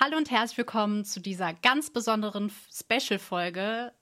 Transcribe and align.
Hallo 0.00 0.16
und 0.16 0.30
herzlich 0.30 0.58
willkommen 0.58 1.04
zu 1.04 1.18
dieser 1.18 1.52
ganz 1.54 1.90
besonderen 1.90 2.52
Special-Folge 2.72 3.92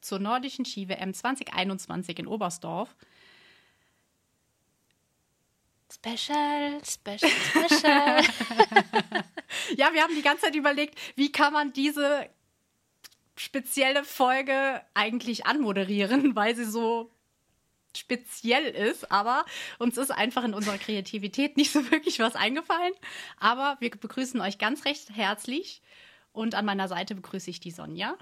zur 0.00 0.18
nordischen 0.18 0.64
Ski-WM 0.64 1.14
2021 1.14 2.18
in 2.18 2.26
Oberstdorf. 2.26 2.96
Special, 5.92 6.80
special, 6.84 7.30
special. 7.30 8.20
ja, 9.76 9.92
wir 9.92 10.02
haben 10.02 10.16
die 10.16 10.22
ganze 10.22 10.46
Zeit 10.46 10.56
überlegt, 10.56 10.98
wie 11.14 11.30
kann 11.30 11.52
man 11.52 11.72
diese 11.72 12.28
spezielle 13.36 14.02
Folge 14.02 14.82
eigentlich 14.94 15.46
anmoderieren, 15.46 16.34
weil 16.34 16.56
sie 16.56 16.64
so 16.64 17.13
speziell 17.98 18.64
ist, 18.64 19.10
aber 19.10 19.44
uns 19.78 19.96
ist 19.98 20.10
einfach 20.10 20.44
in 20.44 20.54
unserer 20.54 20.78
Kreativität 20.78 21.56
nicht 21.56 21.72
so 21.72 21.90
wirklich 21.90 22.18
was 22.20 22.36
eingefallen. 22.36 22.92
Aber 23.38 23.76
wir 23.80 23.90
begrüßen 23.90 24.40
euch 24.40 24.58
ganz 24.58 24.84
recht 24.84 25.10
herzlich 25.10 25.82
und 26.32 26.54
an 26.54 26.64
meiner 26.64 26.88
Seite 26.88 27.14
begrüße 27.14 27.50
ich 27.50 27.60
die 27.60 27.70
Sonja. 27.70 28.16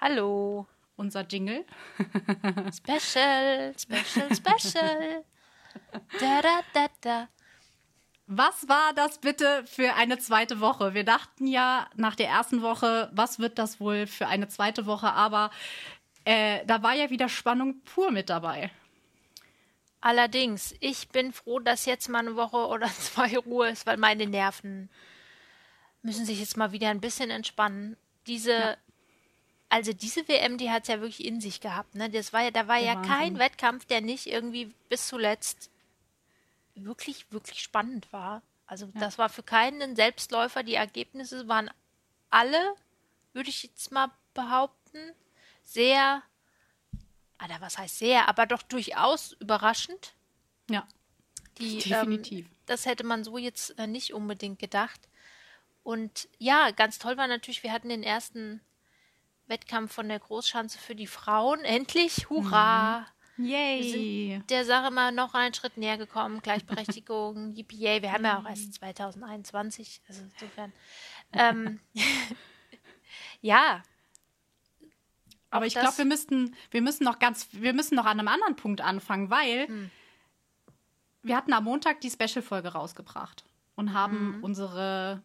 Hallo. 0.00 0.66
Unser 0.96 1.24
Jingle. 1.28 1.64
Special, 2.76 3.72
special, 3.78 4.34
special. 4.34 5.24
Da, 6.18 6.42
da, 6.42 6.60
da, 6.74 6.86
da. 7.00 7.28
Was 8.26 8.68
war 8.68 8.92
das 8.94 9.18
bitte 9.18 9.64
für 9.64 9.94
eine 9.94 10.18
zweite 10.18 10.60
Woche? 10.60 10.94
Wir 10.94 11.04
dachten 11.04 11.46
ja 11.46 11.88
nach 11.94 12.16
der 12.16 12.28
ersten 12.28 12.62
Woche, 12.62 13.10
was 13.12 13.38
wird 13.38 13.58
das 13.58 13.78
wohl 13.80 14.08
für 14.08 14.26
eine 14.26 14.48
zweite 14.48 14.86
Woche? 14.86 15.12
Aber 15.12 15.50
äh, 16.24 16.66
da 16.66 16.82
war 16.82 16.94
ja 16.94 17.10
wieder 17.10 17.28
Spannung 17.28 17.80
pur 17.84 18.10
mit 18.10 18.28
dabei. 18.28 18.70
Allerdings, 20.00 20.74
ich 20.80 21.08
bin 21.08 21.32
froh, 21.32 21.58
dass 21.58 21.84
jetzt 21.84 22.08
mal 22.08 22.20
eine 22.20 22.36
Woche 22.36 22.68
oder 22.68 22.86
zwei 23.00 23.36
Ruhe 23.36 23.70
ist, 23.70 23.86
weil 23.86 23.96
meine 23.96 24.26
Nerven 24.26 24.88
müssen 26.02 26.24
sich 26.24 26.40
jetzt 26.40 26.56
mal 26.56 26.72
wieder 26.72 26.90
ein 26.90 27.00
bisschen 27.00 27.30
entspannen. 27.30 27.96
Diese, 28.26 28.52
ja. 28.52 28.76
also 29.68 29.92
diese 29.92 30.28
WM, 30.28 30.58
die 30.58 30.70
hat 30.70 30.82
es 30.82 30.88
ja 30.88 31.00
wirklich 31.00 31.24
in 31.24 31.40
sich 31.40 31.60
gehabt. 31.60 31.94
Ne? 31.94 32.08
Das 32.10 32.32
war 32.32 32.42
ja, 32.42 32.50
da 32.50 32.68
war 32.68 32.78
der 32.78 32.86
ja 32.86 32.94
Wahnsinn. 32.94 33.12
kein 33.12 33.38
Wettkampf, 33.38 33.84
der 33.86 34.00
nicht 34.00 34.26
irgendwie 34.26 34.74
bis 34.88 35.08
zuletzt 35.08 35.70
wirklich, 36.74 37.30
wirklich 37.32 37.60
spannend 37.60 38.12
war. 38.12 38.42
Also 38.66 38.86
ja. 38.86 39.00
das 39.00 39.18
war 39.18 39.28
für 39.28 39.42
keinen 39.42 39.96
Selbstläufer. 39.96 40.62
Die 40.62 40.74
Ergebnisse 40.74 41.48
waren 41.48 41.70
alle, 42.30 42.74
würde 43.32 43.50
ich 43.50 43.64
jetzt 43.64 43.90
mal 43.90 44.10
behaupten, 44.34 45.12
sehr 45.64 46.22
Alter, 47.38 47.60
was 47.60 47.78
heißt 47.78 47.98
sehr, 47.98 48.28
aber 48.28 48.46
doch 48.46 48.62
durchaus 48.62 49.32
überraschend. 49.32 50.14
Ja. 50.68 50.86
Die, 51.58 51.78
definitiv. 51.78 52.46
Ähm, 52.46 52.52
das 52.66 52.86
hätte 52.86 53.04
man 53.04 53.24
so 53.24 53.38
jetzt 53.38 53.78
äh, 53.78 53.86
nicht 53.86 54.12
unbedingt 54.12 54.58
gedacht. 54.58 55.08
Und 55.82 56.28
ja, 56.38 56.70
ganz 56.70 56.98
toll 56.98 57.16
war 57.16 57.26
natürlich, 57.26 57.62
wir 57.62 57.72
hatten 57.72 57.88
den 57.88 58.02
ersten 58.02 58.60
Wettkampf 59.46 59.92
von 59.92 60.08
der 60.08 60.18
Großschanze 60.18 60.78
für 60.78 60.94
die 60.94 61.06
Frauen. 61.06 61.60
Endlich, 61.60 62.28
hurra! 62.28 63.00
Mhm. 63.00 63.46
Yay! 63.46 64.42
Der 64.48 64.64
Sache 64.64 64.90
mal 64.90 65.12
noch 65.12 65.34
einen 65.34 65.54
Schritt 65.54 65.76
näher 65.76 65.96
gekommen. 65.96 66.42
Gleichberechtigung, 66.42 67.52
yippie, 67.54 67.78
yay. 67.78 68.02
Wir 68.02 68.12
haben 68.12 68.24
ja 68.24 68.38
auch 68.38 68.48
erst 68.48 68.74
2021, 68.74 70.02
also 70.08 70.22
insofern. 70.22 70.72
Ähm, 71.32 71.80
ja, 73.40 73.82
aber 75.50 75.66
ich 75.66 75.74
glaube, 75.74 75.96
wir 75.96 76.04
müssten, 76.04 76.54
wir 76.70 76.82
müssen 76.82 77.04
noch 77.04 77.18
ganz, 77.18 77.48
wir 77.52 77.72
müssen 77.72 77.94
noch 77.94 78.04
an 78.04 78.18
einem 78.18 78.28
anderen 78.28 78.56
Punkt 78.56 78.80
anfangen, 78.80 79.30
weil 79.30 79.66
hm. 79.66 79.90
wir 81.22 81.36
hatten 81.36 81.52
am 81.52 81.64
Montag 81.64 82.00
die 82.00 82.10
Special-Folge 82.10 82.68
rausgebracht 82.68 83.44
und 83.76 83.92
haben 83.92 84.38
mhm. 84.38 84.44
unsere 84.44 85.22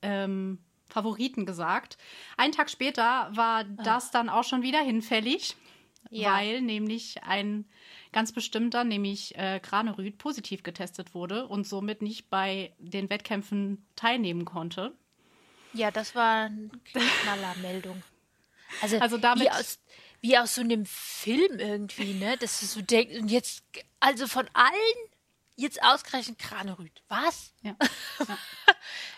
ähm, 0.00 0.58
Favoriten 0.88 1.46
gesagt. 1.46 1.98
Einen 2.36 2.52
Tag 2.52 2.70
später 2.70 3.30
war 3.34 3.64
oh. 3.64 3.82
das 3.82 4.10
dann 4.10 4.28
auch 4.28 4.44
schon 4.44 4.62
wieder 4.62 4.80
hinfällig, 4.80 5.56
ja. 6.10 6.32
weil 6.32 6.60
nämlich 6.60 7.22
ein 7.22 7.66
ganz 8.12 8.32
bestimmter, 8.32 8.84
nämlich 8.84 9.36
äh, 9.38 9.60
Granerüth, 9.62 10.18
positiv 10.18 10.62
getestet 10.62 11.14
wurde 11.14 11.46
und 11.46 11.66
somit 11.66 12.02
nicht 12.02 12.28
bei 12.30 12.74
den 12.78 13.08
Wettkämpfen 13.10 13.86
teilnehmen 13.96 14.44
konnte. 14.44 14.92
Ja, 15.72 15.90
das 15.90 16.14
war 16.14 16.46
eine 16.46 16.70
Knallermeldung. 17.22 18.02
Also, 18.80 18.98
also 18.98 19.18
damit 19.18 19.44
wie 19.44 19.50
aus, 19.50 19.78
wie 20.20 20.38
aus 20.38 20.54
so 20.54 20.60
einem 20.60 20.86
Film 20.86 21.58
irgendwie, 21.58 22.14
ne? 22.14 22.36
Dass 22.38 22.60
du 22.60 22.66
so 22.66 22.80
denkst, 22.80 23.18
und 23.18 23.28
jetzt, 23.28 23.62
also 24.00 24.26
von 24.26 24.48
allen 24.52 25.10
jetzt 25.56 25.82
ausgerechnet 25.82 26.38
Kranerüth. 26.38 27.02
Was? 27.08 27.52
Ja. 27.62 27.76
ja. 28.28 28.38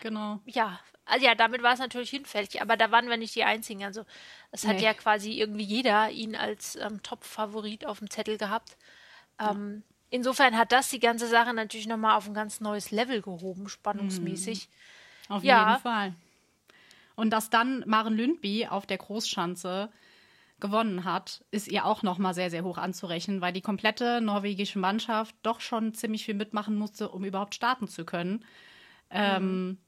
Genau. 0.01 0.41
ja, 0.45 0.81
also 1.07 1.27
ja, 1.27 1.35
damit 1.35 1.63
war 1.63 1.75
es 1.75 1.79
natürlich 1.79 2.11
hinfällig, 2.11 2.63
aber 2.63 2.77
da 2.77 2.91
waren 2.91 3.09
wir 3.09 3.17
nicht 3.17 3.35
die 3.35 3.45
Einzigen. 3.45 3.85
Also 3.85 4.05
es 4.51 4.67
hat 4.67 4.77
nee. 4.77 4.85
ja 4.85 4.95
quasi 4.95 5.33
irgendwie 5.33 5.65
jeder 5.65 6.11
ihn 6.11 6.35
als 6.35 6.77
ähm, 6.77 7.03
Top-Favorit 7.03 7.87
auf 7.87 7.99
dem 7.99 8.11
Zettel 8.11 8.39
gehabt. 8.39 8.77
Ähm, 9.39 9.83
ja. 9.85 9.95
Insofern 10.11 10.57
hat 10.57 10.73
das 10.73 10.91
die 10.91 11.01
ganze 11.01 11.27
Sache 11.27 11.53
natürlich 11.53 11.87
nochmal 11.87 12.17
auf 12.17 12.27
ein 12.27 12.35
ganz 12.35 12.61
neues 12.61 12.91
Level 12.91 13.21
gehoben, 13.21 13.69
spannungsmäßig. 13.69 14.69
Mhm. 15.29 15.35
Auf 15.35 15.45
ja. 15.45 15.71
jeden 15.71 15.83
Fall. 15.83 16.15
Und 17.17 17.31
dass 17.31 17.51
dann 17.51 17.85
Maren 17.87 18.17
Lündby 18.17 18.67
auf 18.67 18.87
der 18.87 18.99
Großschanze 18.99 19.91
gewonnen 20.61 21.05
hat, 21.05 21.45
ist 21.51 21.69
ihr 21.69 21.85
auch 21.85 22.03
noch 22.03 22.19
mal 22.19 22.35
sehr, 22.35 22.51
sehr 22.51 22.65
hoch 22.65 22.79
anzurechnen, 22.79 23.41
weil 23.41 23.53
die 23.53 23.61
komplette 23.61 24.21
norwegische 24.21 24.79
Mannschaft 24.79 25.35
doch 25.43 25.61
schon 25.61 25.95
ziemlich 25.95 26.25
viel 26.25 26.35
mitmachen 26.35 26.77
musste, 26.77 27.09
um 27.09 27.25
überhaupt 27.25 27.55
starten 27.55 27.89
zu 27.89 28.05
können. 28.05 28.45
Ähm, 29.11 29.67
mhm. 29.67 29.79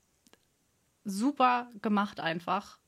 super 1.04 1.70
gemacht 1.82 2.20
einfach. 2.20 2.78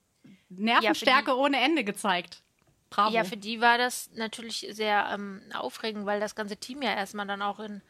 Nervenstärke 0.48 1.30
ja, 1.30 1.36
die, 1.36 1.40
ohne 1.40 1.60
Ende 1.60 1.84
gezeigt. 1.84 2.42
Bravo. 2.90 3.14
Ja, 3.14 3.24
für 3.24 3.36
die 3.36 3.60
war 3.60 3.78
das 3.78 4.10
natürlich 4.14 4.66
sehr 4.70 5.08
ähm, 5.12 5.42
aufregend, 5.54 6.06
weil 6.06 6.20
das 6.20 6.34
ganze 6.34 6.56
Team 6.56 6.82
ja 6.82 6.94
erstmal 6.94 7.26
dann 7.26 7.42
auch 7.42 7.60
in 7.60 7.82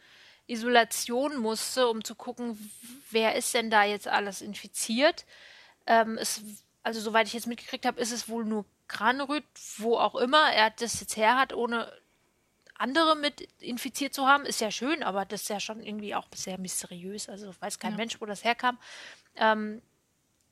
Isolation 0.47 1.37
musste, 1.37 1.87
um 1.87 2.03
zu 2.03 2.15
gucken, 2.15 2.57
wer 3.11 3.35
ist 3.35 3.53
denn 3.53 3.69
da 3.69 3.83
jetzt 3.83 4.07
alles 4.07 4.41
infiziert. 4.41 5.25
Ähm, 5.89 6.17
es, 6.17 6.41
also 6.83 7.01
soweit 7.01 7.27
ich 7.27 7.33
jetzt 7.33 7.47
mitgekriegt 7.47 7.85
habe, 7.85 7.99
ist 7.99 8.11
es 8.11 8.29
wohl 8.29 8.45
nur 8.45 8.63
Granerüth, 8.87 9.43
wo 9.77 9.97
auch 9.97 10.15
immer 10.15 10.51
er 10.53 10.69
das 10.69 11.01
jetzt 11.01 11.17
her 11.17 11.37
hat, 11.37 11.51
ohne 11.53 11.91
andere 12.75 13.15
mit 13.15 13.41
infiziert 13.59 14.13
zu 14.13 14.25
haben, 14.25 14.45
ist 14.45 14.61
ja 14.61 14.71
schön, 14.71 15.03
aber 15.03 15.25
das 15.25 15.41
ist 15.41 15.49
ja 15.49 15.59
schon 15.59 15.81
irgendwie 15.81 16.15
auch 16.15 16.27
sehr 16.33 16.57
mysteriös. 16.57 17.27
Also 17.27 17.53
weiß 17.59 17.79
kein 17.79 17.91
ja. 17.91 17.97
Mensch, 17.97 18.21
wo 18.21 18.25
das 18.25 18.43
herkam. 18.43 18.77
Ähm, 19.35 19.81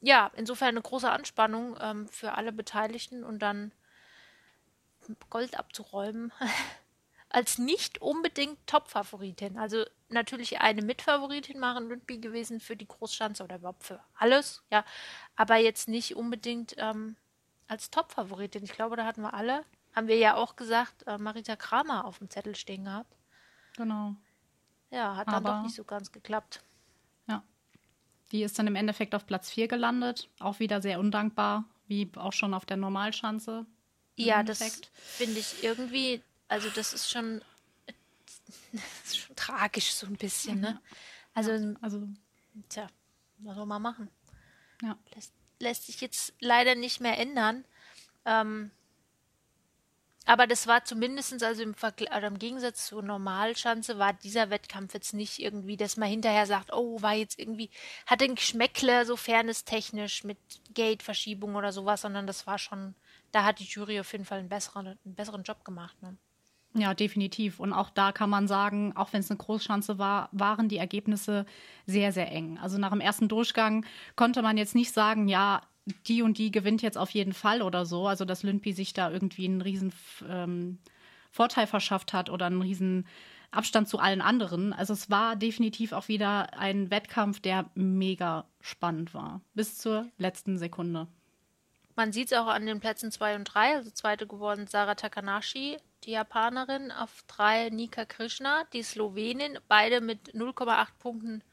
ja, 0.01 0.31
insofern 0.35 0.69
eine 0.69 0.81
große 0.81 1.09
Anspannung 1.09 1.77
ähm, 1.79 2.07
für 2.09 2.33
alle 2.33 2.51
Beteiligten 2.51 3.23
und 3.23 3.39
dann 3.39 3.71
Gold 5.29 5.57
abzuräumen. 5.57 6.33
als 7.29 7.57
nicht 7.57 8.01
unbedingt 8.01 8.57
Top-Favoritin. 8.67 9.57
Also 9.57 9.83
natürlich 10.09 10.61
eine 10.61 10.81
Mitfavoritin 10.81 11.59
Maren 11.59 11.89
Lündby 11.89 12.19
gewesen 12.19 12.59
für 12.59 12.75
die 12.75 12.87
Großschanze 12.87 13.43
oder 13.43 13.57
überhaupt 13.57 13.83
für 13.83 13.99
alles, 14.15 14.63
ja. 14.71 14.85
Aber 15.35 15.57
jetzt 15.57 15.87
nicht 15.87 16.15
unbedingt 16.15 16.75
ähm, 16.77 17.15
als 17.67 17.89
Top-Favoritin. 17.89 18.63
Ich 18.63 18.73
glaube, 18.73 18.95
da 18.95 19.05
hatten 19.05 19.21
wir 19.21 19.33
alle, 19.33 19.65
haben 19.93 20.07
wir 20.07 20.17
ja 20.17 20.35
auch 20.35 20.55
gesagt, 20.55 21.05
äh, 21.07 21.17
Marita 21.17 21.55
Kramer 21.55 22.05
auf 22.05 22.19
dem 22.19 22.29
Zettel 22.29 22.55
stehen 22.55 22.85
gehabt. 22.85 23.13
Genau. 23.75 24.15
Ja, 24.89 25.17
hat 25.17 25.27
dann 25.27 25.35
Aber, 25.35 25.49
doch 25.49 25.63
nicht 25.63 25.75
so 25.75 25.83
ganz 25.83 26.11
geklappt. 26.11 26.63
Ja. 27.27 27.43
Die 28.31 28.43
ist 28.43 28.57
dann 28.57 28.67
im 28.67 28.75
Endeffekt 28.75 29.13
auf 29.15 29.27
Platz 29.27 29.49
4 29.49 29.67
gelandet. 29.67 30.29
Auch 30.39 30.59
wieder 30.59 30.81
sehr 30.81 30.99
undankbar, 30.99 31.65
wie 31.87 32.09
auch 32.15 32.33
schon 32.33 32.53
auf 32.53 32.65
der 32.65 32.77
Normalschanze. 32.77 33.65
Ja, 34.15 34.41
das 34.41 34.59
finde 34.95 35.39
ich 35.39 35.63
irgendwie 35.63 36.23
also 36.47 36.69
das 36.69 36.93
ist 36.93 37.09
schon, 37.09 37.41
das 38.71 38.83
ist 39.05 39.17
schon 39.17 39.35
tragisch 39.35 39.93
so 39.93 40.07
ein 40.07 40.15
bisschen, 40.15 40.61
ne? 40.61 40.81
Also, 41.33 41.51
ja, 41.51 41.75
also 41.81 42.07
tja, 42.69 42.87
was 43.39 43.55
soll 43.55 43.65
man 43.65 43.81
machen? 43.81 44.09
Ja. 44.81 44.97
Lässt, 45.13 45.33
lässt 45.59 45.85
sich 45.85 46.01
jetzt 46.01 46.33
leider 46.39 46.75
nicht 46.75 46.99
mehr 46.99 47.17
ändern. 47.17 47.65
Ähm, 48.25 48.71
aber 50.27 50.45
das 50.45 50.67
war 50.67 50.83
zumindest, 50.83 51.41
also 51.41 51.63
im, 51.63 51.73
Vergl 51.73 52.07
oder 52.07 52.27
im 52.27 52.37
Gegensatz 52.37 52.87
zur 52.87 53.01
Normalschanze, 53.01 53.97
war 53.97 54.11
dieser 54.11 54.49
Wettkampf 54.49 54.93
jetzt 54.93 55.13
nicht 55.13 55.39
irgendwie, 55.39 55.77
dass 55.77 55.95
man 55.95 56.09
hinterher 56.09 56.45
sagt, 56.45 56.73
oh, 56.73 57.01
war 57.01 57.13
jetzt 57.13 57.39
irgendwie, 57.39 57.69
hatte 58.05 58.25
ein 58.25 58.35
Geschmäckle, 58.35 59.05
so 59.05 59.15
fairness-technisch 59.15 60.25
mit 60.25 60.37
Gate-Verschiebung 60.73 61.55
oder 61.55 61.71
sowas, 61.71 62.01
sondern 62.01 62.27
das 62.27 62.45
war 62.45 62.59
schon, 62.59 62.93
da 63.31 63.45
hat 63.45 63.59
die 63.59 63.63
Jury 63.63 64.01
auf 64.01 64.11
jeden 64.11 64.25
Fall 64.25 64.39
einen 64.39 64.49
besseren, 64.49 64.87
einen 64.87 65.15
besseren 65.15 65.43
Job 65.43 65.63
gemacht. 65.63 65.95
Ne? 66.01 66.17
Ja, 66.77 66.93
definitiv. 66.93 67.59
Und 67.59 67.73
auch 67.73 67.89
da 67.89 68.11
kann 68.11 68.29
man 68.29 68.47
sagen, 68.47 68.95
auch 68.95 69.11
wenn 69.11 69.21
es 69.21 69.31
eine 69.31 69.37
Großschanze 69.37 69.97
war, 69.97 70.29
waren 70.31 70.69
die 70.69 70.77
Ergebnisse 70.77 71.47
sehr, 71.87 72.11
sehr 72.11 72.31
eng. 72.31 72.59
Also 72.59 72.77
nach 72.77 72.91
dem 72.91 73.01
ersten 73.01 73.27
Durchgang 73.27 73.83
konnte 74.15 74.43
man 74.43 74.57
jetzt 74.57 74.75
nicht 74.75 74.93
sagen, 74.93 75.27
ja, 75.27 75.61
die 76.07 76.21
und 76.21 76.37
die 76.37 76.51
gewinnt 76.51 76.83
jetzt 76.83 76.97
auf 76.97 77.09
jeden 77.09 77.33
Fall 77.33 77.63
oder 77.63 77.85
so. 77.87 78.07
Also 78.07 78.25
dass 78.25 78.43
Lündby 78.43 78.73
sich 78.73 78.93
da 78.93 79.09
irgendwie 79.09 79.45
einen 79.45 79.61
riesen 79.61 79.91
ähm, 80.29 80.77
Vorteil 81.31 81.65
verschafft 81.65 82.13
hat 82.13 82.29
oder 82.29 82.45
einen 82.45 82.61
riesen 82.61 83.07
Abstand 83.49 83.87
zu 83.89 83.97
allen 83.97 84.21
anderen. 84.21 84.71
Also 84.71 84.93
es 84.93 85.09
war 85.09 85.35
definitiv 85.35 85.93
auch 85.93 86.07
wieder 86.09 86.59
ein 86.59 86.91
Wettkampf, 86.91 87.39
der 87.39 87.71
mega 87.73 88.45
spannend 88.61 89.15
war. 89.15 89.41
Bis 89.55 89.79
zur 89.79 90.07
letzten 90.19 90.59
Sekunde. 90.59 91.07
Man 91.97 92.13
sieht 92.13 92.31
es 92.31 92.37
auch 92.37 92.45
an 92.45 92.67
den 92.67 92.79
Plätzen 92.79 93.11
2 93.11 93.35
und 93.35 93.45
3. 93.45 93.75
Also 93.77 93.89
zweite 93.89 94.27
geworden 94.27 94.67
Sarah 94.67 94.93
Takanashi, 94.93 95.77
die 96.03 96.11
Japanerin. 96.11 96.91
Auf 96.91 97.23
3 97.25 97.69
Nika 97.71 98.05
Krishna, 98.05 98.65
die 98.71 98.83
Slowenin. 98.83 99.57
Beide 99.67 99.99
mit 99.99 100.35
0,8 100.35 100.87
Punkten 100.99 101.43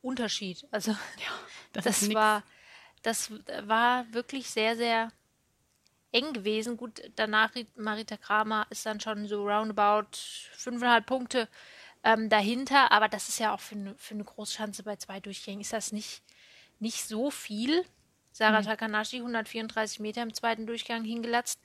Unterschied. 0.00 0.66
Also 0.70 0.92
ja, 0.92 1.30
das, 1.74 1.84
das 1.84 2.14
war, 2.14 2.42
das 3.02 3.30
war 3.64 4.10
wirklich 4.14 4.48
sehr, 4.48 4.74
sehr 4.74 5.12
eng 6.12 6.32
gewesen. 6.32 6.78
Gut, 6.78 7.02
danach 7.16 7.52
Marita 7.76 8.16
Kramer 8.16 8.66
ist 8.70 8.86
dann 8.86 9.00
schon 9.00 9.28
so 9.28 9.46
roundabout 9.46 10.16
fünfeinhalb 10.52 11.04
Punkte 11.04 11.46
ähm, 12.02 12.30
dahinter, 12.30 12.90
aber 12.90 13.08
das 13.08 13.28
ist 13.28 13.38
ja 13.38 13.54
auch 13.54 13.60
für 13.60 13.74
eine, 13.74 13.94
für 13.96 14.14
eine 14.14 14.24
Großschanze 14.24 14.82
bei 14.82 14.96
zwei 14.96 15.20
Durchgängen 15.20 15.60
ist 15.60 15.74
das 15.74 15.92
nicht, 15.92 16.22
nicht 16.78 17.06
so 17.06 17.30
viel. 17.30 17.84
Sarah 18.32 18.60
mhm. 18.60 18.66
Takanashi 18.66 19.16
134 19.16 20.00
Meter 20.00 20.22
im 20.22 20.34
zweiten 20.34 20.66
Durchgang 20.66 21.04
hingelatzt. 21.04 21.60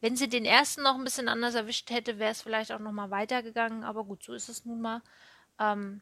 Wenn 0.00 0.16
sie 0.16 0.28
den 0.28 0.44
ersten 0.44 0.82
noch 0.82 0.96
ein 0.96 1.04
bisschen 1.04 1.28
anders 1.28 1.54
erwischt 1.54 1.90
hätte, 1.90 2.18
wäre 2.18 2.32
es 2.32 2.42
vielleicht 2.42 2.72
auch 2.72 2.78
noch 2.78 2.92
mal 2.92 3.10
weitergegangen, 3.10 3.84
aber 3.84 4.04
gut, 4.04 4.22
so 4.22 4.34
ist 4.34 4.48
es 4.48 4.64
nun 4.64 4.80
mal. 4.80 5.02
Ähm, 5.58 6.00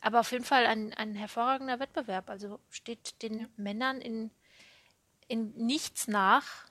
aber 0.00 0.20
auf 0.20 0.32
jeden 0.32 0.44
Fall 0.44 0.66
ein, 0.66 0.94
ein 0.94 1.14
hervorragender 1.14 1.78
Wettbewerb. 1.78 2.30
Also 2.30 2.60
steht 2.70 3.22
den 3.22 3.40
ja. 3.40 3.46
Männern 3.56 4.00
in, 4.00 4.30
in 5.28 5.52
nichts 5.56 6.08
nach. 6.08 6.66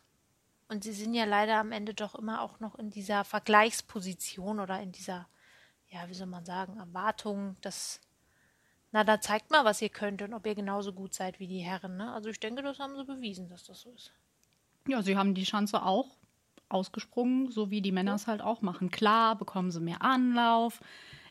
Und 0.67 0.83
sie 0.83 0.93
sind 0.93 1.13
ja 1.13 1.25
leider 1.25 1.57
am 1.57 1.71
Ende 1.71 1.93
doch 1.93 2.15
immer 2.15 2.41
auch 2.41 2.59
noch 2.59 2.75
in 2.75 2.91
dieser 2.91 3.23
Vergleichsposition 3.23 4.59
oder 4.59 4.79
in 4.79 4.91
dieser, 4.91 5.27
ja, 5.89 6.07
wie 6.07 6.13
soll 6.13 6.27
man 6.27 6.45
sagen, 6.45 6.77
Erwartung, 6.77 7.57
dass, 7.61 7.99
na, 8.91 9.03
da 9.03 9.21
zeigt 9.21 9.51
mal, 9.51 9.65
was 9.65 9.81
ihr 9.81 9.89
könnt 9.89 10.21
und 10.21 10.33
ob 10.33 10.45
ihr 10.45 10.55
genauso 10.55 10.93
gut 10.93 11.13
seid 11.13 11.39
wie 11.39 11.47
die 11.47 11.59
Herren. 11.59 11.97
Ne? 11.97 12.11
Also 12.11 12.29
ich 12.29 12.39
denke, 12.39 12.61
das 12.61 12.79
haben 12.79 12.95
sie 12.95 13.05
bewiesen, 13.05 13.49
dass 13.49 13.63
das 13.63 13.81
so 13.81 13.91
ist. 13.91 14.11
Ja, 14.87 15.01
sie 15.01 15.17
haben 15.17 15.33
die 15.33 15.43
Chance 15.43 15.83
auch 15.83 16.07
ausgesprungen, 16.69 17.51
so 17.51 17.69
wie 17.71 17.81
die 17.81 17.91
Männer 17.91 18.15
es 18.15 18.27
halt 18.27 18.41
auch 18.41 18.61
machen. 18.61 18.91
Klar, 18.91 19.35
bekommen 19.35 19.71
sie 19.71 19.79
mehr 19.79 20.01
Anlauf, 20.01 20.81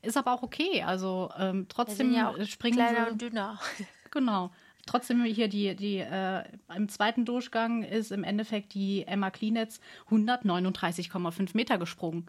ist 0.02 0.16
aber 0.16 0.32
auch 0.32 0.42
okay. 0.42 0.82
Also 0.82 1.30
ähm, 1.36 1.66
trotzdem 1.68 2.12
ja 2.12 2.34
springen 2.44 2.76
kleiner 2.76 3.06
sie. 3.06 3.12
und 3.12 3.22
dünner. 3.22 3.58
Genau 4.10 4.50
trotzdem 4.88 5.22
hier 5.24 5.48
die, 5.48 5.76
die 5.76 5.98
äh, 5.98 6.42
im 6.74 6.88
zweiten 6.88 7.24
Durchgang 7.24 7.82
ist 7.82 8.10
im 8.10 8.24
Endeffekt 8.24 8.74
die 8.74 9.06
Emma 9.06 9.30
Klinetz 9.30 9.80
139,5 10.10 11.50
Meter 11.54 11.78
gesprungen. 11.78 12.26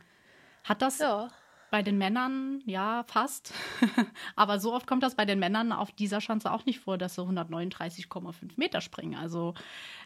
Hat 0.63 0.81
das 0.81 0.99
ja. 0.99 1.29
Bei 1.69 1.81
den 1.81 1.97
Männern, 1.97 2.61
ja, 2.65 3.03
fast. 3.07 3.53
Aber 4.35 4.59
so 4.59 4.73
oft 4.73 4.87
kommt 4.87 5.03
das 5.03 5.15
bei 5.15 5.25
den 5.25 5.39
Männern 5.39 5.71
auf 5.71 5.91
dieser 5.91 6.21
Schanze 6.21 6.51
auch 6.51 6.65
nicht 6.65 6.79
vor, 6.79 6.97
dass 6.97 7.15
sie 7.15 7.21
139,5 7.21 8.33
Meter 8.55 8.81
springen. 8.81 9.15
Also 9.15 9.53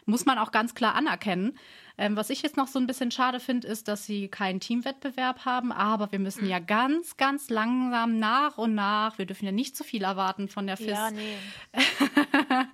muss 0.06 0.26
man 0.26 0.38
auch 0.38 0.52
ganz 0.52 0.74
klar 0.74 0.94
anerkennen. 0.94 1.58
Ähm, 1.96 2.16
was 2.16 2.30
ich 2.30 2.42
jetzt 2.42 2.56
noch 2.56 2.66
so 2.66 2.78
ein 2.78 2.86
bisschen 2.86 3.10
schade 3.10 3.40
finde, 3.40 3.68
ist, 3.68 3.88
dass 3.88 4.04
sie 4.04 4.28
keinen 4.28 4.60
Teamwettbewerb 4.60 5.44
haben. 5.44 5.72
Aber 5.72 6.10
wir 6.12 6.18
müssen 6.18 6.48
ja 6.48 6.58
ganz, 6.58 7.16
ganz 7.16 7.50
langsam 7.50 8.18
nach 8.18 8.58
und 8.58 8.74
nach, 8.74 9.18
wir 9.18 9.26
dürfen 9.26 9.46
ja 9.46 9.52
nicht 9.52 9.76
zu 9.76 9.84
viel 9.84 10.02
erwarten 10.02 10.48
von 10.48 10.66
der 10.66 10.76
FIS. 10.76 10.88
Ja, 10.88 11.10
nee. 11.10 11.36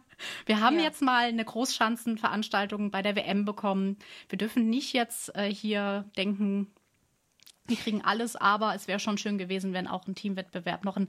wir 0.46 0.60
haben 0.60 0.76
ja. 0.76 0.84
jetzt 0.84 1.02
mal 1.02 1.25
eine 1.25 1.44
Großschanzenveranstaltung 1.44 2.90
bei 2.90 3.02
der 3.02 3.16
WM 3.16 3.44
bekommen. 3.44 3.98
Wir 4.28 4.38
dürfen 4.38 4.70
nicht 4.70 4.92
jetzt 4.92 5.34
äh, 5.37 5.52
hier 5.52 6.04
denken, 6.16 6.72
wir 7.70 7.76
kriegen 7.76 8.05
alles, 8.05 8.37
aber 8.37 8.75
es 8.75 8.87
wäre 8.88 9.00
schon 9.00 9.17
schön 9.17 9.38
gewesen, 9.38 9.72
wenn 9.72 9.87
auch 9.87 10.06
ein 10.06 10.14
Teamwettbewerb 10.14 10.84
noch 10.84 10.96
ein 10.96 11.08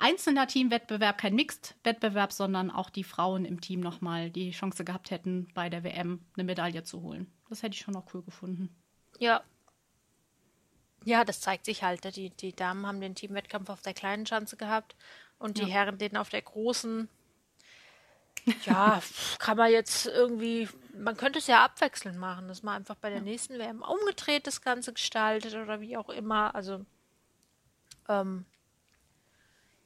einzelner 0.00 0.46
Teamwettbewerb, 0.46 1.18
kein 1.18 1.34
Mixed-Wettbewerb, 1.34 2.32
sondern 2.32 2.70
auch 2.70 2.90
die 2.90 3.04
Frauen 3.04 3.44
im 3.44 3.60
Team 3.60 3.80
nochmal 3.80 4.30
die 4.30 4.50
Chance 4.50 4.84
gehabt 4.84 5.10
hätten, 5.10 5.48
bei 5.54 5.68
der 5.68 5.84
WM 5.84 6.24
eine 6.34 6.44
Medaille 6.44 6.82
zu 6.82 7.02
holen. 7.02 7.30
Das 7.48 7.62
hätte 7.62 7.74
ich 7.74 7.80
schon 7.80 7.96
auch 7.96 8.06
cool 8.14 8.22
gefunden. 8.22 8.74
Ja. 9.18 9.42
Ja, 11.04 11.24
das 11.24 11.40
zeigt 11.40 11.64
sich 11.66 11.82
halt. 11.82 12.16
Die, 12.16 12.30
die 12.30 12.54
Damen 12.54 12.86
haben 12.86 13.00
den 13.00 13.14
Teamwettkampf 13.14 13.68
auf 13.70 13.82
der 13.82 13.94
kleinen 13.94 14.26
Schanze 14.26 14.56
gehabt 14.56 14.96
und 15.38 15.58
die 15.58 15.62
ja. 15.62 15.68
Herren 15.68 15.98
den 15.98 16.16
auf 16.16 16.30
der 16.30 16.42
großen. 16.42 17.08
Ja, 18.64 19.02
kann 19.38 19.56
man 19.56 19.70
jetzt 19.70 20.06
irgendwie, 20.06 20.68
man 20.96 21.16
könnte 21.16 21.38
es 21.38 21.46
ja 21.46 21.64
abwechselnd 21.64 22.18
machen, 22.18 22.48
dass 22.48 22.62
man 22.62 22.76
einfach 22.76 22.96
bei 22.96 23.08
der 23.08 23.18
ja. 23.18 23.24
nächsten 23.24 23.58
WM 23.58 23.82
umgedreht 23.82 24.46
das 24.46 24.60
Ganze 24.62 24.92
gestaltet 24.92 25.54
oder 25.54 25.80
wie 25.80 25.96
auch 25.96 26.08
immer. 26.08 26.54
Also, 26.54 26.84
ähm, 28.08 28.44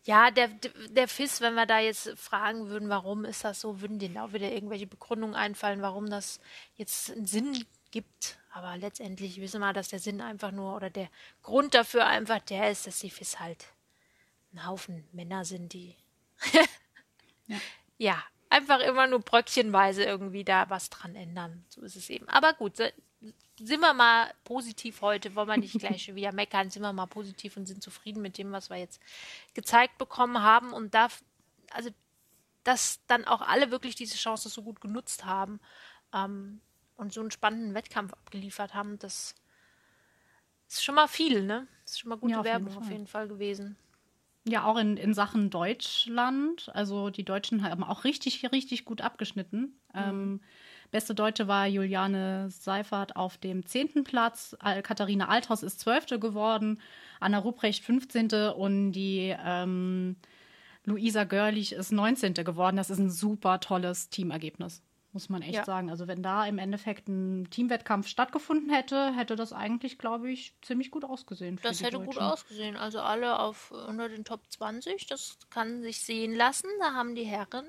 ja, 0.04 0.30
der, 0.30 0.48
der 0.90 1.08
FIS, 1.08 1.40
wenn 1.40 1.54
wir 1.54 1.66
da 1.66 1.78
jetzt 1.78 2.10
fragen 2.18 2.68
würden, 2.68 2.90
warum 2.90 3.24
ist 3.24 3.44
das 3.44 3.60
so, 3.60 3.80
würden 3.80 3.98
denen 3.98 4.18
auch 4.18 4.32
wieder 4.34 4.52
irgendwelche 4.52 4.86
Begründungen 4.86 5.34
einfallen, 5.34 5.80
warum 5.80 6.10
das 6.10 6.40
jetzt 6.76 7.10
einen 7.10 7.26
Sinn 7.26 7.64
gibt. 7.90 8.38
Aber 8.52 8.76
letztendlich 8.76 9.40
wissen 9.40 9.60
wir, 9.60 9.72
dass 9.72 9.88
der 9.88 9.98
Sinn 9.98 10.20
einfach 10.20 10.50
nur 10.50 10.76
oder 10.76 10.90
der 10.90 11.08
Grund 11.42 11.74
dafür 11.74 12.06
einfach 12.06 12.40
der 12.40 12.70
ist, 12.70 12.86
dass 12.86 12.98
die 12.98 13.10
FIS 13.10 13.40
halt 13.40 13.66
ein 14.52 14.66
Haufen 14.66 15.08
Männer 15.12 15.44
sind, 15.44 15.72
die 15.72 15.96
ja. 16.52 17.56
ja. 17.98 18.22
Einfach 18.54 18.78
immer 18.80 19.08
nur 19.08 19.20
bröckchenweise 19.20 20.04
irgendwie 20.04 20.44
da 20.44 20.70
was 20.70 20.88
dran 20.88 21.16
ändern. 21.16 21.64
So 21.68 21.82
ist 21.82 21.96
es 21.96 22.08
eben. 22.08 22.28
Aber 22.28 22.52
gut, 22.54 22.76
sind 22.76 23.80
wir 23.80 23.94
mal 23.94 24.32
positiv 24.44 25.00
heute, 25.02 25.34
wollen 25.34 25.48
wir 25.48 25.56
nicht 25.56 25.78
gleich 25.78 26.14
wieder 26.14 26.32
meckern, 26.32 26.70
sind 26.70 26.82
wir 26.82 26.92
mal 26.92 27.06
positiv 27.06 27.56
und 27.56 27.66
sind 27.66 27.82
zufrieden 27.82 28.22
mit 28.22 28.38
dem, 28.38 28.52
was 28.52 28.70
wir 28.70 28.76
jetzt 28.76 29.00
gezeigt 29.54 29.98
bekommen 29.98 30.40
haben 30.42 30.72
und 30.72 30.94
da, 30.94 31.08
also, 31.70 31.90
dass 32.62 33.00
dann 33.06 33.24
auch 33.24 33.42
alle 33.42 33.70
wirklich 33.70 33.96
diese 33.96 34.16
Chance 34.16 34.48
so 34.48 34.62
gut 34.62 34.80
genutzt 34.80 35.24
haben 35.24 35.60
ähm, 36.12 36.60
und 36.96 37.12
so 37.12 37.20
einen 37.20 37.32
spannenden 37.32 37.74
Wettkampf 37.74 38.12
abgeliefert 38.12 38.72
haben, 38.74 38.98
das 39.00 39.34
ist 40.68 40.84
schon 40.84 40.94
mal 40.94 41.08
viel, 41.08 41.42
ne? 41.42 41.66
Das 41.82 41.92
ist 41.92 42.00
schon 42.00 42.10
mal 42.10 42.18
gute 42.18 42.32
ja, 42.32 42.38
auf 42.40 42.44
Werbung 42.44 42.68
jeden 42.68 42.82
auf 42.82 42.90
jeden 42.90 43.06
Fall 43.06 43.28
gewesen. 43.28 43.76
Ja, 44.46 44.64
auch 44.64 44.76
in, 44.76 44.96
in 44.96 45.14
Sachen 45.14 45.49
Deutschland. 45.50 46.70
Also 46.75 47.11
die 47.11 47.25
Deutschen 47.25 47.62
haben 47.62 47.82
auch 47.82 48.05
richtig, 48.05 48.50
richtig 48.52 48.85
gut 48.85 49.00
abgeschnitten. 49.00 49.79
Mhm. 49.93 50.00
Ähm, 50.00 50.41
Beste 50.94 51.12
Deutsche 51.12 51.49
war 51.49 51.67
Juliane 51.67 52.50
Seifert 52.50 53.17
auf 53.17 53.37
dem 53.37 53.67
10. 53.67 54.05
Platz. 54.05 54.56
Katharina 54.85 55.26
Althaus 55.26 55.64
ist 55.64 55.81
12. 55.81 56.20
geworden. 56.20 56.81
Anna 57.19 57.38
Rupprecht 57.38 57.82
15. 57.82 58.31
Und 58.56 58.93
die 58.93 59.35
ähm, 59.44 60.14
Luisa 60.85 61.25
Görlich 61.25 61.73
ist 61.73 61.91
19. 61.91 62.35
geworden. 62.35 62.76
Das 62.76 62.91
ist 62.91 63.00
ein 63.00 63.11
super 63.11 63.58
tolles 63.58 64.08
Teamergebnis, 64.08 64.82
muss 65.14 65.28
man 65.28 65.43
echt 65.43 65.55
ja. 65.55 65.65
sagen. 65.65 65.91
Also, 65.91 66.06
wenn 66.06 66.22
da 66.22 66.44
im 66.46 66.58
Endeffekt 66.58 67.08
ein 67.08 67.48
Teamwettkampf 67.50 68.08
stattgefunden 68.08 68.69
hätte, 68.70 69.15
hätte 69.15 69.36
das 69.36 69.53
eigentlich, 69.53 69.96
glaube 69.96 70.31
ich, 70.31 70.55
ziemlich 70.60 70.91
gut 70.91 71.05
ausgesehen. 71.05 71.58
das 71.62 71.81
hätte 71.81 71.93
Deutschen. 71.93 72.06
gut 72.06 72.19
ausgesehen. 72.19 72.77
Also, 72.77 73.00
alle 73.00 73.38
auf 73.38 73.70
unter 73.70 74.08
den 74.08 74.24
Top 74.24 74.43
20. 74.50 75.06
Das 75.06 75.38
kann 75.50 75.82
sich 75.82 76.00
sehen 76.00 76.34
lassen. 76.34 76.69
Da 76.81 76.93
haben 76.93 77.15
die 77.15 77.24
Herren 77.24 77.65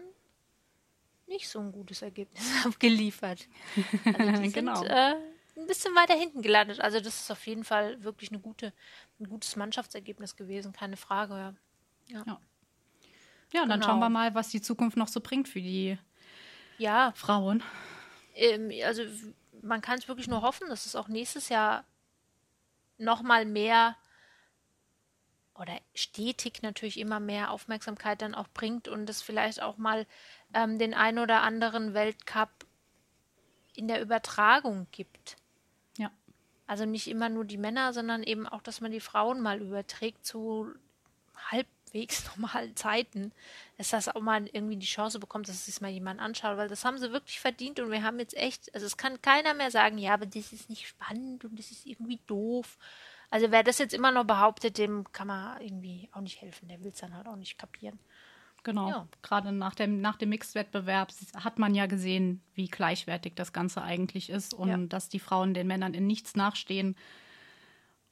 nicht 1.27 1.48
so 1.48 1.60
ein 1.60 1.72
gutes 1.72 2.01
Ergebnis 2.01 2.43
abgeliefert. 2.65 3.48
Also 4.05 4.41
die 4.41 4.51
genau. 4.51 4.75
sind 4.75 4.89
äh, 4.89 5.15
ein 5.58 5.67
bisschen 5.67 5.96
weiter 5.96 6.13
hinten 6.13 6.41
gelandet. 6.41 6.79
Also 6.81 7.00
das 7.00 7.22
ist 7.22 7.31
auf 7.31 7.46
jeden 7.48 7.63
Fall 7.63 8.03
wirklich 8.03 8.31
eine 8.31 8.39
gute, 8.39 8.74
ein 9.19 9.27
gutes 9.29 9.55
Mannschaftsergebnis 9.55 10.36
gewesen, 10.36 10.74
keine 10.74 10.98
Frage. 10.98 11.34
Ja, 11.34 11.53
ja. 12.08 12.24
ja. 12.25 13.62
genau. 13.62 13.67
dann 13.67 13.84
schauen 13.84 14.00
wir 14.00 14.10
mal, 14.10 14.36
was 14.36 14.50
die 14.50 14.62
Zukunft 14.62 14.98
noch 14.98 15.08
so 15.08 15.19
bringt 15.19 15.48
für 15.48 15.62
die 15.62 15.98
ja. 16.77 17.13
Frauen. 17.15 17.63
Ähm, 18.36 18.72
also 18.84 19.03
man 19.62 19.82
kann 19.82 20.00
es 20.00 20.08
wirklich 20.08 20.27
nur 20.27 20.41
hoffen, 20.41 20.70
dass 20.70 20.86
es 20.86 20.96
auch 20.96 21.08
nächstes 21.08 21.50
Jahr 21.50 21.86
noch 22.98 23.22
mal 23.22 23.46
mehr 23.46 23.96
oder 25.55 25.79
stetig 25.94 26.62
natürlich 26.62 27.00
immer 27.00 27.20
mehr 27.20 27.51
Aufmerksamkeit 27.51 28.22
dann 28.22 28.36
auch 28.36 28.48
bringt 28.50 28.88
und 28.88 29.10
es 29.10 29.22
vielleicht 29.22 29.62
auch 29.62 29.77
mal 29.77 30.05
ähm, 30.53 30.77
den 30.77 30.94
ein 30.94 31.17
oder 31.17 31.41
anderen 31.41 31.94
Weltcup 31.94 32.50
in 33.74 33.88
der 33.88 34.01
Übertragung 34.01 34.88
gibt. 34.91 35.38
Ja. 35.98 36.12
Also 36.67 36.86
nicht 36.86 37.08
immer 37.08 37.29
nur 37.29 37.46
die 37.46 37.58
Männer, 37.58 37.94
sondern 37.94 38.24
eben 38.24 38.48
auch, 38.48 38.62
dass 38.62 38.82
man 38.82 38.91
die 38.91 39.00
Frauen 39.00 39.41
mal 39.41 39.62
überträgt 39.62 40.25
zu 40.25 40.74
halbwegs 41.95 42.25
normalen 42.35 42.75
Zeiten, 42.75 43.31
dass 43.77 43.89
das 43.89 44.09
auch 44.09 44.21
mal 44.21 44.45
irgendwie 44.51 44.77
die 44.77 44.85
Chance 44.85 45.19
bekommt, 45.19 45.47
dass 45.47 45.67
es 45.67 45.81
mal 45.81 45.89
jemand 45.89 46.19
anschaut, 46.19 46.57
weil 46.57 46.67
das 46.67 46.85
haben 46.85 46.97
sie 46.97 47.11
wirklich 47.11 47.39
verdient 47.39 47.79
und 47.79 47.91
wir 47.91 48.03
haben 48.03 48.19
jetzt 48.19 48.35
echt, 48.35 48.73
also 48.73 48.85
es 48.85 48.97
kann 48.97 49.21
keiner 49.21 49.53
mehr 49.53 49.71
sagen, 49.71 49.97
ja, 49.97 50.13
aber 50.13 50.25
das 50.25 50.53
ist 50.53 50.69
nicht 50.69 50.87
spannend 50.87 51.45
und 51.45 51.57
das 51.57 51.71
ist 51.71 51.85
irgendwie 51.85 52.19
doof 52.27 52.77
also 53.29 53.51
wer 53.51 53.63
das 53.63 53.79
jetzt 53.79 53.93
immer 53.93 54.11
noch 54.11 54.25
behauptet, 54.25 54.77
dem 54.77 55.11
kann 55.11 55.27
man 55.27 55.59
irgendwie 55.61 56.09
auch 56.13 56.21
nicht 56.21 56.41
helfen. 56.41 56.67
Der 56.67 56.79
will 56.81 56.91
es 56.91 56.99
dann 56.99 57.13
halt 57.15 57.27
auch 57.27 57.35
nicht 57.35 57.57
kapieren. 57.57 57.99
Genau. 58.63 58.89
Ja. 58.89 59.07
Gerade 59.21 59.51
nach 59.51 59.75
dem, 59.75 60.01
nach 60.01 60.15
dem 60.15 60.29
Mixed-Wettbewerb 60.29 61.11
hat 61.35 61.59
man 61.59 61.75
ja 61.75 61.85
gesehen, 61.85 62.41
wie 62.53 62.67
gleichwertig 62.67 63.33
das 63.35 63.51
Ganze 63.51 63.81
eigentlich 63.81 64.29
ist 64.29 64.53
und 64.53 64.69
ja. 64.69 64.77
dass 64.77 65.09
die 65.09 65.19
Frauen 65.19 65.53
den 65.53 65.67
Männern 65.67 65.93
in 65.93 66.07
nichts 66.07 66.35
nachstehen. 66.35 66.95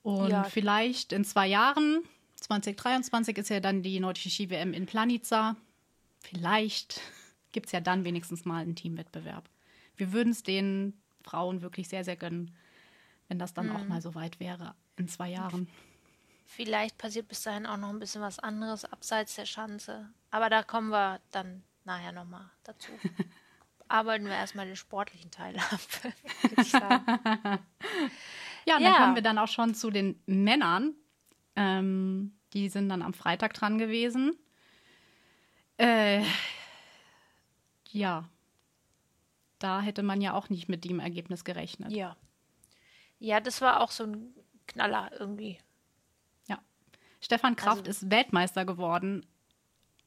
Und 0.02 0.30
ja. 0.30 0.44
vielleicht 0.44 1.14
in 1.14 1.24
zwei 1.24 1.48
Jahren 1.48 2.04
2023 2.44 3.38
ist 3.38 3.50
ja 3.50 3.60
dann 3.60 3.84
die 3.84 4.00
nordische 4.00 4.30
Ski-WM 4.30 4.74
in 4.74 4.86
Planica. 4.86 5.56
Vielleicht 6.20 7.02
gibt 7.52 7.68
es 7.68 7.72
ja 7.72 7.80
dann 7.80 8.04
wenigstens 8.04 8.46
mal 8.46 8.62
einen 8.62 8.76
Teamwettbewerb. 8.76 9.50
Wir 9.96 10.12
würden 10.12 10.32
es 10.32 10.44
den 10.44 10.94
Frauen 11.24 11.62
wirklich 11.62 11.88
sehr, 11.88 12.04
sehr 12.04 12.16
gönnen, 12.16 12.54
wenn 13.30 13.40
das 13.40 13.54
dann 13.54 13.68
mhm. 13.68 13.76
auch 13.76 13.86
mal 13.86 14.02
so 14.02 14.14
weit 14.16 14.40
wäre 14.40 14.76
in 14.98 15.08
zwei 15.08 15.30
Jahren. 15.30 15.70
Vielleicht 16.46 16.98
passiert 16.98 17.28
bis 17.30 17.42
dahin 17.44 17.66
auch 17.66 17.78
noch 17.78 17.90
ein 17.90 18.00
bisschen 18.00 18.22
was 18.22 18.40
anderes 18.40 18.86
abseits 18.86 19.36
der 19.36 19.46
Schanze. 19.46 20.10
Aber 20.30 20.50
da 20.50 20.64
kommen 20.64 20.90
wir 20.90 21.22
dann 21.32 21.64
nachher 21.86 22.12
nochmal 22.12 22.50
dazu. 22.64 22.92
Arbeiten 23.88 24.26
wir 24.26 24.34
erstmal 24.34 24.66
den 24.66 24.76
sportlichen 24.76 25.32
Teil 25.32 25.58
ab, 25.58 25.80
würde 26.42 26.62
ich 26.62 26.70
sagen. 26.70 27.06
ja, 28.66 28.78
und 28.78 28.84
ja. 28.84 28.90
dann 28.90 28.96
kommen 28.96 29.16
wir 29.16 29.22
dann 29.22 29.38
auch 29.38 29.48
schon 29.48 29.76
zu 29.76 29.92
den 29.92 30.22
Männern. 30.26 30.96
Ähm, 31.56 32.34
die 32.54 32.70
sind 32.70 32.90
dann 32.90 33.02
am 33.02 33.14
Freitag 33.14 33.54
dran 33.54 33.78
gewesen. 33.78 34.36
Äh, 35.78 36.24
ja, 37.92 38.30
da 39.60 39.82
hätte 39.82 40.04
man 40.04 40.22
ja 40.22 40.34
auch 40.34 40.50
nicht 40.50 40.68
mit 40.68 40.84
dem 40.84 41.00
Ergebnis 41.00 41.44
gerechnet. 41.44 41.92
Ja. 41.92 42.18
Ja, 43.20 43.40
das 43.40 43.62
war 43.62 43.80
auch 43.82 43.92
so 43.92 44.04
ein 44.04 44.34
Knaller 44.68 45.10
irgendwie. 45.18 45.60
Ja. 46.48 46.60
Stefan 47.22 47.56
Kraft 47.56 47.88
also, 47.88 48.06
ist 48.06 48.12
Weltmeister 48.12 48.66
geworden. 48.66 49.26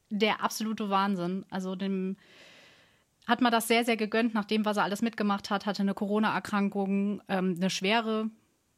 Der 0.09 0.43
absolute 0.43 0.89
Wahnsinn. 0.89 1.45
Also 1.49 1.75
dem 1.75 2.17
hat 3.25 3.41
man 3.41 3.51
das 3.51 3.67
sehr, 3.67 3.83
sehr 3.83 3.97
gegönnt, 3.97 4.33
nachdem, 4.33 4.63
was 4.63 4.77
er 4.77 4.83
alles 4.83 5.01
mitgemacht 5.01 5.49
hat, 5.49 5.65
hatte 5.65 5.81
eine 5.81 5.93
Corona-Erkrankung, 5.93 7.21
ähm, 7.27 7.55
eine 7.57 7.69
schwere 7.69 8.29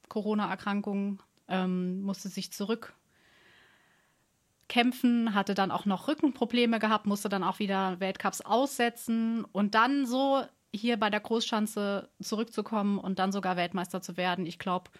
Corona-Erkrankung, 0.07 1.21
ähm, 1.49 2.01
musste 2.01 2.29
sich 2.29 2.53
zurückkämpfen, 2.53 5.33
hatte 5.33 5.53
dann 5.53 5.71
auch 5.71 5.85
noch 5.85 6.07
Rückenprobleme 6.07 6.79
gehabt, 6.79 7.05
musste 7.05 7.29
dann 7.29 7.43
auch 7.43 7.59
wieder 7.59 7.99
Weltcups 7.99 8.41
aussetzen 8.41 9.45
und 9.45 9.75
dann 9.75 10.05
so 10.05 10.43
hier 10.73 10.97
bei 10.97 11.09
der 11.09 11.19
Großschanze 11.19 12.09
zurückzukommen 12.21 12.99
und 12.99 13.19
dann 13.19 13.31
sogar 13.31 13.57
Weltmeister 13.57 14.01
zu 14.01 14.17
werden. 14.17 14.45
Ich 14.45 14.59
glaube, 14.59 14.91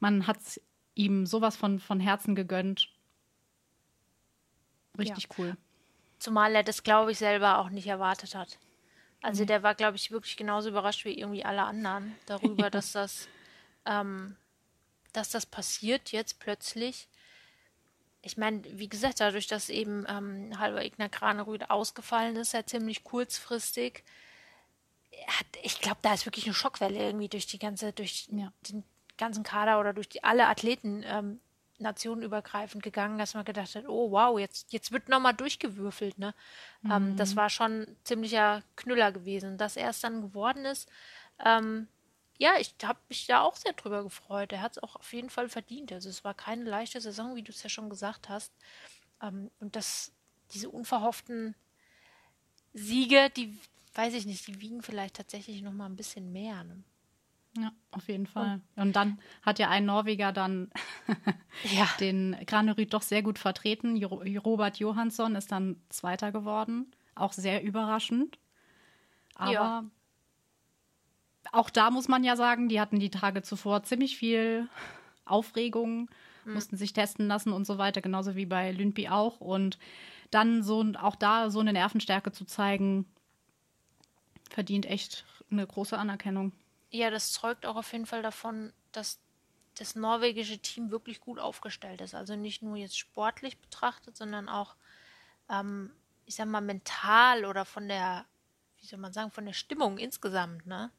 man 0.00 0.26
hat 0.26 0.38
ihm 0.94 1.26
sowas 1.26 1.56
von, 1.56 1.78
von 1.78 2.00
Herzen 2.00 2.34
gegönnt. 2.34 2.88
Richtig 4.98 5.24
ja. 5.24 5.30
cool. 5.38 5.56
Zumal 6.18 6.54
er 6.54 6.62
das, 6.62 6.82
glaube 6.82 7.12
ich, 7.12 7.18
selber 7.18 7.58
auch 7.58 7.70
nicht 7.70 7.86
erwartet 7.86 8.34
hat. 8.34 8.58
Also 9.22 9.42
mhm. 9.42 9.48
der 9.48 9.62
war, 9.62 9.74
glaube 9.74 9.96
ich, 9.96 10.10
wirklich 10.10 10.36
genauso 10.36 10.68
überrascht 10.68 11.04
wie 11.04 11.18
irgendwie 11.18 11.44
alle 11.44 11.62
anderen 11.62 12.14
darüber, 12.26 12.70
dass 12.70 12.92
das, 12.92 13.28
ähm, 13.86 14.36
dass 15.12 15.30
das 15.30 15.46
passiert 15.46 16.12
jetzt 16.12 16.38
plötzlich. 16.38 17.08
Ich 18.22 18.36
meine, 18.36 18.62
wie 18.78 18.88
gesagt, 18.88 19.20
dadurch, 19.20 19.46
dass 19.46 19.68
eben 19.68 20.06
ähm, 20.08 20.58
halber 20.58 20.84
Ignar 20.84 21.08
Granerüd 21.08 21.70
ausgefallen 21.70 22.36
ist, 22.36 22.52
ja 22.52 22.64
ziemlich 22.64 23.04
kurzfristig, 23.04 24.04
hat, 25.26 25.46
ich 25.62 25.80
glaube, 25.80 25.98
da 26.02 26.14
ist 26.14 26.26
wirklich 26.26 26.46
eine 26.46 26.54
Schockwelle 26.54 26.98
irgendwie 26.98 27.28
durch 27.28 27.46
die 27.46 27.58
ganze, 27.58 27.92
durch 27.92 28.28
ja. 28.30 28.52
den 28.68 28.84
ganzen 29.18 29.42
Kader 29.42 29.80
oder 29.80 29.92
durch 29.92 30.08
die, 30.08 30.24
alle 30.24 30.46
Athleten 30.46 31.04
ähm, 31.06 31.40
nationenübergreifend 31.78 32.82
gegangen, 32.82 33.18
dass 33.18 33.34
man 33.34 33.44
gedacht 33.44 33.74
hat, 33.74 33.88
oh 33.88 34.10
wow, 34.10 34.38
jetzt, 34.38 34.72
jetzt 34.72 34.92
wird 34.92 35.08
nochmal 35.08 35.34
durchgewürfelt, 35.34 36.18
ne? 36.18 36.34
Mhm. 36.82 36.90
Ähm, 36.90 37.16
das 37.16 37.36
war 37.36 37.50
schon 37.50 37.86
ziemlicher 38.04 38.62
Knüller 38.76 39.12
gewesen. 39.12 39.58
Dass 39.58 39.76
er 39.76 39.90
es 39.90 40.00
dann 40.00 40.22
geworden 40.22 40.64
ist, 40.64 40.88
ähm, 41.44 41.88
ja, 42.38 42.54
ich 42.58 42.74
habe 42.82 42.98
mich 43.08 43.26
da 43.26 43.42
auch 43.42 43.56
sehr 43.56 43.72
drüber 43.72 44.02
gefreut. 44.02 44.52
Er 44.52 44.62
hat 44.62 44.72
es 44.72 44.82
auch 44.82 44.96
auf 44.96 45.12
jeden 45.12 45.30
Fall 45.30 45.48
verdient. 45.48 45.92
Also 45.92 46.08
es 46.08 46.24
war 46.24 46.34
keine 46.34 46.64
leichte 46.64 47.00
Saison, 47.00 47.36
wie 47.36 47.42
du 47.42 47.52
es 47.52 47.62
ja 47.62 47.68
schon 47.68 47.90
gesagt 47.90 48.28
hast. 48.28 48.52
Ähm, 49.20 49.50
und 49.60 49.76
das, 49.76 50.12
diese 50.52 50.70
unverhofften 50.70 51.54
Siege, 52.74 53.30
die, 53.36 53.56
weiß 53.94 54.14
ich 54.14 54.26
nicht, 54.26 54.46
die 54.46 54.60
wiegen 54.60 54.82
vielleicht 54.82 55.16
tatsächlich 55.16 55.62
noch 55.62 55.72
mal 55.72 55.86
ein 55.86 55.96
bisschen 55.96 56.32
mehr. 56.32 56.64
Ne? 56.64 56.82
Ja, 57.58 57.72
auf 57.90 58.08
jeden 58.08 58.26
Fall. 58.26 58.60
Und, 58.76 58.82
und 58.82 58.96
dann 58.96 59.20
hat 59.42 59.58
ja 59.58 59.68
ein 59.68 59.84
Norweger 59.84 60.32
dann 60.32 60.70
ja. 61.64 61.88
den 62.00 62.36
Granerüt 62.46 62.94
doch 62.94 63.02
sehr 63.02 63.22
gut 63.22 63.38
vertreten. 63.38 63.96
Jo 63.96 64.08
Robert 64.44 64.78
Johansson 64.78 65.36
ist 65.36 65.52
dann 65.52 65.76
Zweiter 65.90 66.32
geworden. 66.32 66.94
Auch 67.14 67.34
sehr 67.34 67.62
überraschend. 67.62 68.38
Aber 69.34 69.52
ja. 69.52 69.84
Auch 71.52 71.70
da 71.70 71.90
muss 71.90 72.08
man 72.08 72.24
ja 72.24 72.34
sagen, 72.34 72.68
die 72.68 72.80
hatten 72.80 72.98
die 72.98 73.10
Tage 73.10 73.42
zuvor 73.42 73.82
ziemlich 73.84 74.16
viel 74.16 74.68
Aufregung, 75.24 76.10
mhm. 76.44 76.54
mussten 76.54 76.76
sich 76.76 76.94
testen 76.94 77.28
lassen 77.28 77.52
und 77.52 77.66
so 77.66 77.78
weiter, 77.78 78.00
genauso 78.00 78.34
wie 78.34 78.46
bei 78.46 78.72
Lündby 78.72 79.08
auch. 79.08 79.40
Und 79.40 79.78
dann 80.30 80.62
so 80.62 80.84
auch 80.98 81.14
da 81.14 81.50
so 81.50 81.60
eine 81.60 81.74
Nervenstärke 81.74 82.32
zu 82.32 82.46
zeigen, 82.46 83.06
verdient 84.50 84.86
echt 84.86 85.24
eine 85.50 85.66
große 85.66 85.96
Anerkennung. 85.96 86.52
Ja, 86.90 87.10
das 87.10 87.32
zeugt 87.32 87.66
auch 87.66 87.76
auf 87.76 87.92
jeden 87.92 88.06
Fall 88.06 88.22
davon, 88.22 88.72
dass 88.92 89.20
das 89.76 89.94
norwegische 89.94 90.58
Team 90.58 90.90
wirklich 90.90 91.20
gut 91.20 91.38
aufgestellt 91.38 92.00
ist. 92.00 92.14
Also 92.14 92.36
nicht 92.36 92.62
nur 92.62 92.76
jetzt 92.76 92.98
sportlich 92.98 93.58
betrachtet, 93.58 94.16
sondern 94.16 94.48
auch, 94.48 94.74
ähm, 95.48 95.92
ich 96.24 96.34
sag 96.34 96.46
mal, 96.46 96.60
mental 96.60 97.44
oder 97.44 97.64
von 97.64 97.88
der, 97.88 98.26
wie 98.80 98.86
soll 98.86 98.98
man 98.98 99.12
sagen, 99.12 99.30
von 99.30 99.46
der 99.46 99.54
Stimmung 99.54 99.98
insgesamt, 99.98 100.66
ne? 100.66 100.90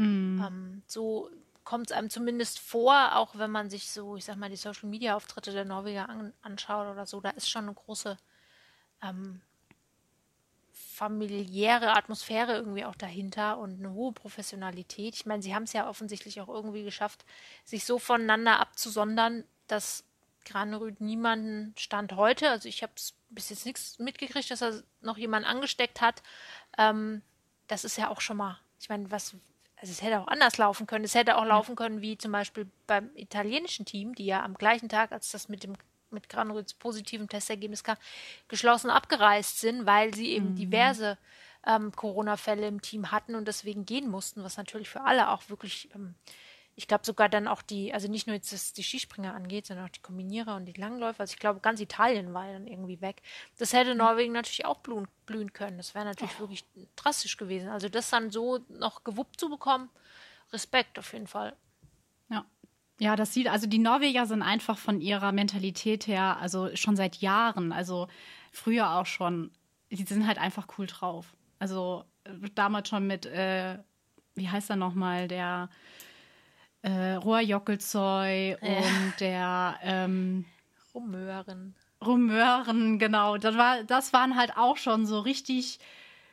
Hm. 0.00 0.42
Ähm, 0.46 0.82
so 0.86 1.30
kommt 1.62 1.90
es 1.90 1.96
einem 1.96 2.08
zumindest 2.08 2.58
vor, 2.58 3.16
auch 3.16 3.36
wenn 3.36 3.50
man 3.50 3.68
sich 3.68 3.90
so, 3.90 4.16
ich 4.16 4.24
sag 4.24 4.36
mal, 4.36 4.48
die 4.48 4.56
Social 4.56 4.88
Media 4.88 5.14
Auftritte 5.14 5.52
der 5.52 5.66
Norweger 5.66 6.08
an, 6.08 6.32
anschaut 6.40 6.86
oder 6.90 7.04
so, 7.04 7.20
da 7.20 7.30
ist 7.30 7.50
schon 7.50 7.64
eine 7.64 7.74
große 7.74 8.16
ähm, 9.02 9.42
familiäre 10.72 11.94
Atmosphäre 11.94 12.54
irgendwie 12.54 12.86
auch 12.86 12.94
dahinter 12.94 13.58
und 13.58 13.78
eine 13.78 13.92
hohe 13.92 14.12
Professionalität. 14.12 15.14
Ich 15.14 15.26
meine, 15.26 15.42
sie 15.42 15.54
haben 15.54 15.64
es 15.64 15.74
ja 15.74 15.86
offensichtlich 15.86 16.40
auch 16.40 16.48
irgendwie 16.48 16.82
geschafft, 16.82 17.26
sich 17.64 17.84
so 17.84 17.98
voneinander 17.98 18.58
abzusondern, 18.58 19.44
dass 19.66 20.04
Granerüd 20.46 21.02
niemanden 21.02 21.74
stand 21.76 22.14
heute, 22.16 22.48
also 22.48 22.70
ich 22.70 22.82
habe 22.82 22.94
bis 23.28 23.50
jetzt 23.50 23.66
nichts 23.66 23.98
mitgekriegt, 23.98 24.50
dass 24.50 24.62
er 24.62 24.82
noch 25.02 25.18
jemanden 25.18 25.46
angesteckt 25.46 26.00
hat. 26.00 26.22
Ähm, 26.78 27.20
das 27.66 27.84
ist 27.84 27.98
ja 27.98 28.08
auch 28.08 28.22
schon 28.22 28.38
mal, 28.38 28.58
ich 28.80 28.88
meine, 28.88 29.10
was, 29.10 29.36
also 29.80 29.92
es 29.92 30.02
hätte 30.02 30.20
auch 30.20 30.28
anders 30.28 30.58
laufen 30.58 30.86
können. 30.86 31.04
Es 31.04 31.14
hätte 31.14 31.36
auch 31.36 31.44
laufen 31.44 31.74
können 31.74 32.02
wie 32.02 32.18
zum 32.18 32.32
Beispiel 32.32 32.66
beim 32.86 33.10
italienischen 33.14 33.86
Team, 33.86 34.14
die 34.14 34.26
ja 34.26 34.42
am 34.42 34.54
gleichen 34.54 34.88
Tag, 34.88 35.12
als 35.12 35.30
das 35.30 35.48
mit 35.48 35.62
dem 35.62 35.76
mit 36.12 36.28
Granrüds 36.28 36.74
positivem 36.74 37.28
Testergebnis 37.28 37.84
kam, 37.84 37.96
geschlossen 38.48 38.90
abgereist 38.90 39.60
sind, 39.60 39.86
weil 39.86 40.12
sie 40.12 40.30
eben 40.30 40.50
mhm. 40.50 40.56
diverse 40.56 41.18
ähm, 41.64 41.92
Corona-Fälle 41.92 42.66
im 42.66 42.82
Team 42.82 43.12
hatten 43.12 43.34
und 43.34 43.46
deswegen 43.46 43.86
gehen 43.86 44.10
mussten, 44.10 44.42
was 44.42 44.56
natürlich 44.56 44.88
für 44.88 45.02
alle 45.02 45.30
auch 45.30 45.48
wirklich, 45.48 45.88
ähm, 45.94 46.14
ich 46.80 46.88
glaube 46.88 47.04
sogar 47.04 47.28
dann 47.28 47.46
auch 47.46 47.60
die, 47.60 47.92
also 47.92 48.08
nicht 48.08 48.26
nur 48.26 48.34
jetzt 48.34 48.54
was 48.54 48.72
die 48.72 48.82
Skispringer 48.82 49.34
angeht, 49.34 49.66
sondern 49.66 49.84
auch 49.84 49.90
die 49.90 50.00
Kombinierer 50.00 50.56
und 50.56 50.64
die 50.64 50.72
Langläufer, 50.72 51.20
also 51.20 51.34
ich 51.34 51.38
glaube 51.38 51.60
ganz 51.60 51.78
Italien 51.78 52.32
war 52.32 52.50
dann 52.50 52.66
irgendwie 52.66 53.02
weg. 53.02 53.20
Das 53.58 53.74
hätte 53.74 53.94
Norwegen 53.94 54.32
natürlich 54.32 54.64
auch 54.64 54.78
blühen, 54.78 55.06
blühen 55.26 55.52
können. 55.52 55.76
Das 55.76 55.94
wäre 55.94 56.06
natürlich 56.06 56.36
oh. 56.36 56.40
wirklich 56.40 56.64
drastisch 56.96 57.36
gewesen. 57.36 57.68
Also 57.68 57.90
das 57.90 58.08
dann 58.08 58.30
so 58.30 58.60
noch 58.70 59.04
gewuppt 59.04 59.38
zu 59.38 59.50
bekommen, 59.50 59.90
Respekt 60.54 60.98
auf 60.98 61.12
jeden 61.12 61.26
Fall. 61.26 61.54
Ja, 62.30 62.46
ja, 62.98 63.14
das 63.14 63.34
sieht, 63.34 63.48
also 63.48 63.66
die 63.66 63.78
Norweger 63.78 64.24
sind 64.24 64.40
einfach 64.40 64.78
von 64.78 65.02
ihrer 65.02 65.32
Mentalität 65.32 66.06
her, 66.06 66.38
also 66.40 66.74
schon 66.76 66.96
seit 66.96 67.16
Jahren, 67.16 67.72
also 67.72 68.08
früher 68.52 68.92
auch 68.92 69.06
schon, 69.06 69.50
die 69.90 70.02
sind 70.04 70.26
halt 70.26 70.38
einfach 70.38 70.66
cool 70.78 70.86
drauf. 70.86 71.34
Also 71.58 72.06
äh, 72.24 72.30
damals 72.54 72.88
schon 72.88 73.06
mit, 73.06 73.26
äh, 73.26 73.76
wie 74.34 74.48
heißt 74.48 74.70
er 74.70 74.76
nochmal, 74.76 75.28
der 75.28 75.68
äh, 76.82 77.14
Rohr 77.14 77.40
Jockelzeu 77.40 78.50
ja. 78.50 78.56
und 78.60 79.14
der 79.20 79.78
ähm, 79.82 80.44
Rumören. 80.94 81.74
Rumören, 82.04 82.98
genau. 82.98 83.36
Das, 83.36 83.56
war, 83.56 83.84
das 83.84 84.12
waren 84.12 84.36
halt 84.36 84.56
auch 84.56 84.76
schon 84.76 85.06
so 85.06 85.20
richtig 85.20 85.78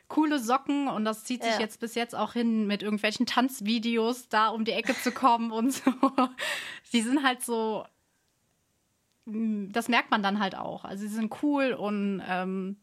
coole 0.08 0.38
Socken 0.38 0.88
und 0.88 1.04
das 1.04 1.24
zieht 1.24 1.42
sich 1.42 1.52
ja. 1.52 1.60
jetzt 1.60 1.80
bis 1.80 1.94
jetzt 1.94 2.14
auch 2.14 2.32
hin 2.32 2.66
mit 2.66 2.82
irgendwelchen 2.82 3.26
Tanzvideos, 3.26 4.28
da 4.28 4.48
um 4.48 4.64
die 4.64 4.72
Ecke 4.72 4.94
zu 4.94 5.12
kommen 5.12 5.52
und 5.52 5.72
so. 5.72 5.92
Die 6.92 7.02
sind 7.02 7.22
halt 7.22 7.42
so, 7.42 7.84
mm, 9.26 9.70
das 9.70 9.88
merkt 9.88 10.10
man 10.10 10.22
dann 10.22 10.40
halt 10.40 10.56
auch. 10.56 10.84
Also 10.84 11.06
sie 11.06 11.12
sind 11.12 11.42
cool 11.42 11.74
und 11.74 12.22
ähm, 12.26 12.76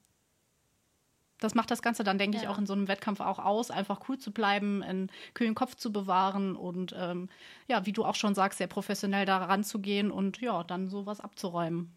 das 1.40 1.56
macht 1.56 1.72
das 1.72 1.82
Ganze 1.82 2.04
dann, 2.04 2.18
denke 2.18 2.38
ja. 2.38 2.44
ich, 2.44 2.50
auch 2.50 2.58
in 2.58 2.66
so 2.66 2.74
einem 2.74 2.88
Wettkampf 2.88 3.20
auch 3.20 3.40
aus, 3.40 3.72
einfach 3.72 4.08
cool 4.08 4.18
zu 4.18 4.32
bleiben, 4.32 4.84
einen 4.84 5.12
kühlen 5.34 5.56
Kopf 5.56 5.76
zu 5.76 5.92
bewahren 5.92 6.56
und 6.56 6.96
ähm, 6.98 7.30
ja, 7.68 7.86
wie 7.86 7.92
du 7.92 8.06
auch 8.06 8.16
schon 8.16 8.36
sagst, 8.36 8.58
sehr 8.58 8.68
professionell 8.68 9.26
da 9.26 9.38
ranzugehen 9.38 10.12
und 10.12 10.40
ja, 10.40 10.64
dann 10.64 10.90
sowas 10.90 11.20
abzuräumen. 11.20 11.94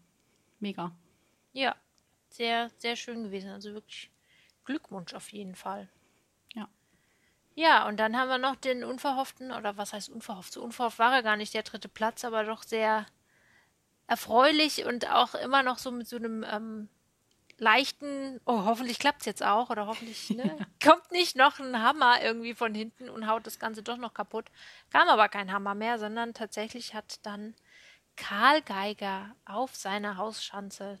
Mega. 0.59 0.91
Ja, 1.53 1.75
sehr, 2.29 2.69
sehr 2.77 2.95
schön 2.95 3.23
gewesen. 3.23 3.49
Also 3.49 3.73
wirklich 3.73 4.11
Glückwunsch 4.65 5.13
auf 5.13 5.29
jeden 5.31 5.55
Fall. 5.55 5.89
Ja. 6.53 6.67
Ja, 7.55 7.87
und 7.87 7.97
dann 7.97 8.17
haben 8.17 8.29
wir 8.29 8.37
noch 8.37 8.55
den 8.55 8.83
unverhofften, 8.83 9.51
oder 9.51 9.77
was 9.77 9.93
heißt 9.93 10.09
unverhofft? 10.09 10.53
So 10.53 10.61
unverhofft 10.61 10.99
war 10.99 11.13
er 11.13 11.23
gar 11.23 11.37
nicht, 11.37 11.53
der 11.53 11.63
dritte 11.63 11.89
Platz, 11.89 12.25
aber 12.25 12.43
doch 12.43 12.63
sehr 12.63 13.05
erfreulich 14.07 14.85
und 14.85 15.09
auch 15.09 15.35
immer 15.35 15.63
noch 15.63 15.77
so 15.77 15.91
mit 15.91 16.07
so 16.07 16.17
einem 16.17 16.43
ähm, 16.43 16.89
leichten, 17.59 18.39
oh, 18.45 18.65
hoffentlich 18.65 18.99
klappt 18.99 19.21
es 19.21 19.25
jetzt 19.25 19.43
auch 19.43 19.69
oder 19.69 19.87
hoffentlich 19.87 20.29
ne, 20.29 20.57
kommt 20.83 21.11
nicht 21.11 21.35
noch 21.35 21.59
ein 21.59 21.81
Hammer 21.81 22.21
irgendwie 22.21 22.53
von 22.53 22.73
hinten 22.73 23.09
und 23.09 23.27
haut 23.27 23.45
das 23.45 23.59
Ganze 23.59 23.83
doch 23.83 23.97
noch 23.97 24.13
kaputt. 24.13 24.45
Kam 24.91 25.07
aber 25.07 25.29
kein 25.29 25.51
Hammer 25.51 25.75
mehr, 25.75 25.99
sondern 25.99 26.33
tatsächlich 26.33 26.93
hat 26.93 27.25
dann 27.25 27.55
Karl 28.15 28.61
Geiger 28.61 29.35
auf 29.45 29.75
seiner 29.75 30.17
Hausschanze 30.17 30.99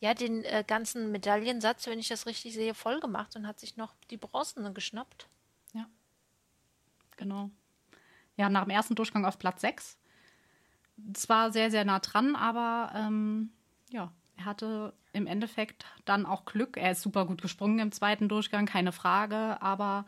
ja 0.00 0.12
den 0.12 0.44
äh, 0.44 0.64
ganzen 0.66 1.10
Medaillensatz, 1.12 1.86
wenn 1.86 1.98
ich 1.98 2.08
das 2.08 2.26
richtig 2.26 2.54
sehe, 2.54 2.74
voll 2.74 3.00
gemacht 3.00 3.36
und 3.36 3.46
hat 3.46 3.58
sich 3.58 3.76
noch 3.76 3.94
die 4.10 4.16
Bronzene 4.16 4.72
geschnappt. 4.72 5.28
Ja. 5.72 5.86
Genau. 7.16 7.50
Ja, 8.36 8.50
nach 8.50 8.64
dem 8.64 8.70
ersten 8.70 8.96
Durchgang 8.96 9.24
auf 9.24 9.38
Platz 9.38 9.62
6. 9.62 9.96
Zwar 11.14 11.52
sehr, 11.52 11.70
sehr 11.70 11.84
nah 11.84 12.00
dran, 12.00 12.36
aber 12.36 12.92
ähm, 12.94 13.52
ja, 13.90 14.12
er 14.36 14.44
hatte 14.44 14.92
im 15.12 15.26
Endeffekt 15.26 15.84
dann 16.04 16.26
auch 16.26 16.44
Glück. 16.44 16.76
Er 16.76 16.92
ist 16.92 17.02
super 17.02 17.24
gut 17.26 17.40
gesprungen 17.40 17.78
im 17.78 17.92
zweiten 17.92 18.28
Durchgang, 18.28 18.66
keine 18.66 18.92
Frage, 18.92 19.60
aber 19.62 20.06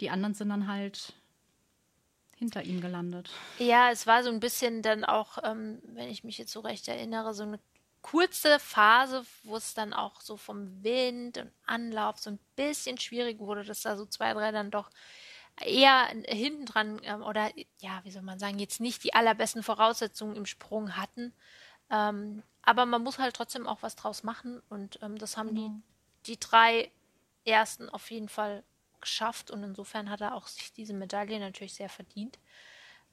die 0.00 0.10
anderen 0.10 0.34
sind 0.34 0.48
dann 0.48 0.68
halt 0.68 1.14
hinter 2.36 2.62
ihm 2.62 2.80
gelandet. 2.80 3.30
Ja, 3.58 3.90
es 3.90 4.06
war 4.06 4.22
so 4.22 4.30
ein 4.30 4.40
bisschen 4.40 4.82
dann 4.82 5.04
auch, 5.04 5.38
ähm, 5.42 5.80
wenn 5.84 6.08
ich 6.08 6.24
mich 6.24 6.38
jetzt 6.38 6.52
so 6.52 6.60
recht 6.60 6.86
erinnere, 6.88 7.34
so 7.34 7.44
eine 7.44 7.58
kurze 8.02 8.60
Phase, 8.60 9.24
wo 9.42 9.56
es 9.56 9.74
dann 9.74 9.92
auch 9.92 10.20
so 10.20 10.36
vom 10.36 10.84
Wind 10.84 11.38
und 11.38 11.50
Anlauf 11.64 12.18
so 12.18 12.30
ein 12.30 12.38
bisschen 12.54 12.98
schwierig 12.98 13.40
wurde, 13.40 13.64
dass 13.64 13.82
da 13.82 13.96
so 13.96 14.06
zwei, 14.06 14.32
drei 14.32 14.52
dann 14.52 14.70
doch 14.70 14.90
eher 15.64 16.06
hinten 16.26 16.66
dran 16.66 17.00
ähm, 17.02 17.22
oder 17.22 17.50
ja, 17.80 18.00
wie 18.04 18.10
soll 18.10 18.22
man 18.22 18.38
sagen, 18.38 18.58
jetzt 18.58 18.80
nicht 18.80 19.02
die 19.02 19.14
allerbesten 19.14 19.62
Voraussetzungen 19.62 20.36
im 20.36 20.46
Sprung 20.46 20.96
hatten. 20.96 21.32
Ähm, 21.90 22.42
aber 22.62 22.84
man 22.86 23.02
muss 23.02 23.18
halt 23.18 23.36
trotzdem 23.36 23.66
auch 23.66 23.82
was 23.82 23.96
draus 23.96 24.22
machen 24.22 24.60
und 24.68 24.98
ähm, 25.02 25.18
das 25.18 25.36
haben 25.36 25.50
mhm. 25.50 25.82
die, 26.24 26.32
die 26.32 26.40
drei 26.40 26.90
ersten 27.44 27.88
auf 27.88 28.10
jeden 28.10 28.28
Fall 28.28 28.64
geschafft 29.00 29.50
und 29.50 29.62
insofern 29.62 30.10
hat 30.10 30.20
er 30.20 30.34
auch 30.34 30.48
sich 30.48 30.72
diese 30.72 30.92
Medaille 30.92 31.38
natürlich 31.38 31.74
sehr 31.74 31.88
verdient. 31.88 32.38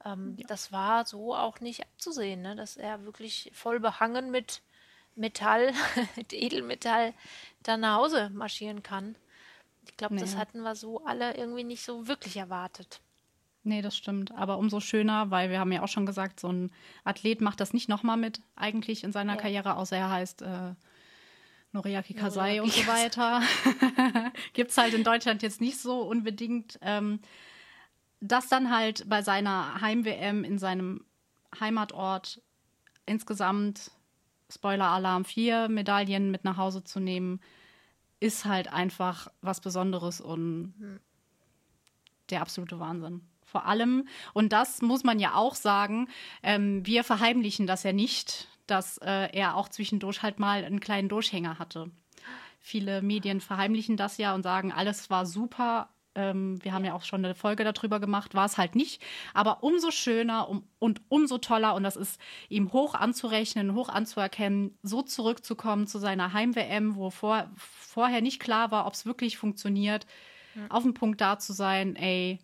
Ähm, 0.03 0.35
ja. 0.37 0.47
Das 0.47 0.71
war 0.71 1.05
so 1.05 1.35
auch 1.35 1.59
nicht 1.59 1.81
abzusehen, 1.81 2.41
ne? 2.41 2.55
dass 2.55 2.77
er 2.77 3.05
wirklich 3.05 3.51
voll 3.53 3.79
behangen 3.79 4.31
mit 4.31 4.63
Metall, 5.15 5.73
mit 6.15 6.33
Edelmetall, 6.33 7.13
dann 7.61 7.81
nach 7.81 7.97
Hause 7.97 8.31
marschieren 8.31 8.81
kann. 8.81 9.15
Ich 9.85 9.97
glaube, 9.97 10.15
nee. 10.15 10.21
das 10.21 10.35
hatten 10.35 10.61
wir 10.61 10.75
so 10.75 11.05
alle 11.05 11.35
irgendwie 11.35 11.63
nicht 11.63 11.83
so 11.83 12.07
wirklich 12.07 12.37
erwartet. 12.37 13.01
Nee, 13.63 13.81
das 13.81 13.95
stimmt. 13.95 14.33
Aber 14.33 14.57
umso 14.57 14.81
schöner, 14.81 15.31
weil 15.31 15.49
wir 15.49 15.59
haben 15.59 15.71
ja 15.71 15.83
auch 15.83 15.87
schon 15.87 16.05
gesagt, 16.05 16.39
so 16.39 16.49
ein 16.49 16.71
Athlet 17.05 17.39
macht 17.39 17.61
das 17.61 17.73
nicht 17.73 17.87
nochmal 17.87 18.17
mit, 18.17 18.41
eigentlich 18.55 19.03
in 19.05 19.13
seiner 19.13 19.35
ja. 19.35 19.41
Karriere, 19.41 19.77
außer 19.77 19.95
er 19.95 20.09
heißt 20.09 20.41
äh, 20.41 20.75
Noriaki 21.71 22.13
Kasai 22.13 22.61
und 22.61 22.71
so 22.71 22.85
weiter. 22.87 23.41
Gibt 24.53 24.71
es 24.71 24.77
halt 24.77 24.93
in 24.93 25.05
Deutschland 25.05 25.41
jetzt 25.41 25.61
nicht 25.61 25.79
so 25.79 26.01
unbedingt. 26.01 26.77
Ähm, 26.81 27.19
das 28.19 28.49
dann 28.49 28.69
halt 28.69 29.07
bei 29.07 29.21
seiner 29.21 29.79
Heim-WM 29.81 30.43
in 30.43 30.57
seinem 30.57 31.05
Heimatort 31.59 32.41
insgesamt, 33.05 33.91
Spoiler-Alarm, 34.49 35.25
vier 35.25 35.69
Medaillen 35.69 36.31
mit 36.31 36.43
nach 36.43 36.57
Hause 36.57 36.83
zu 36.83 36.99
nehmen, 36.99 37.39
ist 38.19 38.45
halt 38.45 38.71
einfach 38.71 39.29
was 39.41 39.61
Besonderes 39.61 40.21
und 40.21 40.73
mhm. 40.77 40.99
der 42.29 42.41
absolute 42.41 42.79
Wahnsinn 42.79 43.21
vor 43.53 43.67
allem. 43.67 44.07
Und 44.33 44.51
das 44.51 44.81
muss 44.81 45.03
man 45.03 45.19
ja 45.19 45.35
auch 45.35 45.53
sagen. 45.53 46.09
Ähm, 46.41 46.85
wir 46.85 47.03
verheimlichen 47.03 47.67
das 47.67 47.83
ja 47.83 47.93
nicht, 47.93 48.47
dass 48.65 48.97
äh, 48.97 49.29
er 49.31 49.55
auch 49.55 49.69
zwischendurch 49.69 50.23
halt 50.23 50.39
mal 50.39 50.65
einen 50.65 50.79
kleinen 50.79 51.07
Durchhänger 51.07 51.59
hatte. 51.59 51.91
Viele 52.59 53.03
Medien 53.03 53.41
verheimlichen 53.41 53.95
das 53.95 54.17
ja 54.17 54.33
und 54.33 54.41
sagen, 54.41 54.71
alles 54.71 55.11
war 55.11 55.27
super. 55.27 55.89
Ähm, 56.15 56.63
wir 56.63 56.73
haben 56.73 56.83
ja 56.83 56.95
auch 56.95 57.03
schon 57.03 57.23
eine 57.23 57.35
Folge 57.35 57.63
darüber 57.63 57.99
gemacht, 57.99 58.33
war 58.33 58.45
es 58.45 58.57
halt 58.57 58.75
nicht. 58.75 59.03
Aber 59.35 59.61
umso 59.61 59.91
schöner 59.91 60.49
um, 60.49 60.67
und 60.79 61.01
umso 61.09 61.37
toller, 61.37 61.75
und 61.75 61.83
das 61.83 61.95
ist 61.95 62.19
ihm 62.49 62.73
hoch 62.73 62.95
anzurechnen, 62.95 63.75
hoch 63.75 63.89
anzuerkennen, 63.89 64.79
so 64.81 65.03
zurückzukommen 65.03 65.85
zu 65.85 65.99
seiner 65.99 66.33
Heim-WM, 66.33 66.95
wo 66.95 67.11
vor, 67.11 67.51
vorher 67.55 68.21
nicht 68.21 68.39
klar 68.39 68.71
war, 68.71 68.87
ob 68.87 68.93
es 68.93 69.05
wirklich 69.05 69.37
funktioniert, 69.37 70.07
mhm. 70.55 70.71
auf 70.71 70.81
dem 70.81 70.95
Punkt 70.95 71.21
da 71.21 71.37
zu 71.37 71.53
sein, 71.53 71.95
ey, 71.95 72.39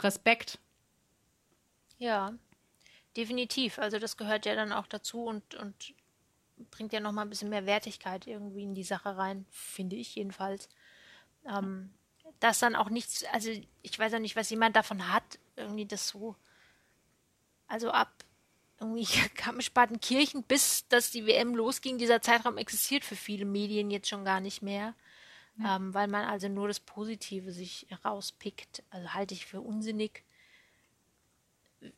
Respekt. 0.00 0.58
Ja, 1.98 2.32
definitiv. 3.16 3.78
Also 3.78 3.98
das 3.98 4.16
gehört 4.16 4.46
ja 4.46 4.54
dann 4.54 4.72
auch 4.72 4.86
dazu 4.86 5.24
und, 5.24 5.54
und 5.56 5.94
bringt 6.70 6.92
ja 6.92 7.00
noch 7.00 7.12
mal 7.12 7.22
ein 7.22 7.30
bisschen 7.30 7.50
mehr 7.50 7.66
Wertigkeit 7.66 8.26
irgendwie 8.26 8.62
in 8.62 8.74
die 8.74 8.84
Sache 8.84 9.16
rein, 9.16 9.46
finde 9.50 9.96
ich 9.96 10.14
jedenfalls. 10.14 10.68
Ähm, 11.46 11.90
dass 12.40 12.58
dann 12.58 12.76
auch 12.76 12.90
nichts, 12.90 13.24
also 13.32 13.50
ich 13.82 13.98
weiß 13.98 14.12
ja 14.12 14.18
nicht, 14.18 14.36
was 14.36 14.50
jemand 14.50 14.76
davon 14.76 15.12
hat, 15.12 15.38
irgendwie 15.56 15.86
das 15.86 16.08
so, 16.08 16.36
also 17.66 17.90
ab 17.90 18.12
irgendwie 18.80 19.06
kam 19.34 19.60
Spatenkirchen, 19.60 20.42
bis 20.44 20.86
dass 20.88 21.10
die 21.10 21.26
WM 21.26 21.54
losging, 21.54 21.98
dieser 21.98 22.22
Zeitraum 22.22 22.58
existiert 22.58 23.04
für 23.04 23.16
viele 23.16 23.44
Medien 23.44 23.90
jetzt 23.90 24.08
schon 24.08 24.24
gar 24.24 24.40
nicht 24.40 24.62
mehr 24.62 24.94
ja. 25.58 25.76
ähm, 25.76 25.94
weil 25.94 26.08
man 26.08 26.24
also 26.24 26.48
nur 26.48 26.68
das 26.68 26.80
Positive 26.80 27.52
sich 27.52 27.86
rauspickt. 28.04 28.82
Also 28.90 29.14
halte 29.14 29.34
ich 29.34 29.46
für 29.46 29.60
unsinnig. 29.60 30.24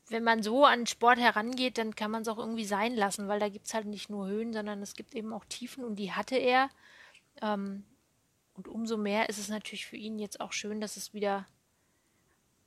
Wenn 0.09 0.25
man 0.25 0.42
so 0.42 0.64
an 0.64 0.87
Sport 0.87 1.18
herangeht, 1.18 1.79
dann 1.79 1.94
kann 1.94 2.11
man 2.11 2.23
es 2.23 2.29
auch 2.29 2.38
irgendwie 2.38 2.66
sein 2.66 2.94
lassen, 2.94 3.29
weil 3.29 3.40
da 3.40 3.49
gibt 3.49 3.66
es 3.66 3.75
halt 3.75 3.87
nicht 3.87 4.11
nur 4.11 4.27
Höhen, 4.27 4.53
sondern 4.53 4.83
es 4.83 4.94
gibt 4.94 5.14
eben 5.14 5.33
auch 5.33 5.44
Tiefen 5.46 5.85
und 5.85 5.96
die 5.96 6.12
hatte 6.12 6.37
er. 6.37 6.68
Ähm, 7.40 7.85
und 8.55 8.68
umso 8.68 8.99
mehr 8.99 9.31
ist 9.31 9.38
es 9.38 9.49
natürlich 9.49 9.87
für 9.87 9.96
ihn 9.96 10.18
jetzt 10.18 10.40
auch 10.40 10.53
schön, 10.53 10.83
dass 10.83 10.99
es 10.99 11.14
wieder, 11.14 11.46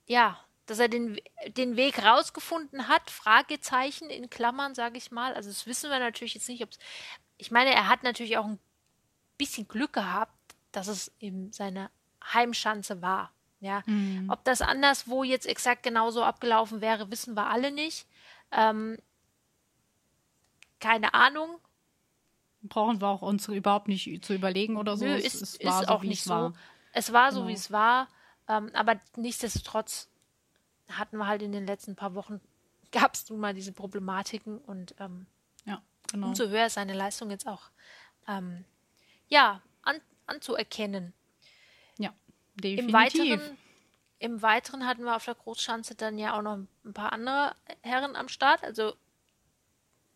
ja, 0.06 0.44
dass 0.66 0.78
er 0.80 0.88
den, 0.88 1.20
den 1.56 1.76
Weg 1.76 2.02
rausgefunden 2.02 2.88
hat, 2.88 3.10
Fragezeichen 3.10 4.10
in 4.10 4.30
Klammern, 4.30 4.74
sage 4.74 4.98
ich 4.98 5.10
mal. 5.12 5.34
Also 5.34 5.50
das 5.50 5.66
wissen 5.66 5.90
wir 5.90 5.98
natürlich 5.98 6.34
jetzt 6.34 6.48
nicht, 6.48 6.62
ob 6.62 6.70
es. 6.70 6.78
Ich 7.36 7.50
meine, 7.50 7.72
er 7.72 7.88
hat 7.88 8.02
natürlich 8.02 8.38
auch 8.38 8.46
ein 8.46 8.58
bisschen 9.38 9.68
Glück 9.68 9.92
gehabt, 9.92 10.32
dass 10.76 10.88
es 10.88 11.12
eben 11.20 11.52
seine 11.52 11.90
Heimschanze 12.32 13.02
war. 13.02 13.30
Ja, 13.60 13.82
mhm. 13.86 14.28
ob 14.28 14.44
das 14.44 14.60
anderswo 14.60 15.24
jetzt 15.24 15.46
exakt 15.46 15.82
genauso 15.82 16.22
abgelaufen 16.22 16.80
wäre, 16.82 17.10
wissen 17.10 17.34
wir 17.34 17.46
alle 17.46 17.70
nicht. 17.70 18.06
Ähm, 18.52 18.98
keine 20.80 21.14
Ahnung. 21.14 21.58
Brauchen 22.62 23.00
wir 23.00 23.08
auch 23.08 23.22
uns 23.22 23.48
überhaupt 23.48 23.88
nicht 23.88 24.22
zu 24.24 24.34
überlegen 24.34 24.76
oder 24.76 24.96
so. 24.96 25.06
Nö, 25.06 25.14
ist, 25.14 25.40
es, 25.40 25.56
es 25.56 25.64
war 25.64 25.80
ist 25.80 25.88
so, 25.88 25.94
auch 25.94 26.02
nicht 26.02 26.22
so. 26.22 26.30
War. 26.30 26.52
Es 26.92 27.12
war 27.12 27.32
so, 27.32 27.40
genau. 27.40 27.48
wie 27.48 27.54
es 27.54 27.70
war. 27.70 28.08
Ähm, 28.48 28.70
aber 28.74 29.00
nichtsdestotrotz 29.16 30.08
hatten 30.88 31.16
wir 31.16 31.26
halt 31.26 31.40
in 31.40 31.52
den 31.52 31.66
letzten 31.66 31.96
paar 31.96 32.14
Wochen, 32.14 32.40
gab 32.92 33.14
es 33.14 33.28
nun 33.30 33.40
mal 33.40 33.54
diese 33.54 33.72
Problematiken 33.72 34.58
und 34.58 34.94
ähm, 34.98 35.26
ja, 35.64 35.80
genau. 36.12 36.28
umso 36.28 36.48
höher 36.48 36.66
ist 36.66 36.74
seine 36.74 36.92
Leistung 36.94 37.30
jetzt 37.30 37.46
auch. 37.46 37.70
Ähm, 38.28 38.64
ja, 39.28 39.62
anzuerkennen. 40.26 41.12
Ja, 41.98 42.12
definitiv. 42.54 42.88
Im 42.88 42.92
Weiteren, 42.92 43.58
Im 44.18 44.42
Weiteren 44.42 44.86
hatten 44.86 45.04
wir 45.04 45.16
auf 45.16 45.24
der 45.24 45.34
Großschanze 45.34 45.94
dann 45.94 46.18
ja 46.18 46.36
auch 46.36 46.42
noch 46.42 46.58
ein 46.84 46.94
paar 46.94 47.12
andere 47.12 47.54
Herren 47.82 48.16
am 48.16 48.28
Start. 48.28 48.62
Also 48.64 48.94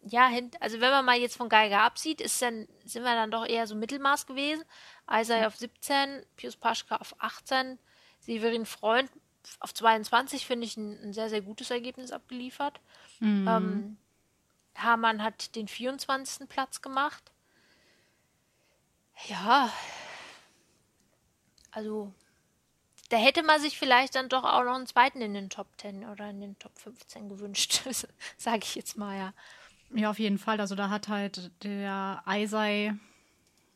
ja, 0.02 0.30
also 0.60 0.80
wenn 0.80 0.90
man 0.90 1.04
mal 1.04 1.18
jetzt 1.18 1.36
von 1.36 1.48
Geiger 1.48 1.82
absieht, 1.82 2.20
ist 2.20 2.40
dann, 2.40 2.68
sind 2.84 3.02
wir 3.02 3.14
dann 3.14 3.30
doch 3.30 3.46
eher 3.46 3.66
so 3.66 3.74
Mittelmaß 3.74 4.26
gewesen. 4.26 4.64
Isai 5.10 5.46
auf 5.46 5.56
17, 5.56 6.24
Pius 6.36 6.56
Paschka 6.56 6.96
auf 6.96 7.14
18, 7.18 7.78
Severin 8.20 8.64
Freund 8.64 9.10
auf 9.60 9.74
22 9.74 10.46
finde 10.46 10.66
ich 10.66 10.76
ein, 10.76 11.02
ein, 11.02 11.12
sehr, 11.12 11.28
sehr 11.28 11.40
gutes 11.40 11.70
Ergebnis 11.70 12.12
abgeliefert. 12.12 12.80
Mhm. 13.20 13.48
Ähm, 13.48 13.96
Hamann 14.76 15.22
hat 15.22 15.54
den 15.56 15.68
24. 15.68 16.48
Platz 16.48 16.82
gemacht. 16.82 17.32
Ja, 19.26 19.72
also 21.70 22.12
da 23.08 23.16
hätte 23.16 23.42
man 23.42 23.60
sich 23.60 23.78
vielleicht 23.78 24.14
dann 24.14 24.28
doch 24.28 24.44
auch 24.44 24.64
noch 24.64 24.74
einen 24.74 24.86
zweiten 24.86 25.20
in 25.20 25.34
den 25.34 25.50
Top 25.50 25.66
10 25.78 26.04
oder 26.04 26.28
in 26.28 26.40
den 26.40 26.58
Top 26.58 26.78
15 26.78 27.28
gewünscht, 27.28 27.82
sage 28.36 28.60
ich 28.62 28.74
jetzt 28.74 28.96
mal, 28.96 29.16
ja. 29.16 29.32
Ja, 29.90 30.10
auf 30.10 30.18
jeden 30.18 30.38
Fall. 30.38 30.60
Also 30.60 30.74
da 30.74 30.90
hat 30.90 31.08
halt 31.08 31.50
der 31.62 32.22
Eisei, 32.26 32.94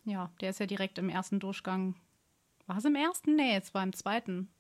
ja, 0.05 0.31
der 0.40 0.50
ist 0.50 0.61
ja 0.61 0.66
direkt 0.66 0.98
im 0.98 1.09
ersten 1.09 1.40
Durchgang. 1.40 1.94
War 2.66 2.76
es 2.76 2.85
im 2.85 2.94
ersten? 2.94 3.35
Nee, 3.35 3.57
es 3.57 3.72
war 3.72 3.83
im 3.83 3.94
zweiten. 3.94 4.52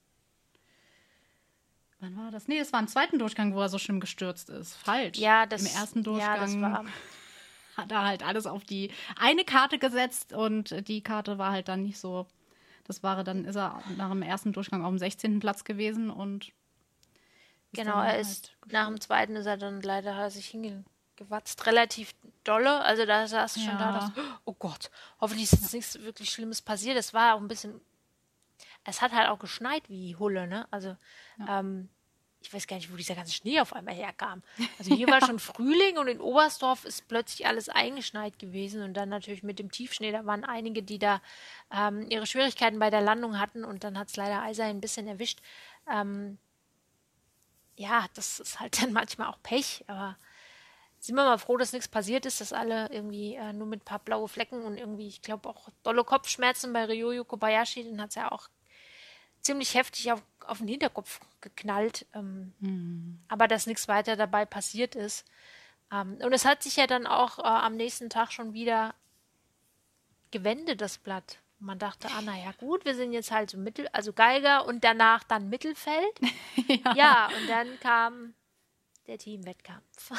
Wann 2.00 2.16
war 2.16 2.30
das? 2.30 2.48
Nee, 2.48 2.58
es 2.58 2.72
war 2.72 2.80
im 2.80 2.88
zweiten 2.88 3.18
Durchgang, 3.18 3.54
wo 3.54 3.60
er 3.60 3.68
so 3.68 3.78
schlimm 3.78 4.00
gestürzt 4.00 4.50
ist. 4.50 4.74
Falsch. 4.74 5.18
Ja, 5.18 5.46
das, 5.46 5.62
Im 5.62 5.78
ersten 5.78 6.02
Durchgang. 6.02 6.60
Ja, 6.60 6.84
hat 7.76 7.92
er 7.92 8.04
halt 8.04 8.22
alles 8.24 8.46
auf 8.46 8.64
die 8.64 8.90
eine 9.16 9.44
Karte 9.44 9.78
gesetzt 9.78 10.32
und 10.32 10.88
die 10.88 11.02
Karte 11.02 11.38
war 11.38 11.52
halt 11.52 11.68
dann 11.68 11.82
nicht 11.82 11.98
so. 11.98 12.26
Das 12.84 13.02
war 13.02 13.22
dann, 13.24 13.44
ist 13.44 13.56
er 13.56 13.82
nach 13.96 14.10
dem 14.10 14.22
ersten 14.22 14.52
Durchgang 14.52 14.84
auf 14.84 14.90
dem 14.90 14.98
16. 14.98 15.40
Platz 15.40 15.64
gewesen 15.64 16.10
und 16.10 16.52
Genau, 17.74 18.02
er 18.02 18.18
ist 18.18 18.52
halt 18.60 18.72
nach 18.72 18.86
dem 18.88 19.00
zweiten 19.00 19.34
ist 19.34 19.46
er 19.46 19.56
dann 19.56 19.80
leider 19.80 20.14
hat 20.14 20.32
sich 20.32 20.48
hingefallen 20.48 20.84
gewatzt, 21.16 21.66
relativ 21.66 22.14
dolle. 22.44 22.80
Also 22.82 23.06
da 23.06 23.26
saß 23.26 23.56
ja. 23.56 23.62
schon 23.62 23.78
da, 23.78 23.92
dass, 23.92 24.26
oh 24.44 24.54
Gott, 24.54 24.90
hoffentlich 25.20 25.52
ist 25.52 25.60
jetzt 25.60 25.72
ja. 25.72 25.76
nichts 25.78 26.00
wirklich 26.02 26.30
Schlimmes 26.30 26.62
passiert. 26.62 26.96
Es 26.96 27.14
war 27.14 27.34
auch 27.34 27.40
ein 27.40 27.48
bisschen, 27.48 27.80
es 28.84 29.02
hat 29.02 29.12
halt 29.12 29.28
auch 29.28 29.38
geschneit 29.38 29.88
wie 29.88 30.16
Hulle, 30.16 30.46
ne? 30.46 30.66
Also, 30.70 30.96
ja. 31.38 31.60
ähm, 31.60 31.88
ich 32.42 32.52
weiß 32.52 32.66
gar 32.66 32.76
nicht, 32.76 32.92
wo 32.92 32.96
dieser 32.96 33.14
ganze 33.14 33.32
Schnee 33.32 33.60
auf 33.60 33.72
einmal 33.72 33.94
herkam. 33.94 34.42
Also 34.78 34.94
hier 34.94 35.08
war 35.08 35.24
schon 35.24 35.38
Frühling 35.40 35.98
und 35.98 36.08
in 36.08 36.20
Oberstdorf 36.20 36.84
ist 36.84 37.08
plötzlich 37.08 37.46
alles 37.46 37.68
eingeschneit 37.68 38.38
gewesen 38.38 38.82
und 38.82 38.94
dann 38.94 39.08
natürlich 39.08 39.42
mit 39.42 39.58
dem 39.58 39.70
Tiefschnee, 39.70 40.12
da 40.12 40.24
waren 40.26 40.44
einige, 40.44 40.82
die 40.82 40.98
da 40.98 41.20
ähm, 41.70 42.06
ihre 42.10 42.26
Schwierigkeiten 42.26 42.78
bei 42.78 42.90
der 42.90 43.00
Landung 43.00 43.38
hatten 43.38 43.64
und 43.64 43.84
dann 43.84 43.98
hat 43.98 44.08
es 44.08 44.16
leider 44.16 44.42
Eiser 44.42 44.64
ein 44.64 44.80
bisschen 44.80 45.06
erwischt. 45.06 45.40
Ähm, 45.90 46.38
ja, 47.76 48.06
das 48.14 48.40
ist 48.40 48.60
halt 48.60 48.78
dann 48.82 48.92
manchmal 48.92 49.28
auch 49.28 49.42
Pech, 49.42 49.84
aber 49.86 50.16
sind 50.98 51.16
wir 51.16 51.24
mal 51.24 51.38
froh, 51.38 51.56
dass 51.56 51.72
nichts 51.72 51.88
passiert 51.88 52.26
ist, 52.26 52.40
dass 52.40 52.52
alle 52.52 52.88
irgendwie 52.92 53.34
äh, 53.34 53.52
nur 53.52 53.66
mit 53.66 53.82
ein 53.82 53.84
paar 53.84 53.98
blaue 53.98 54.28
Flecken 54.28 54.62
und 54.62 54.78
irgendwie, 54.78 55.08
ich 55.08 55.20
glaube 55.20 55.48
auch 55.48 55.68
dolle 55.82 56.04
Kopfschmerzen 56.04 56.72
bei 56.72 56.84
Ryoyo 56.84 57.24
Kobayashi, 57.24 57.82
den 57.82 58.00
hat 58.00 58.10
es 58.10 58.14
ja 58.14 58.30
auch 58.30 58.48
ziemlich 59.42 59.74
heftig 59.74 60.12
auf, 60.12 60.22
auf 60.46 60.58
den 60.58 60.68
Hinterkopf 60.68 61.20
geknallt. 61.40 62.06
Ähm, 62.14 62.52
mhm. 62.60 63.20
Aber 63.28 63.48
dass 63.48 63.66
nichts 63.66 63.88
weiter 63.88 64.16
dabei 64.16 64.44
passiert 64.44 64.94
ist. 64.94 65.26
Ähm, 65.92 66.18
und 66.22 66.32
es 66.32 66.44
hat 66.44 66.62
sich 66.62 66.76
ja 66.76 66.86
dann 66.86 67.06
auch 67.06 67.38
äh, 67.38 67.42
am 67.42 67.76
nächsten 67.76 68.08
Tag 68.08 68.32
schon 68.32 68.54
wieder 68.54 68.94
gewendet, 70.30 70.80
das 70.80 70.98
Blatt. 70.98 71.38
Man 71.58 71.78
dachte, 71.78 72.08
ah, 72.10 72.22
naja, 72.22 72.52
gut, 72.58 72.84
wir 72.84 72.94
sind 72.94 73.12
jetzt 73.12 73.30
halt 73.30 73.50
so 73.50 73.58
Mittel, 73.58 73.86
also 73.92 74.12
Geiger 74.12 74.66
und 74.66 74.82
danach 74.82 75.22
dann 75.22 75.48
Mittelfeld. 75.48 76.20
ja. 76.66 76.94
ja, 76.94 77.26
und 77.26 77.48
dann 77.48 77.78
kam 77.78 78.34
der 79.06 79.18
Teamwettkampf. 79.18 80.10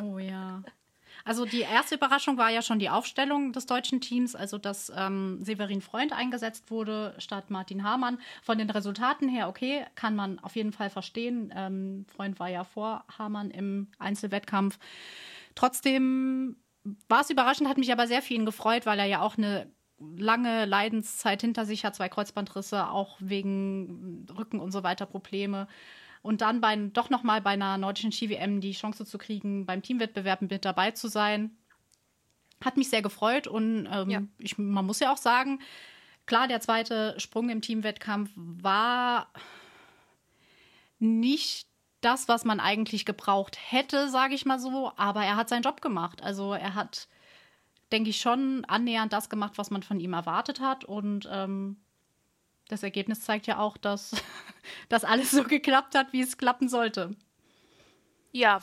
oh 0.00 0.18
ja. 0.18 0.62
Also 1.24 1.44
die 1.44 1.60
erste 1.60 1.94
Überraschung 1.94 2.36
war 2.36 2.50
ja 2.50 2.62
schon 2.62 2.78
die 2.78 2.90
Aufstellung 2.90 3.52
des 3.52 3.66
deutschen 3.66 4.00
Teams, 4.00 4.34
also 4.34 4.58
dass 4.58 4.92
ähm, 4.96 5.38
Severin 5.42 5.80
Freund 5.80 6.12
eingesetzt 6.12 6.70
wurde 6.70 7.14
statt 7.18 7.50
Martin 7.50 7.84
Hamann. 7.84 8.18
Von 8.42 8.58
den 8.58 8.70
Resultaten 8.70 9.28
her, 9.28 9.48
okay, 9.48 9.84
kann 9.94 10.14
man 10.16 10.38
auf 10.40 10.56
jeden 10.56 10.72
Fall 10.72 10.90
verstehen. 10.90 11.52
Ähm, 11.56 12.06
Freund 12.14 12.40
war 12.40 12.48
ja 12.48 12.64
vor 12.64 13.04
Hamann 13.18 13.50
im 13.50 13.88
Einzelwettkampf. 13.98 14.78
Trotzdem 15.54 16.56
war 17.08 17.20
es 17.20 17.30
überraschend, 17.30 17.68
hat 17.68 17.78
mich 17.78 17.92
aber 17.92 18.06
sehr 18.06 18.22
für 18.22 18.34
ihn 18.34 18.46
gefreut, 18.46 18.86
weil 18.86 18.98
er 18.98 19.06
ja 19.06 19.20
auch 19.20 19.38
eine 19.38 19.70
lange 20.16 20.64
Leidenszeit 20.64 21.40
hinter 21.40 21.64
sich 21.64 21.84
hat, 21.84 21.94
zwei 21.94 22.08
Kreuzbandrisse, 22.08 22.88
auch 22.88 23.16
wegen 23.20 24.26
Rücken 24.36 24.58
und 24.58 24.72
so 24.72 24.82
weiter 24.82 25.06
Probleme 25.06 25.68
und 26.22 26.40
dann 26.40 26.60
bei, 26.60 26.76
doch 26.76 27.10
nochmal 27.10 27.40
bei 27.40 27.50
einer 27.50 27.76
nordischen 27.78 28.12
Ski-WM 28.12 28.60
die 28.60 28.72
Chance 28.72 29.04
zu 29.04 29.18
kriegen, 29.18 29.66
beim 29.66 29.82
Teamwettbewerb 29.82 30.42
mit 30.42 30.64
dabei 30.64 30.92
zu 30.92 31.08
sein, 31.08 31.56
hat 32.64 32.76
mich 32.76 32.88
sehr 32.88 33.02
gefreut 33.02 33.48
und 33.48 33.88
ähm, 33.92 34.10
ja. 34.10 34.22
ich, 34.38 34.56
man 34.56 34.86
muss 34.86 35.00
ja 35.00 35.12
auch 35.12 35.16
sagen, 35.16 35.60
klar, 36.26 36.46
der 36.46 36.60
zweite 36.60 37.18
Sprung 37.18 37.50
im 37.50 37.60
Teamwettkampf 37.60 38.30
war 38.36 39.32
nicht 41.00 41.66
das, 42.00 42.28
was 42.28 42.44
man 42.44 42.60
eigentlich 42.60 43.04
gebraucht 43.04 43.58
hätte, 43.60 44.08
sage 44.08 44.34
ich 44.34 44.44
mal 44.44 44.58
so, 44.58 44.92
aber 44.96 45.24
er 45.24 45.36
hat 45.36 45.48
seinen 45.48 45.62
Job 45.62 45.80
gemacht. 45.80 46.22
Also 46.22 46.52
er 46.52 46.74
hat, 46.74 47.08
denke 47.90 48.10
ich, 48.10 48.20
schon 48.20 48.64
annähernd 48.66 49.12
das 49.12 49.28
gemacht, 49.28 49.54
was 49.56 49.70
man 49.70 49.82
von 49.82 50.00
ihm 50.00 50.12
erwartet 50.12 50.60
hat 50.60 50.84
und 50.84 51.28
ähm, 51.30 51.81
das 52.72 52.82
Ergebnis 52.82 53.20
zeigt 53.20 53.46
ja 53.46 53.58
auch, 53.58 53.76
dass 53.76 54.12
das 54.88 55.04
alles 55.04 55.30
so 55.30 55.44
geklappt 55.44 55.94
hat, 55.94 56.12
wie 56.12 56.22
es 56.22 56.38
klappen 56.38 56.68
sollte. 56.68 57.14
Ja, 58.32 58.60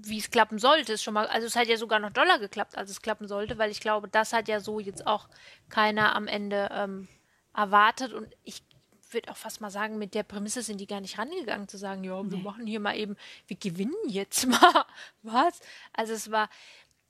wie 0.00 0.18
es 0.18 0.30
klappen 0.30 0.58
sollte, 0.58 0.92
ist 0.92 1.02
schon 1.02 1.14
mal, 1.14 1.26
also 1.26 1.46
es 1.46 1.56
hat 1.56 1.66
ja 1.68 1.76
sogar 1.76 1.98
noch 1.98 2.10
doller 2.10 2.38
geklappt, 2.38 2.76
als 2.76 2.90
es 2.90 3.02
klappen 3.02 3.28
sollte, 3.28 3.58
weil 3.58 3.70
ich 3.70 3.80
glaube, 3.80 4.08
das 4.08 4.32
hat 4.32 4.48
ja 4.48 4.60
so 4.60 4.80
jetzt 4.80 5.06
auch 5.06 5.28
keiner 5.68 6.14
am 6.14 6.26
Ende 6.26 6.68
ähm, 6.72 7.08
erwartet 7.54 8.12
und 8.12 8.28
ich 8.44 8.62
würde 9.10 9.30
auch 9.30 9.36
fast 9.36 9.60
mal 9.60 9.70
sagen, 9.70 9.98
mit 9.98 10.14
der 10.14 10.22
Prämisse 10.22 10.62
sind 10.62 10.80
die 10.80 10.86
gar 10.86 11.00
nicht 11.00 11.18
rangegangen, 11.18 11.68
zu 11.68 11.78
sagen, 11.78 12.04
ja, 12.04 12.22
wir 12.30 12.38
nee. 12.38 12.42
machen 12.42 12.66
hier 12.66 12.80
mal 12.80 12.96
eben, 12.96 13.16
wir 13.46 13.56
gewinnen 13.56 13.94
jetzt 14.06 14.46
mal. 14.48 14.84
Was? 15.22 15.60
Also 15.92 16.12
es 16.12 16.30
war, 16.30 16.48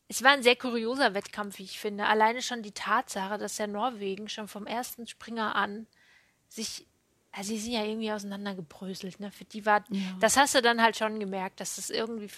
es 0.09 0.23
war 0.23 0.31
ein 0.31 0.43
sehr 0.43 0.57
kurioser 0.57 1.13
Wettkampf, 1.13 1.59
wie 1.59 1.65
ich 1.65 1.79
finde. 1.79 2.07
Alleine 2.07 2.41
schon 2.41 2.63
die 2.63 2.73
Tatsache, 2.73 3.37
dass 3.37 3.57
der 3.57 3.67
Norwegen 3.67 4.29
schon 4.29 4.49
vom 4.49 4.67
ersten 4.67 5.07
Springer 5.07 5.55
an 5.55 5.87
sich, 6.49 6.87
also 7.31 7.51
sie 7.51 7.59
sind 7.59 7.73
ja 7.73 7.85
irgendwie 7.85 8.11
auseinandergebröselt, 8.11 9.21
ne? 9.21 9.31
Für 9.31 9.45
die 9.45 9.67
war, 9.67 9.85
ja. 9.91 10.01
das 10.21 10.39
hast 10.39 10.55
du 10.55 10.63
dann 10.63 10.83
halt 10.83 10.97
schon 10.97 11.21
gemerkt, 11.21 11.61
dass 11.61 11.77
es 11.77 11.91
irgendwie, 11.91 12.31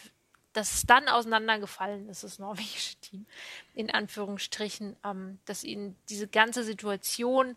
dass 0.53 0.75
es 0.75 0.83
dann 0.87 1.09
auseinandergefallen 1.09 2.09
ist, 2.09 2.25
das 2.25 2.41
norwegische 2.41 2.97
Team, 2.97 3.27
in 3.75 3.89
Anführungsstrichen, 3.89 4.97
ähm, 5.05 5.39
dass 5.45 5.63
ihnen 5.63 5.97
diese 6.09 6.27
ganze 6.27 6.65
Situation, 6.65 7.57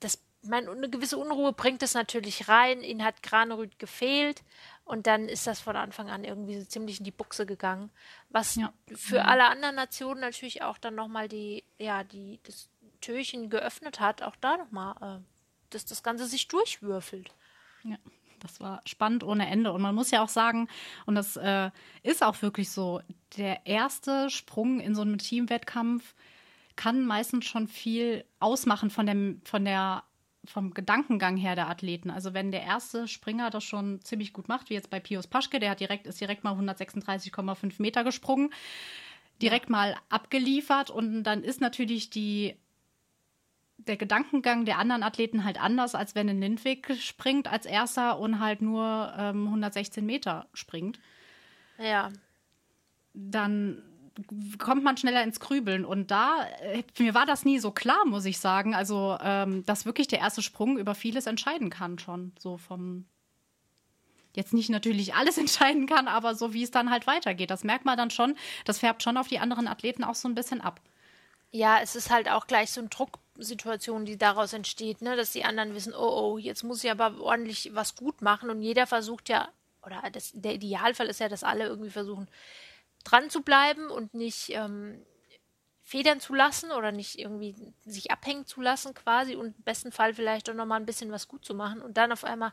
das, 0.00 0.22
meine, 0.42 0.70
eine 0.70 0.90
gewisse 0.90 1.16
Unruhe 1.16 1.54
bringt 1.54 1.82
es 1.82 1.94
natürlich 1.94 2.48
rein. 2.48 2.82
Ihnen 2.82 3.02
hat 3.02 3.22
Granerüth 3.22 3.78
gefehlt. 3.78 4.42
Und 4.86 5.08
dann 5.08 5.28
ist 5.28 5.48
das 5.48 5.60
von 5.60 5.74
Anfang 5.74 6.10
an 6.10 6.22
irgendwie 6.22 6.60
so 6.60 6.64
ziemlich 6.64 7.00
in 7.00 7.04
die 7.04 7.10
Buchse 7.10 7.44
gegangen. 7.44 7.90
Was 8.30 8.54
ja. 8.54 8.72
für 8.94 9.20
mhm. 9.20 9.28
alle 9.28 9.46
anderen 9.48 9.74
Nationen 9.74 10.20
natürlich 10.20 10.62
auch 10.62 10.78
dann 10.78 10.94
nochmal 10.94 11.26
die, 11.26 11.64
ja, 11.76 12.04
die, 12.04 12.38
das 12.44 12.70
Türchen 13.00 13.50
geöffnet 13.50 13.98
hat, 13.98 14.22
auch 14.22 14.36
da 14.36 14.56
nochmal, 14.56 14.94
äh, 15.18 15.24
dass 15.70 15.84
das 15.86 16.04
Ganze 16.04 16.26
sich 16.26 16.46
durchwürfelt. 16.46 17.30
Ja. 17.82 17.96
Das 18.40 18.60
war 18.60 18.80
spannend 18.84 19.24
ohne 19.24 19.48
Ende. 19.48 19.72
Und 19.72 19.82
man 19.82 19.94
muss 19.94 20.10
ja 20.10 20.22
auch 20.22 20.28
sagen, 20.28 20.68
und 21.06 21.14
das 21.14 21.36
äh, 21.36 21.70
ist 22.02 22.22
auch 22.22 22.42
wirklich 22.42 22.70
so, 22.70 23.00
der 23.36 23.66
erste 23.66 24.30
Sprung 24.30 24.78
in 24.78 24.94
so 24.94 25.02
einem 25.02 25.18
Teamwettkampf 25.18 26.14
kann 26.76 27.06
meistens 27.06 27.46
schon 27.46 27.66
viel 27.66 28.24
ausmachen 28.38 28.90
von, 28.90 29.06
dem, 29.06 29.40
von 29.44 29.64
der 29.64 30.04
vom 30.46 30.72
Gedankengang 30.72 31.36
her 31.36 31.54
der 31.54 31.68
Athleten. 31.68 32.10
Also 32.10 32.34
wenn 32.34 32.50
der 32.50 32.62
erste 32.62 33.08
Springer 33.08 33.50
das 33.50 33.64
schon 33.64 34.00
ziemlich 34.02 34.32
gut 34.32 34.48
macht, 34.48 34.70
wie 34.70 34.74
jetzt 34.74 34.90
bei 34.90 35.00
Pius 35.00 35.26
Paschke, 35.26 35.58
der 35.60 35.70
hat 35.70 35.80
direkt, 35.80 36.06
ist 36.06 36.20
direkt 36.20 36.44
mal 36.44 36.54
136,5 36.54 37.80
Meter 37.80 38.04
gesprungen, 38.04 38.50
direkt 39.42 39.66
ja. 39.66 39.72
mal 39.72 39.96
abgeliefert 40.08 40.90
und 40.90 41.24
dann 41.24 41.42
ist 41.42 41.60
natürlich 41.60 42.10
die 42.10 42.56
der 43.78 43.96
Gedankengang 43.96 44.64
der 44.64 44.78
anderen 44.78 45.02
Athleten 45.02 45.44
halt 45.44 45.60
anders, 45.60 45.94
als 45.94 46.14
wenn 46.14 46.28
ein 46.28 46.40
Lindwig 46.40 46.96
springt 47.00 47.46
als 47.50 47.66
erster 47.66 48.18
und 48.18 48.40
halt 48.40 48.62
nur 48.62 49.12
ähm, 49.16 49.44
116 49.46 50.04
Meter 50.04 50.48
springt. 50.54 50.98
Ja. 51.78 52.10
Dann 53.12 53.82
kommt 54.58 54.82
man 54.82 54.96
schneller 54.96 55.22
ins 55.22 55.40
Grübeln. 55.40 55.84
Und 55.84 56.10
da, 56.10 56.46
äh, 56.60 56.82
mir 56.98 57.14
war 57.14 57.26
das 57.26 57.44
nie 57.44 57.58
so 57.58 57.70
klar, 57.70 58.04
muss 58.06 58.24
ich 58.24 58.38
sagen. 58.38 58.74
Also, 58.74 59.16
ähm, 59.20 59.64
dass 59.66 59.86
wirklich 59.86 60.08
der 60.08 60.20
erste 60.20 60.42
Sprung 60.42 60.78
über 60.78 60.94
vieles 60.94 61.26
entscheiden 61.26 61.70
kann, 61.70 61.98
schon. 61.98 62.32
So 62.38 62.56
vom. 62.56 63.06
Jetzt 64.34 64.52
nicht 64.52 64.68
natürlich 64.68 65.14
alles 65.14 65.38
entscheiden 65.38 65.86
kann, 65.86 66.08
aber 66.08 66.34
so 66.34 66.52
wie 66.52 66.62
es 66.62 66.70
dann 66.70 66.90
halt 66.90 67.06
weitergeht. 67.06 67.50
Das 67.50 67.64
merkt 67.64 67.84
man 67.84 67.96
dann 67.96 68.10
schon. 68.10 68.36
Das 68.64 68.78
färbt 68.78 69.02
schon 69.02 69.16
auf 69.16 69.28
die 69.28 69.38
anderen 69.38 69.68
Athleten 69.68 70.04
auch 70.04 70.14
so 70.14 70.28
ein 70.28 70.34
bisschen 70.34 70.60
ab. 70.60 70.80
Ja, 71.50 71.78
es 71.82 71.96
ist 71.96 72.10
halt 72.10 72.28
auch 72.28 72.46
gleich 72.46 72.70
so 72.70 72.80
eine 72.80 72.90
Drucksituation, 72.90 74.04
die 74.04 74.18
daraus 74.18 74.52
entsteht, 74.52 75.00
ne? 75.00 75.16
dass 75.16 75.32
die 75.32 75.44
anderen 75.44 75.74
wissen, 75.74 75.94
oh, 75.94 76.34
oh, 76.34 76.38
jetzt 76.38 76.64
muss 76.64 76.84
ich 76.84 76.90
aber 76.90 77.18
ordentlich 77.20 77.70
was 77.72 77.94
gut 77.94 78.20
machen 78.20 78.50
und 78.50 78.60
jeder 78.60 78.86
versucht 78.86 79.28
ja, 79.28 79.48
oder 79.82 80.02
das, 80.12 80.32
der 80.34 80.54
Idealfall 80.54 81.06
ist 81.06 81.20
ja, 81.20 81.28
dass 81.28 81.44
alle 81.44 81.64
irgendwie 81.64 81.90
versuchen, 81.90 82.28
dran 83.06 83.30
zu 83.30 83.42
bleiben 83.42 83.88
und 83.88 84.14
nicht 84.14 84.50
ähm, 84.50 85.00
federn 85.82 86.18
zu 86.18 86.34
lassen 86.34 86.72
oder 86.72 86.90
nicht 86.90 87.16
irgendwie 87.18 87.54
sich 87.84 88.10
abhängen 88.10 88.44
zu 88.44 88.60
lassen 88.60 88.92
quasi 88.92 89.36
und 89.36 89.56
im 89.56 89.62
besten 89.62 89.92
Fall 89.92 90.14
vielleicht 90.14 90.50
auch 90.50 90.54
nochmal 90.54 90.80
ein 90.80 90.86
bisschen 90.86 91.12
was 91.12 91.28
gut 91.28 91.44
zu 91.44 91.54
machen 91.54 91.80
und 91.80 91.96
dann 91.96 92.10
auf 92.10 92.24
einmal, 92.24 92.52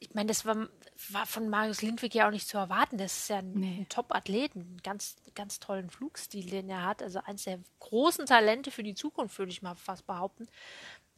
ich 0.00 0.14
meine, 0.14 0.28
das 0.28 0.46
war, 0.46 0.68
war 1.10 1.26
von 1.26 1.50
Marius 1.50 1.82
Lindwig 1.82 2.14
ja 2.14 2.26
auch 2.26 2.30
nicht 2.30 2.48
zu 2.48 2.56
erwarten, 2.56 2.96
das 2.96 3.18
ist 3.18 3.28
ja 3.28 3.38
ein, 3.38 3.52
nee. 3.52 3.76
ein 3.80 3.88
Top-Athlet, 3.90 4.56
einen 4.56 4.80
ganz, 4.82 5.16
ganz 5.34 5.60
tollen 5.60 5.90
Flugstil, 5.90 6.48
den 6.48 6.70
er 6.70 6.86
hat, 6.86 7.02
also 7.02 7.20
eines 7.24 7.44
der 7.44 7.60
großen 7.80 8.24
Talente 8.24 8.70
für 8.70 8.82
die 8.82 8.94
Zukunft, 8.94 9.38
würde 9.38 9.52
ich 9.52 9.60
mal 9.60 9.74
fast 9.74 10.06
behaupten, 10.06 10.48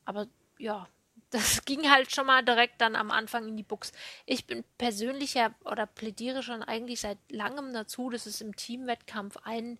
aber 0.04 0.26
ja, 0.58 0.88
das 1.30 1.60
ging 1.64 1.90
halt 1.90 2.14
schon 2.14 2.26
mal 2.26 2.44
direkt 2.44 2.80
dann 2.80 2.96
am 2.96 3.10
Anfang 3.10 3.48
in 3.48 3.56
die 3.56 3.62
Buchs. 3.62 3.92
Ich 4.24 4.46
bin 4.46 4.64
persönlich 4.78 5.34
ja 5.34 5.54
oder 5.64 5.86
plädiere 5.86 6.42
schon 6.42 6.62
eigentlich 6.62 7.00
seit 7.00 7.18
langem 7.30 7.72
dazu, 7.72 8.10
dass 8.10 8.26
es 8.26 8.40
im 8.40 8.56
Teamwettkampf 8.56 9.36
ein, 9.44 9.78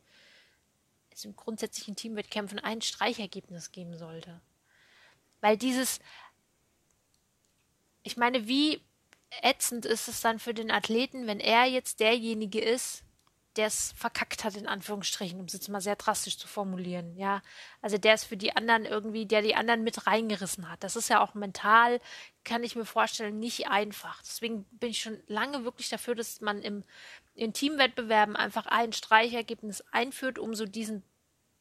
also 1.10 1.28
im 1.28 1.36
grundsätzlichen 1.36 1.96
Teamwettkämpfen 1.96 2.58
ein 2.58 2.82
Streichergebnis 2.82 3.72
geben 3.72 3.96
sollte. 3.96 4.40
Weil 5.40 5.56
dieses, 5.56 6.00
ich 8.02 8.16
meine, 8.16 8.48
wie 8.48 8.80
ätzend 9.42 9.84
ist 9.84 10.08
es 10.08 10.20
dann 10.20 10.38
für 10.38 10.54
den 10.54 10.70
Athleten, 10.70 11.26
wenn 11.26 11.40
er 11.40 11.64
jetzt 11.64 12.00
derjenige 12.00 12.60
ist, 12.60 13.02
der 13.56 13.66
es 13.66 13.92
verkackt 13.96 14.44
hat, 14.44 14.56
in 14.56 14.66
Anführungsstrichen, 14.66 15.40
um 15.40 15.46
es 15.46 15.52
jetzt 15.52 15.68
mal 15.68 15.80
sehr 15.80 15.96
drastisch 15.96 16.38
zu 16.38 16.46
formulieren, 16.46 17.16
ja. 17.16 17.42
Also 17.80 17.98
der 17.98 18.14
es 18.14 18.24
für 18.24 18.36
die 18.36 18.54
anderen 18.54 18.84
irgendwie, 18.84 19.26
der 19.26 19.42
die 19.42 19.54
anderen 19.54 19.82
mit 19.82 20.06
reingerissen 20.06 20.70
hat. 20.70 20.82
Das 20.84 20.96
ist 20.96 21.08
ja 21.08 21.20
auch 21.20 21.34
mental, 21.34 22.00
kann 22.44 22.62
ich 22.64 22.76
mir 22.76 22.84
vorstellen, 22.84 23.38
nicht 23.38 23.68
einfach. 23.68 24.22
Deswegen 24.22 24.64
bin 24.72 24.90
ich 24.90 25.00
schon 25.00 25.18
lange 25.26 25.64
wirklich 25.64 25.88
dafür, 25.88 26.14
dass 26.14 26.40
man 26.40 26.62
im, 26.62 26.84
in 27.34 27.52
Teamwettbewerben 27.52 28.36
einfach 28.36 28.66
ein 28.66 28.92
Streichergebnis 28.92 29.82
einführt, 29.92 30.38
um 30.38 30.54
so 30.54 30.66
diesen 30.66 31.02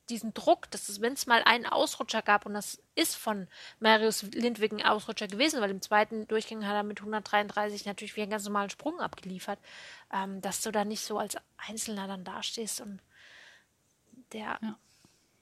diesen 0.09 0.33
Druck, 0.33 0.69
dass 0.71 0.89
es, 0.89 1.01
wenn 1.01 1.13
es 1.13 1.27
mal 1.27 1.41
einen 1.43 1.65
Ausrutscher 1.65 2.21
gab, 2.21 2.45
und 2.45 2.53
das 2.53 2.81
ist 2.95 3.15
von 3.15 3.47
Marius 3.79 4.23
Lindwig 4.23 4.71
ein 4.71 4.85
Ausrutscher 4.85 5.27
gewesen, 5.27 5.61
weil 5.61 5.71
im 5.71 5.81
zweiten 5.81 6.27
Durchgang 6.27 6.65
hat 6.65 6.75
er 6.75 6.83
mit 6.83 6.99
133 6.99 7.85
natürlich 7.85 8.15
wie 8.15 8.21
einen 8.21 8.31
ganz 8.31 8.45
normalen 8.45 8.69
Sprung 8.69 8.99
abgeliefert, 8.99 9.59
ähm, 10.13 10.41
dass 10.41 10.61
du 10.61 10.71
da 10.71 10.85
nicht 10.85 11.01
so 11.01 11.17
als 11.17 11.37
Einzelner 11.57 12.07
dann 12.07 12.23
dastehst 12.23 12.81
und 12.81 13.01
der, 14.31 14.59
ja. 14.61 14.77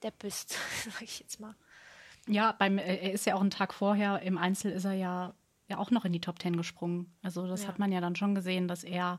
der 0.02 0.10
bist, 0.12 0.58
sag 0.84 1.02
ich 1.02 1.20
jetzt 1.20 1.40
mal. 1.40 1.54
Ja, 2.26 2.52
beim, 2.52 2.78
äh, 2.78 2.96
er 2.96 3.12
ist 3.12 3.26
ja 3.26 3.34
auch 3.34 3.40
einen 3.40 3.50
Tag 3.50 3.74
vorher, 3.74 4.22
im 4.22 4.38
Einzel 4.38 4.72
ist 4.72 4.84
er 4.84 4.94
ja, 4.94 5.34
ja 5.68 5.78
auch 5.78 5.90
noch 5.90 6.04
in 6.04 6.12
die 6.12 6.20
Top 6.20 6.38
Ten 6.38 6.56
gesprungen. 6.56 7.14
Also 7.22 7.46
das 7.46 7.62
ja. 7.62 7.68
hat 7.68 7.78
man 7.78 7.92
ja 7.92 8.00
dann 8.00 8.16
schon 8.16 8.34
gesehen, 8.34 8.68
dass 8.68 8.84
er 8.84 9.18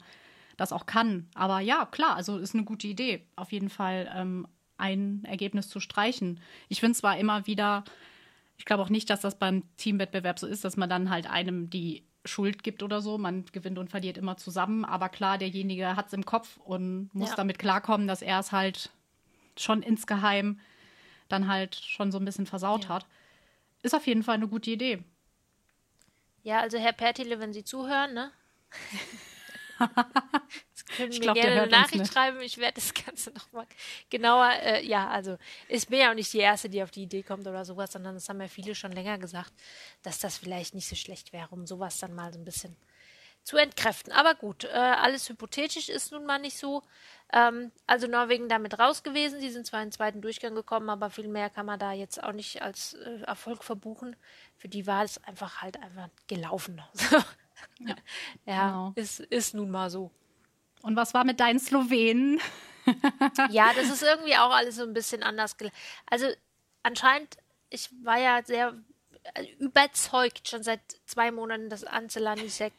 das 0.58 0.72
auch 0.72 0.86
kann. 0.86 1.30
Aber 1.36 1.60
ja, 1.60 1.86
klar, 1.86 2.16
also 2.16 2.38
ist 2.38 2.56
eine 2.56 2.64
gute 2.64 2.88
Idee. 2.88 3.28
Auf 3.36 3.52
jeden 3.52 3.70
Fall 3.70 4.10
ähm, 4.16 4.48
ein 4.78 5.24
Ergebnis 5.26 5.70
zu 5.70 5.80
streichen. 5.80 6.40
Ich 6.70 6.80
finde 6.80 6.98
zwar 6.98 7.18
immer 7.18 7.48
wieder, 7.48 7.84
ich 8.58 8.66
glaube 8.66 8.84
auch 8.84 8.90
nicht, 8.90 9.10
dass 9.10 9.22
das 9.22 9.38
beim 9.38 9.64
Teamwettbewerb 9.78 10.40
so 10.40 10.48
ist, 10.48 10.66
dass 10.66 10.78
man 10.78 10.90
dann 10.90 11.10
halt 11.10 11.30
einem 11.30 11.70
die 11.70 12.04
Schuld 12.26 12.64
gibt 12.64 12.84
oder 12.84 13.02
so. 13.02 13.18
Man 13.18 13.46
gewinnt 13.52 13.78
und 13.78 13.90
verliert 13.90 14.18
immer 14.18 14.38
zusammen. 14.38 14.84
Aber 14.86 15.10
klar, 15.10 15.38
derjenige 15.38 15.96
hat 15.96 16.08
es 16.08 16.14
im 16.14 16.26
Kopf 16.26 16.58
und 16.58 17.10
muss 17.14 17.30
ja. 17.30 17.36
damit 17.36 17.60
klarkommen, 17.60 18.08
dass 18.08 18.22
er 18.22 18.40
es 18.40 18.52
halt 18.52 18.90
schon 19.58 19.82
insgeheim 19.82 20.60
dann 21.28 21.48
halt 21.48 21.76
schon 21.76 22.12
so 22.12 22.20
ein 22.20 22.26
bisschen 22.26 22.46
versaut 22.46 22.86
ja. 22.86 22.90
hat. 22.90 23.06
Ist 23.82 23.96
auf 23.96 24.08
jeden 24.08 24.24
Fall 24.24 24.36
eine 24.36 24.48
gute 24.48 24.72
Idee. 24.72 25.04
Ja, 26.44 26.60
also 26.60 26.78
Herr 26.78 26.94
Pertile, 26.94 27.40
wenn 27.40 27.54
Sie 27.54 27.64
zuhören, 27.64 28.14
ne? 28.14 28.32
können 30.96 31.12
ich 31.12 31.20
mir 31.20 31.26
glaub, 31.26 31.36
gerne 31.36 31.62
eine 31.64 31.72
Nachricht 31.72 32.12
schreiben. 32.12 32.40
Ich 32.42 32.58
werde 32.58 32.76
das 32.76 32.94
Ganze 33.06 33.32
nochmal 33.32 33.68
genauer. 34.10 34.52
Äh, 34.62 34.86
ja, 34.86 35.08
also 35.10 35.38
ich 35.68 35.88
bin 35.88 36.00
ja 36.00 36.12
auch 36.12 36.16
nicht 36.16 36.32
die 36.34 36.40
Erste, 36.40 36.70
die 36.70 36.82
auf 36.82 36.92
die 36.92 37.04
Idee 37.04 37.24
kommt 37.24 37.48
oder 37.48 37.66
sowas, 37.66 37.92
sondern 37.92 38.16
das 38.16 38.30
haben 38.30 38.42
ja 38.42 38.48
viele 38.48 38.76
schon 38.76 38.92
länger 38.92 39.18
gesagt, 39.18 39.54
dass 40.04 40.20
das 40.20 40.38
vielleicht 40.38 40.76
nicht 40.76 40.88
so 40.88 40.96
schlecht 40.96 41.34
wäre, 41.34 41.50
um 41.52 41.66
sowas 41.68 42.00
dann 42.00 42.14
mal 42.14 42.32
so 42.34 42.40
ein 42.40 42.46
bisschen 42.46 42.76
zu 43.46 43.58
entkräften. 43.58 44.12
Aber 44.12 44.34
gut, 44.34 44.66
äh, 44.66 44.70
alles 44.70 45.30
hypothetisch 45.30 45.88
ist 45.88 46.12
nun 46.12 46.26
mal 46.26 46.40
nicht 46.40 46.58
so. 46.58 46.82
Ähm, 47.32 47.72
also 47.86 48.08
Norwegen 48.08 48.50
damit 48.50 48.78
raus 48.80 49.04
gewesen. 49.04 49.40
Sie 49.40 49.52
sind 49.52 49.68
zwar 49.68 49.82
in 49.82 49.88
den 49.88 49.94
zweiten 49.94 50.22
Durchgang 50.22 50.56
gekommen, 50.56 50.90
aber 50.90 51.10
viel 51.12 51.28
mehr 51.28 51.50
kann 51.50 51.68
man 51.68 51.80
da 51.80 51.94
jetzt 51.94 52.22
auch 52.22 52.34
nicht 52.34 52.62
als 52.62 52.96
äh, 52.96 53.22
Erfolg 53.22 53.64
verbuchen. 53.64 54.16
Für 54.58 54.68
die 54.68 54.88
war 54.88 55.04
es 55.04 55.24
einfach 55.24 55.62
halt 55.62 55.82
einfach 55.82 56.10
gelaufen. 56.28 56.82
ja, 57.80 57.96
ja 58.46 58.68
genau. 58.68 58.94
ist, 58.96 59.20
ist 59.20 59.54
nun 59.54 59.70
mal 59.70 59.90
so. 59.90 60.12
Und 60.86 60.96
was 60.96 61.16
war 61.16 61.24
mit 61.24 61.40
deinen 61.40 61.58
Slowenen? 61.58 62.40
ja, 63.50 63.74
das 63.74 63.90
ist 63.90 64.04
irgendwie 64.04 64.36
auch 64.36 64.52
alles 64.52 64.76
so 64.76 64.84
ein 64.84 64.94
bisschen 64.94 65.24
anders. 65.24 65.58
Also 66.06 66.28
anscheinend, 66.84 67.38
ich 67.72 67.90
war 68.04 68.20
ja 68.20 68.44
sehr 68.44 68.76
äh, 69.34 69.46
überzeugt 69.58 70.48
schon 70.48 70.62
seit 70.62 70.82
zwei 71.08 71.32
Monaten, 71.32 71.72
dass 71.72 71.86
Anzelanisek 71.86 72.74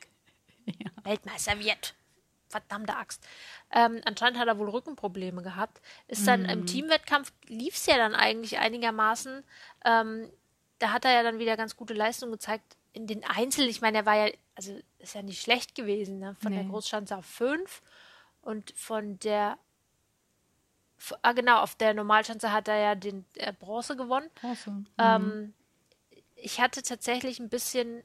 ja. 0.66 0.90
Weltmeister 1.02 1.58
wird. 1.58 1.94
Verdammte 2.48 2.94
Axt. 2.94 3.26
Ähm, 3.72 4.00
anscheinend 4.04 4.38
hat 4.38 4.46
er 4.46 4.58
wohl 4.58 4.70
Rückenprobleme 4.70 5.42
gehabt. 5.42 5.80
Ist 6.06 6.28
dann 6.28 6.44
mm. 6.44 6.50
im 6.50 6.60
mhm. 6.60 6.66
Teamwettkampf 6.66 7.32
lief 7.48 7.74
es 7.74 7.86
ja 7.86 7.96
dann 7.96 8.14
eigentlich 8.14 8.58
einigermaßen. 8.58 9.42
Ähm, 9.84 10.30
da 10.78 10.92
hat 10.92 11.04
er 11.04 11.12
ja 11.12 11.24
dann 11.24 11.40
wieder 11.40 11.56
ganz 11.56 11.74
gute 11.74 11.94
Leistung 11.94 12.30
gezeigt. 12.30 12.76
In 12.92 13.08
den 13.08 13.24
Einzel, 13.24 13.66
ich 13.66 13.80
meine, 13.80 13.98
er 13.98 14.06
war 14.06 14.28
ja, 14.28 14.32
also 14.56 14.76
ist 14.98 15.14
ja 15.14 15.22
nicht 15.22 15.40
schlecht 15.40 15.74
gewesen, 15.74 16.18
ne? 16.18 16.34
Von 16.42 16.52
nee. 16.52 16.58
der 16.58 16.68
Großschanze 16.68 17.16
auf 17.16 17.26
fünf 17.26 17.82
und 18.42 18.72
von 18.76 19.18
der 19.20 19.58
ah 21.22 21.32
genau, 21.32 21.60
auf 21.60 21.74
der 21.74 21.94
Normalschanze 21.94 22.52
hat 22.52 22.68
er 22.68 22.76
ja 22.78 22.94
den 22.94 23.24
äh, 23.34 23.52
Bronze 23.52 23.96
gewonnen. 23.96 24.30
Bronze. 24.34 24.70
Mhm. 24.70 24.86
Ähm, 24.98 25.54
ich 26.34 26.60
hatte 26.60 26.82
tatsächlich 26.82 27.38
ein 27.38 27.48
bisschen 27.48 28.02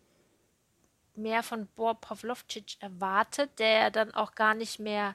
mehr 1.16 1.44
von 1.44 1.68
Bor 1.68 1.96
Pavlovcic 2.00 2.82
erwartet, 2.82 3.60
der 3.60 3.80
ja 3.80 3.90
dann 3.90 4.14
auch 4.14 4.36
gar 4.36 4.54
nicht 4.54 4.80
mehr 4.80 5.14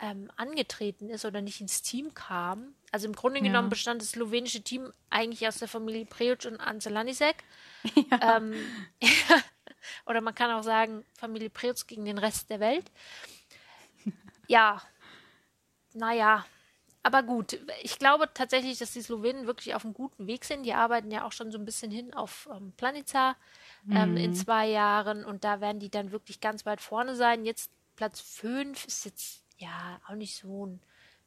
ähm, 0.00 0.30
angetreten 0.36 1.08
ist 1.08 1.24
oder 1.24 1.40
nicht 1.40 1.60
ins 1.60 1.82
Team 1.82 2.14
kam. 2.14 2.74
Also 2.92 3.06
im 3.06 3.14
Grunde 3.14 3.38
ja. 3.38 3.44
genommen 3.44 3.70
bestand 3.70 4.02
das 4.02 4.10
slowenische 4.10 4.62
Team 4.62 4.92
eigentlich 5.10 5.46
aus 5.48 5.58
der 5.58 5.68
Familie 5.68 6.06
Prejuc 6.06 6.44
und 6.46 6.60
Anselanisek. 6.60 7.36
Ja. 8.10 8.38
Ähm, 8.38 8.54
oder 10.06 10.20
man 10.20 10.34
kann 10.34 10.50
auch 10.50 10.62
sagen, 10.62 11.04
Familie 11.14 11.50
Prejuc 11.50 11.86
gegen 11.86 12.04
den 12.04 12.18
Rest 12.18 12.50
der 12.50 12.60
Welt 12.60 12.90
ja, 14.46 14.82
naja, 15.92 16.44
aber 17.02 17.22
gut, 17.22 17.58
ich 17.82 17.98
glaube 17.98 18.30
tatsächlich, 18.32 18.78
dass 18.78 18.92
die 18.92 19.02
Slowenen 19.02 19.46
wirklich 19.46 19.74
auf 19.74 19.84
einem 19.84 19.94
guten 19.94 20.26
Weg 20.26 20.44
sind. 20.44 20.62
Die 20.64 20.72
arbeiten 20.72 21.10
ja 21.10 21.24
auch 21.24 21.32
schon 21.32 21.52
so 21.52 21.58
ein 21.58 21.64
bisschen 21.64 21.90
hin 21.90 22.14
auf 22.14 22.48
ähm, 22.50 22.72
Planica 22.76 23.36
ähm, 23.90 24.12
mhm. 24.12 24.16
in 24.16 24.34
zwei 24.34 24.68
Jahren 24.68 25.24
und 25.24 25.44
da 25.44 25.60
werden 25.60 25.80
die 25.80 25.90
dann 25.90 26.12
wirklich 26.12 26.40
ganz 26.40 26.64
weit 26.64 26.80
vorne 26.80 27.14
sein. 27.14 27.44
Jetzt 27.44 27.70
Platz 27.96 28.20
5 28.20 28.86
ist 28.86 29.04
jetzt 29.04 29.44
ja 29.58 30.00
auch 30.08 30.14
nicht 30.14 30.36
so 30.36 30.66
ein 30.66 30.80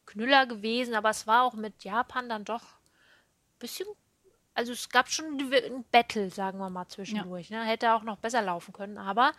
Knüller 0.06 0.48
gewesen, 0.48 0.96
aber 0.96 1.10
es 1.10 1.28
war 1.28 1.44
auch 1.44 1.54
mit 1.54 1.84
Japan 1.84 2.28
dann 2.28 2.44
doch 2.44 2.64
ein 2.64 3.60
bisschen. 3.60 3.88
Also 4.58 4.74
es 4.74 4.90
gab 4.90 5.08
schon 5.08 5.40
ein 5.40 5.86
Battle, 5.92 6.32
sagen 6.32 6.58
wir 6.58 6.72
mal, 6.72 6.88
zwischendurch. 6.88 7.50
Ja. 7.50 7.60
Ne? 7.60 7.70
Hätte 7.70 7.94
auch 7.94 8.02
noch 8.02 8.18
besser 8.18 8.42
laufen 8.42 8.74
können. 8.74 8.98
Aber 8.98 9.34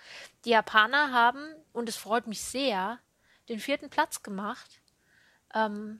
die 0.44 0.50
Japaner 0.50 1.10
haben, 1.10 1.40
und 1.72 1.88
es 1.88 1.96
freut 1.96 2.28
mich 2.28 2.40
sehr, 2.40 3.00
den 3.48 3.58
vierten 3.58 3.90
Platz 3.90 4.22
gemacht. 4.22 4.80
Ähm, 5.52 5.98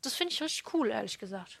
das 0.00 0.14
finde 0.14 0.32
ich 0.32 0.42
richtig 0.42 0.72
cool, 0.72 0.88
ehrlich 0.88 1.18
gesagt. 1.18 1.60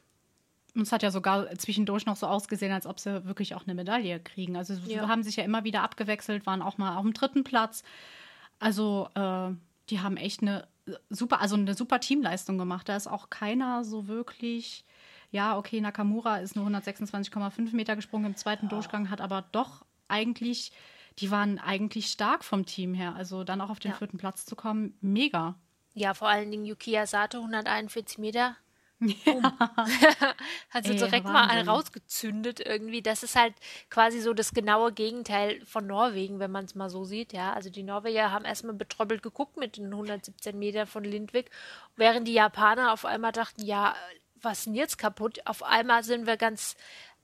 Und 0.74 0.80
es 0.80 0.90
hat 0.90 1.02
ja 1.02 1.10
sogar 1.10 1.54
zwischendurch 1.58 2.06
noch 2.06 2.16
so 2.16 2.26
ausgesehen, 2.26 2.72
als 2.72 2.86
ob 2.86 2.98
sie 2.98 3.26
wirklich 3.26 3.54
auch 3.54 3.64
eine 3.64 3.74
Medaille 3.74 4.18
kriegen. 4.18 4.56
Also 4.56 4.74
sie 4.74 4.94
ja. 4.94 5.06
haben 5.06 5.22
sich 5.22 5.36
ja 5.36 5.44
immer 5.44 5.64
wieder 5.64 5.82
abgewechselt, 5.82 6.46
waren 6.46 6.62
auch 6.62 6.78
mal 6.78 6.96
auf 6.96 7.02
dem 7.02 7.12
dritten 7.12 7.44
Platz. 7.44 7.82
Also 8.58 9.10
äh, 9.16 9.50
die 9.90 10.00
haben 10.00 10.16
echt 10.16 10.40
eine 10.40 10.66
super, 11.10 11.42
also 11.42 11.56
eine 11.56 11.74
super 11.74 12.00
Teamleistung 12.00 12.56
gemacht. 12.56 12.88
Da 12.88 12.96
ist 12.96 13.06
auch 13.06 13.28
keiner 13.28 13.84
so 13.84 14.08
wirklich. 14.08 14.86
Ja, 15.30 15.56
okay, 15.56 15.80
Nakamura 15.80 16.38
ist 16.38 16.56
nur 16.56 16.66
126,5 16.66 17.74
Meter 17.74 17.96
gesprungen 17.96 18.26
im 18.26 18.36
zweiten 18.36 18.66
ja. 18.66 18.70
Durchgang, 18.70 19.10
hat 19.10 19.20
aber 19.20 19.44
doch 19.52 19.84
eigentlich 20.08 20.72
die 21.18 21.30
waren 21.30 21.58
eigentlich 21.58 22.06
stark 22.06 22.44
vom 22.44 22.66
Team 22.66 22.94
her. 22.94 23.14
Also 23.16 23.44
dann 23.44 23.60
auch 23.60 23.70
auf 23.70 23.80
den 23.80 23.90
ja. 23.90 23.96
vierten 23.96 24.18
Platz 24.18 24.46
zu 24.46 24.56
kommen, 24.56 24.96
mega. 25.00 25.54
Ja, 25.94 26.14
vor 26.14 26.28
allen 26.28 26.50
Dingen 26.50 26.64
Yukiya 26.64 27.06
Sato, 27.06 27.38
141 27.38 28.18
Meter. 28.18 28.56
Ja. 29.24 29.56
Hat 30.68 30.84
sie 30.84 30.94
direkt 30.94 31.24
Wahnsinn. 31.24 31.32
mal 31.32 31.62
rausgezündet 31.62 32.60
irgendwie. 32.60 33.00
Das 33.00 33.22
ist 33.22 33.34
halt 33.34 33.54
quasi 33.88 34.20
so 34.20 34.34
das 34.34 34.52
genaue 34.52 34.92
Gegenteil 34.92 35.64
von 35.64 35.86
Norwegen, 35.86 36.38
wenn 36.38 36.50
man 36.50 36.66
es 36.66 36.74
mal 36.74 36.90
so 36.90 37.04
sieht. 37.04 37.32
Ja, 37.32 37.54
also 37.54 37.70
die 37.70 37.82
Norweger 37.82 38.30
haben 38.30 38.44
erstmal 38.44 38.74
betröppelt 38.74 39.22
geguckt 39.22 39.56
mit 39.56 39.78
den 39.78 39.86
117 39.86 40.58
Metern 40.58 40.86
von 40.86 41.02
Lindwig, 41.02 41.50
während 41.96 42.28
die 42.28 42.34
Japaner 42.34 42.92
auf 42.92 43.06
einmal 43.06 43.32
dachten, 43.32 43.64
ja, 43.64 43.96
was 44.42 44.58
ist 44.58 44.66
denn 44.66 44.74
jetzt 44.74 44.98
kaputt? 44.98 45.40
Auf 45.44 45.62
einmal 45.62 46.04
sind 46.04 46.26
wir 46.26 46.36
ganz 46.36 46.76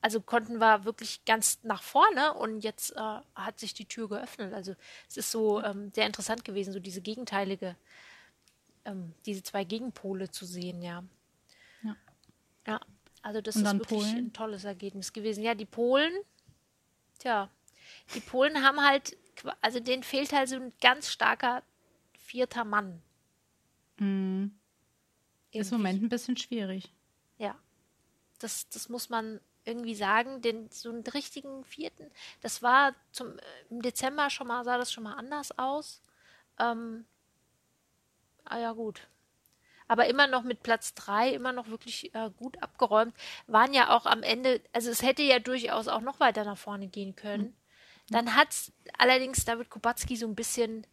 also 0.06 0.20
konnten 0.20 0.58
wir 0.58 0.84
wirklich 0.84 1.24
ganz 1.24 1.58
nach 1.62 1.82
vorne 1.82 2.34
und 2.34 2.60
jetzt 2.60 2.92
äh, 2.92 3.20
hat 3.34 3.58
sich 3.58 3.74
die 3.74 3.86
Tür 3.86 4.08
geöffnet. 4.08 4.52
Also 4.52 4.74
es 5.08 5.16
ist 5.16 5.30
so 5.30 5.62
ähm, 5.62 5.90
sehr 5.92 6.06
interessant 6.06 6.44
gewesen, 6.44 6.72
so 6.72 6.80
diese 6.80 7.00
gegenteilige, 7.00 7.76
ähm, 8.84 9.14
diese 9.24 9.42
zwei 9.42 9.64
Gegenpole 9.64 10.30
zu 10.30 10.44
sehen, 10.44 10.82
ja. 10.82 11.02
Ja, 11.82 11.96
ja 12.66 12.80
also 13.22 13.40
das 13.40 13.56
ist 13.56 13.64
wirklich 13.64 14.00
Polen? 14.00 14.16
ein 14.16 14.32
tolles 14.32 14.64
Ergebnis 14.64 15.12
gewesen. 15.12 15.42
Ja, 15.42 15.54
die 15.54 15.64
Polen, 15.64 16.12
tja, 17.18 17.50
die 18.14 18.20
Polen 18.20 18.62
haben 18.62 18.80
halt, 18.80 19.16
also 19.60 19.80
denen 19.80 20.04
fehlt 20.04 20.32
halt 20.32 20.48
so 20.48 20.56
ein 20.56 20.72
ganz 20.80 21.10
starker 21.10 21.62
vierter 22.18 22.64
Mann. 22.64 23.02
Mhm. 23.98 24.56
Ist 25.50 25.72
im 25.72 25.78
Moment 25.78 26.02
ein 26.02 26.08
bisschen 26.08 26.36
schwierig. 26.36 26.92
Das, 28.38 28.68
das 28.68 28.88
muss 28.88 29.08
man 29.08 29.40
irgendwie 29.64 29.94
sagen, 29.94 30.40
den 30.42 30.70
so 30.70 30.90
einen 30.90 31.02
richtigen 31.02 31.64
vierten, 31.64 32.10
das 32.40 32.62
war 32.62 32.94
zum, 33.10 33.38
äh, 33.38 33.42
im 33.68 33.82
Dezember 33.82 34.30
schon 34.30 34.46
mal, 34.46 34.64
sah 34.64 34.78
das 34.78 34.92
schon 34.92 35.04
mal 35.04 35.14
anders 35.14 35.58
aus. 35.58 36.00
Ähm, 36.58 37.04
ah 38.44 38.58
ja, 38.58 38.72
gut. 38.72 39.08
Aber 39.88 40.06
immer 40.06 40.26
noch 40.26 40.42
mit 40.42 40.62
Platz 40.62 40.94
drei, 40.94 41.32
immer 41.32 41.52
noch 41.52 41.68
wirklich 41.68 42.14
äh, 42.14 42.30
gut 42.36 42.60
abgeräumt. 42.62 43.14
Waren 43.46 43.72
ja 43.72 43.96
auch 43.96 44.06
am 44.06 44.22
Ende, 44.22 44.60
also 44.72 44.90
es 44.90 45.02
hätte 45.02 45.22
ja 45.22 45.38
durchaus 45.38 45.88
auch 45.88 46.00
noch 46.00 46.18
weiter 46.18 46.44
nach 46.44 46.58
vorne 46.58 46.88
gehen 46.88 47.14
können. 47.14 47.44
Mhm. 47.44 47.54
Dann 48.08 48.34
hat 48.36 48.48
allerdings 48.98 49.44
David 49.44 49.70
Kubacki 49.70 50.16
so 50.16 50.26
ein 50.26 50.34
bisschen, 50.34 50.86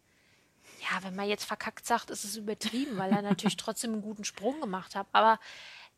ja, 0.80 1.02
wenn 1.02 1.14
man 1.14 1.28
jetzt 1.28 1.44
verkackt 1.44 1.86
sagt, 1.86 2.10
ist 2.10 2.24
es 2.24 2.36
übertrieben, 2.36 2.98
weil 2.98 3.12
er 3.12 3.22
natürlich 3.22 3.56
trotzdem 3.56 3.92
einen 3.92 4.02
guten 4.02 4.24
Sprung 4.24 4.60
gemacht 4.60 4.94
hat. 4.94 5.06
Aber 5.12 5.38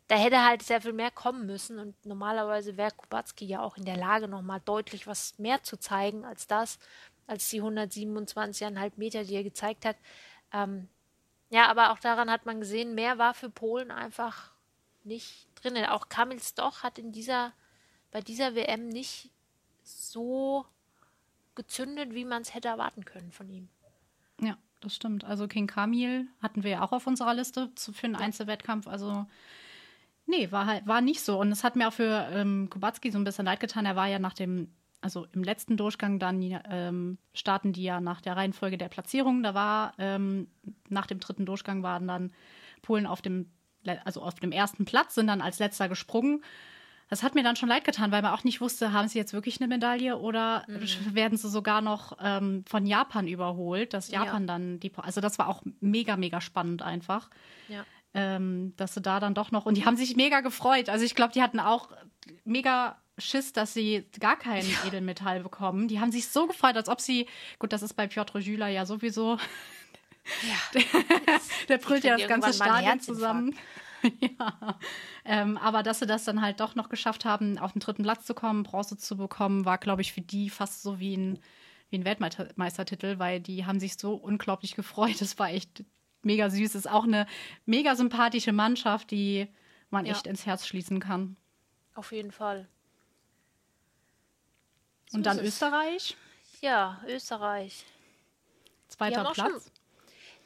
da 0.09 0.17
hätte 0.17 0.45
halt 0.45 0.63
sehr 0.63 0.81
viel 0.81 0.93
mehr 0.93 1.11
kommen 1.11 1.47
müssen 1.47 1.79
und 1.79 2.07
normalerweise 2.07 2.77
wäre 2.77 2.93
Kubacki 2.93 3.45
ja 3.45 3.61
auch 3.61 3.77
in 3.77 3.85
der 3.85 3.97
Lage, 3.97 4.29
nochmal 4.29 4.61
deutlich 4.65 5.07
was 5.07 5.39
mehr 5.39 5.63
zu 5.63 5.79
zeigen 5.79 6.25
als 6.25 6.47
das, 6.47 6.79
als 7.27 7.49
die 7.51 7.61
127,5 7.61 8.93
Meter, 8.97 9.25
die 9.25 9.35
er 9.35 9.43
gezeigt 9.43 9.85
hat. 9.85 9.97
Ähm, 10.53 10.89
ja, 11.51 11.67
aber 11.69 11.93
auch 11.93 11.99
daran 11.99 12.31
hat 12.31 12.47
man 12.47 12.61
gesehen, 12.61 12.95
mehr 12.95 13.19
war 13.19 13.35
für 13.35 13.51
Polen 13.51 13.91
einfach 13.91 14.53
nicht 15.03 15.49
drin. 15.57 15.77
Auch 15.87 16.09
Kamil 16.09 16.41
Stoch 16.41 16.83
hat 16.83 16.99
in 16.99 17.13
dieser, 17.13 17.53
bei 18.13 18.21
dieser 18.21 18.55
WM 18.55 18.89
nicht 18.89 19.31
so 19.83 20.67
gezündet, 21.55 22.15
wie 22.15 22.25
man 22.25 22.43
es 22.43 22.55
hätte 22.55 22.69
erwarten 22.69 23.05
können 23.05 23.33
von 23.33 23.49
ihm. 23.49 23.69
Ja, 24.41 24.57
das 24.81 24.95
stimmt. 24.95 25.25
Also 25.25 25.49
King 25.49 25.67
Kamil 25.67 26.29
hatten 26.43 26.63
wir 26.63 26.71
ja 26.71 26.83
auch 26.83 26.93
auf 26.93 27.07
unserer 27.07 27.35
Liste 27.35 27.71
für 27.77 28.07
einen 28.07 28.17
Einzelwettkampf. 28.17 28.87
Also 28.87 29.27
nee, 30.27 30.51
war 30.51 30.67
halt, 30.67 30.87
war 30.87 31.01
nicht 31.01 31.21
so. 31.21 31.41
Und 31.41 31.51
es 31.53 31.65
hat 31.65 31.77
mir 31.77 31.89
auch 31.89 31.93
für 31.93 32.29
ähm, 32.33 32.69
Kubacki 32.71 33.11
so 33.11 33.19
ein 33.19 33.25
bisschen 33.25 33.47
leid 33.47 33.61
getan. 33.61 33.87
Er 33.87 33.97
war 33.97 34.09
ja 34.09 34.19
nach 34.19 34.35
dem, 34.35 34.69
also 35.01 35.27
im 35.33 35.43
letzten 35.43 35.77
Durchgang 35.77 36.19
dann 36.19 36.43
ähm, 36.71 37.19
starten 37.33 37.73
die 37.73 37.85
ja 37.85 38.01
nach 38.01 38.21
der 38.21 38.37
Reihenfolge 38.37 38.79
der 38.79 38.89
Platzierung. 38.89 39.43
Da 39.43 39.55
war 39.55 39.95
ähm, 39.99 40.49
nach 40.89 41.07
dem 41.07 41.21
dritten 41.21 41.47
Durchgang 41.47 41.83
waren 41.83 42.07
dann 42.09 42.33
Polen 42.83 43.07
auf 43.07 43.23
dem, 43.23 43.51
also 44.05 44.23
auf 44.23 44.35
dem 44.35 44.53
ersten 44.53 44.85
Platz, 44.85 45.15
sind 45.15 45.29
dann 45.29 45.41
als 45.41 45.59
letzter 45.59 45.89
gesprungen. 45.89 46.43
Das 47.09 47.23
hat 47.23 47.37
mir 47.37 47.45
dann 47.45 47.55
schon 47.55 47.69
leid 47.69 47.85
getan, 47.85 48.11
weil 48.11 48.23
man 48.23 48.33
auch 48.33 48.43
nicht 48.43 48.61
wusste, 48.61 48.93
haben 48.93 49.07
sie 49.07 49.19
jetzt 49.19 49.33
wirklich 49.33 49.61
eine 49.61 49.69
Medaille 49.69 50.17
oder 50.17 50.65
mhm. 50.67 50.87
werden 51.15 51.39
sie 51.39 51.49
sogar 51.49 51.81
noch 51.81 52.17
ähm, 52.21 52.65
von 52.67 52.85
Japan 52.85 53.29
überholt, 53.29 53.95
dass 53.95 54.11
Japan 54.11 54.43
ja. 54.43 54.47
dann 54.47 54.81
die. 54.81 54.91
Also 54.97 55.21
das 55.21 55.39
war 55.39 55.47
auch 55.47 55.63
mega, 55.81 56.17
mega 56.17 56.41
spannend 56.41 56.83
einfach. 56.83 57.31
Ja. 57.69 57.85
Ähm, 58.19 58.73
dass 58.79 58.95
sie 58.95 59.03
da 59.03 59.21
dann 59.21 59.35
doch 59.35 59.51
noch. 59.51 59.67
Und 59.67 59.77
die 59.77 59.85
haben 59.85 59.99
sich 59.99 60.17
mega 60.17 60.41
gefreut. 60.41 60.89
Also 60.89 61.05
ich 61.05 61.15
glaube, 61.15 61.35
die 61.35 61.43
hatten 61.43 61.61
auch 61.61 61.91
mega 62.45 62.97
Schiss, 63.19 63.53
dass 63.53 63.75
sie 63.75 64.07
gar 64.19 64.37
kein 64.37 64.67
ja. 64.67 64.87
Edelmetall 64.87 65.43
bekommen. 65.43 65.87
Die 65.87 66.01
haben 66.01 66.13
sich 66.13 66.29
so 66.29 66.47
gefreut, 66.47 66.77
als 66.77 66.89
ob 66.89 67.03
sie. 67.03 67.27
Gut, 67.59 67.75
das 67.75 67.83
ist 67.83 67.93
bei 67.95 68.07
Piotr 68.07 68.39
Jüler 68.39 68.69
ja 68.69 68.87
sowieso. 68.87 69.39
Ja. 70.43 70.57
der, 70.75 70.83
der 71.69 71.79
brüllt 71.79 72.05
ja 72.05 72.17
das 72.17 72.27
ganze 72.27 72.53
Stadion 72.53 73.01
zusammen. 73.01 73.55
ja. 74.21 74.79
Ähm, 75.25 75.57
aber 75.59 75.83
dass 75.83 75.99
sie 75.99 76.07
das 76.07 76.25
dann 76.25 76.41
halt 76.41 76.61
doch 76.61 76.75
noch 76.75 76.89
geschafft 76.89 77.25
haben, 77.25 77.59
auf 77.59 77.73
den 77.73 77.81
dritten 77.81 78.03
Platz 78.03 78.27
zu 78.27 78.35
kommen, 78.35 78.63
Bronze 78.63 78.97
zu 78.97 79.17
bekommen, 79.17 79.65
war, 79.65 79.79
glaube 79.79 80.03
ich, 80.03 80.13
für 80.13 80.21
die 80.21 80.51
fast 80.51 80.83
so 80.83 80.99
wie 80.99 81.17
ein, 81.17 81.39
wie 81.91 81.99
ein 81.99 82.05
Weltmeistertitel, 82.05 83.19
weil 83.19 83.41
die 83.41 83.67
haben 83.67 83.81
sich 83.81 83.99
so 83.99 84.15
unglaublich 84.15 84.75
gefreut. 84.75 85.21
Das 85.21 85.39
war 85.39 85.51
echt 85.51 85.85
mega 86.27 86.51
süß. 86.51 86.75
Ist 86.75 86.91
auch 86.91 87.05
eine 87.05 87.27
mega 87.65 87.97
sympathische 87.97 88.53
Mannschaft, 88.53 89.11
die 89.11 89.49
man 89.89 90.05
ja. 90.05 90.13
echt 90.13 90.27
ins 90.27 90.45
Herz 90.45 90.67
schließen 90.67 91.01
kann. 91.01 91.37
Auf 91.95 92.13
jeden 92.13 92.33
Fall. 92.33 92.69
So 95.09 95.17
Und 95.17 95.25
dann 95.25 95.39
Österreich? 95.39 96.17
Ja, 96.61 97.01
Österreich. 97.07 97.85
Zweiter 98.89 99.33
Platz. 99.33 99.71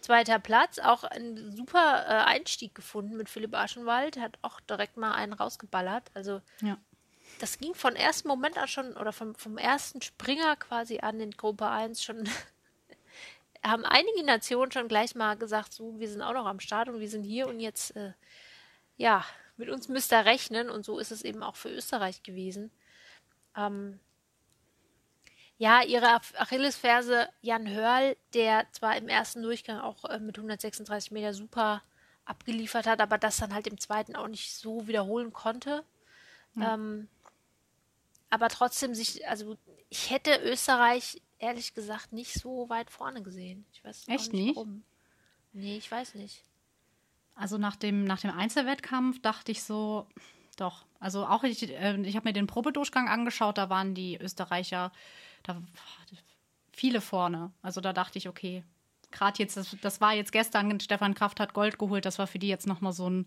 Zweiter 0.01 0.39
Platz, 0.39 0.79
auch 0.79 1.05
ein 1.05 1.53
super 1.55 2.07
äh, 2.07 2.25
Einstieg 2.25 2.75
gefunden 2.75 3.17
mit 3.17 3.29
Philipp 3.29 3.55
Aschenwald, 3.55 4.19
hat 4.19 4.39
auch 4.41 4.59
direkt 4.61 4.97
mal 4.97 5.13
einen 5.13 5.35
rausgeballert. 5.35 6.11
Also 6.15 6.41
ja. 6.63 6.79
das 7.39 7.59
ging 7.59 7.75
von 7.75 7.97
ersten 7.97 8.29
Moment 8.29 8.57
an 8.57 8.67
schon, 8.67 8.97
oder 8.97 9.13
vom, 9.13 9.35
vom 9.35 9.59
ersten 9.59 10.01
Springer 10.01 10.57
quasi 10.57 11.01
an 11.01 11.21
in 11.21 11.33
Gruppe 11.33 11.69
1 11.69 12.03
schon, 12.03 12.27
haben 13.63 13.85
einige 13.85 14.25
Nationen 14.25 14.73
schon 14.73 14.89
gleich 14.89 15.15
mal 15.15 15.37
gesagt, 15.37 15.73
so, 15.73 15.99
wir 15.99 16.09
sind 16.09 16.23
auch 16.23 16.33
noch 16.33 16.47
am 16.47 16.61
Start 16.61 16.89
und 16.89 17.01
wir 17.01 17.09
sind 17.09 17.25
hier 17.25 17.47
und 17.47 17.61
jetzt, 17.61 17.95
äh, 17.97 18.13
ja, 18.97 19.25
mit 19.57 19.69
uns 19.69 19.89
müsst 19.89 20.13
ihr 20.13 20.25
rechnen 20.25 20.71
und 20.71 20.85
so 20.85 20.99
ist 20.99 21.11
es 21.11 21.23
eben 21.23 21.43
auch 21.43 21.57
für 21.57 21.69
Österreich 21.69 22.23
gewesen. 22.23 22.71
Ähm, 23.57 24.01
ja, 25.59 25.83
ihre 25.83 26.07
Achillesferse 26.39 27.29
Jan 27.43 27.69
Hörl, 27.69 28.17
der 28.33 28.67
zwar 28.73 28.97
im 28.97 29.09
ersten 29.09 29.43
Durchgang 29.43 29.81
auch 29.81 30.07
äh, 30.07 30.19
mit 30.19 30.39
136 30.39 31.11
Meter 31.11 31.35
super 31.35 31.83
abgeliefert 32.25 32.87
hat, 32.87 33.01
aber 33.01 33.19
das 33.19 33.37
dann 33.37 33.53
halt 33.53 33.67
im 33.67 33.79
zweiten 33.79 34.17
auch 34.17 34.29
nicht 34.29 34.55
so 34.55 34.87
wiederholen 34.87 35.35
konnte. 35.35 35.85
Ja. 36.55 36.75
Ähm, 36.75 37.09
aber 38.31 38.49
trotzdem 38.49 38.95
sich, 38.95 39.29
also 39.29 39.59
ich 39.91 40.11
hätte 40.11 40.41
Österreich 40.43 41.21
ehrlich 41.41 41.75
gesagt 41.75 42.13
nicht 42.13 42.35
so 42.35 42.69
weit 42.69 42.91
vorne 42.91 43.23
gesehen. 43.23 43.65
Ich 43.73 43.83
weiß 43.83 44.07
Echt 44.09 44.33
nicht, 44.33 44.55
warum. 44.55 44.85
Nee, 45.53 45.77
ich 45.77 45.91
weiß 45.91 46.15
nicht. 46.15 46.45
Also 47.35 47.59
nach 47.59 47.77
dem, 47.77 48.05
nach 48.05 48.21
dem 48.21 48.31
Einzelwettkampf 48.31 49.21
dachte 49.21 49.51
ich 49.51 49.63
so, 49.63 50.07
doch. 50.57 50.85
Also 51.01 51.27
auch 51.27 51.43
ich, 51.43 51.69
äh, 51.71 52.01
ich 52.03 52.15
habe 52.15 52.29
mir 52.29 52.33
den 52.33 52.47
Probedurchgang 52.47 53.09
angeschaut, 53.09 53.59
da 53.59 53.71
waren 53.71 53.95
die 53.95 54.19
Österreicher 54.19 54.93
da 55.43 55.61
viele 56.73 57.01
vorne. 57.01 57.51
Also 57.63 57.81
da 57.81 57.93
dachte 57.93 58.19
ich, 58.19 58.29
okay, 58.29 58.63
gerade 59.11 59.39
jetzt, 59.39 59.57
das, 59.57 59.77
das, 59.81 60.01
war 60.01 60.15
jetzt 60.15 60.33
gestern, 60.33 60.79
Stefan 60.81 61.15
Kraft 61.15 61.41
hat 61.41 61.55
Gold 61.55 61.79
geholt, 61.79 62.05
das 62.05 62.19
war 62.19 62.27
für 62.27 62.39
die 62.39 62.49
jetzt 62.49 62.67
nochmal 62.67 62.93
so 62.93 63.09
ein, 63.09 63.27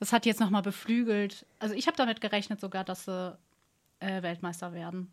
das 0.00 0.12
hat 0.12 0.26
jetzt 0.26 0.40
nochmal 0.40 0.62
beflügelt. 0.62 1.46
Also 1.60 1.74
ich 1.74 1.86
habe 1.86 1.96
damit 1.96 2.20
gerechnet 2.20 2.60
sogar, 2.60 2.84
dass 2.84 3.04
sie 3.04 3.38
äh, 4.00 4.22
Weltmeister 4.22 4.72
werden. 4.72 5.12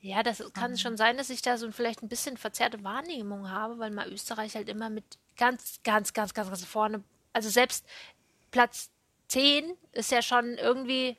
Ja, 0.00 0.22
das 0.22 0.42
kann 0.52 0.78
schon 0.78 0.96
sein, 0.96 1.16
dass 1.16 1.28
ich 1.30 1.42
da 1.42 1.58
so 1.58 1.70
vielleicht 1.72 2.02
ein 2.02 2.08
bisschen 2.08 2.36
verzerrte 2.36 2.84
Wahrnehmung 2.84 3.50
habe, 3.50 3.78
weil 3.78 3.90
mal 3.90 4.08
Österreich 4.08 4.54
halt 4.54 4.68
immer 4.68 4.90
mit 4.90 5.18
ganz, 5.36 5.80
ganz, 5.82 6.12
ganz, 6.12 6.34
ganz, 6.34 6.48
ganz 6.48 6.64
vorne, 6.64 7.02
also 7.32 7.48
selbst 7.48 7.84
Platz 8.52 8.90
10 9.28 9.76
ist 9.92 10.12
ja 10.12 10.22
schon 10.22 10.54
irgendwie 10.54 11.16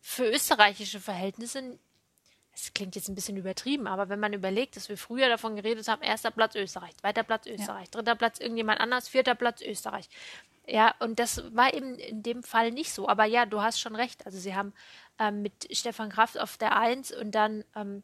für 0.00 0.28
österreichische 0.28 1.00
Verhältnisse 1.00 1.78
es 2.52 2.74
klingt 2.74 2.96
jetzt 2.96 3.08
ein 3.08 3.14
bisschen 3.14 3.36
übertrieben, 3.36 3.86
aber 3.86 4.08
wenn 4.08 4.20
man 4.20 4.32
überlegt, 4.32 4.76
dass 4.76 4.88
wir 4.88 4.98
früher 4.98 5.28
davon 5.28 5.56
geredet 5.56 5.88
haben, 5.88 6.02
erster 6.02 6.30
Platz 6.30 6.54
Österreich, 6.56 6.96
zweiter 6.96 7.22
Platz 7.22 7.46
Österreich, 7.46 7.86
ja. 7.86 7.90
dritter 7.90 8.16
Platz 8.16 8.40
irgendjemand 8.40 8.80
anders, 8.80 9.08
vierter 9.08 9.34
Platz 9.34 9.62
Österreich. 9.62 10.08
Ja, 10.66 10.94
und 11.00 11.18
das 11.18 11.42
war 11.54 11.74
eben 11.74 11.96
in 11.96 12.22
dem 12.22 12.42
Fall 12.42 12.70
nicht 12.70 12.92
so. 12.92 13.08
Aber 13.08 13.24
ja, 13.24 13.44
du 13.44 13.60
hast 13.60 13.80
schon 13.80 13.96
recht. 13.96 14.24
Also 14.24 14.38
sie 14.38 14.54
haben 14.54 14.72
ähm, 15.18 15.42
mit 15.42 15.68
Stefan 15.76 16.10
Kraft 16.10 16.38
auf 16.38 16.58
der 16.58 16.76
1 16.76 17.12
und 17.12 17.32
dann 17.32 17.64
ähm, 17.74 18.02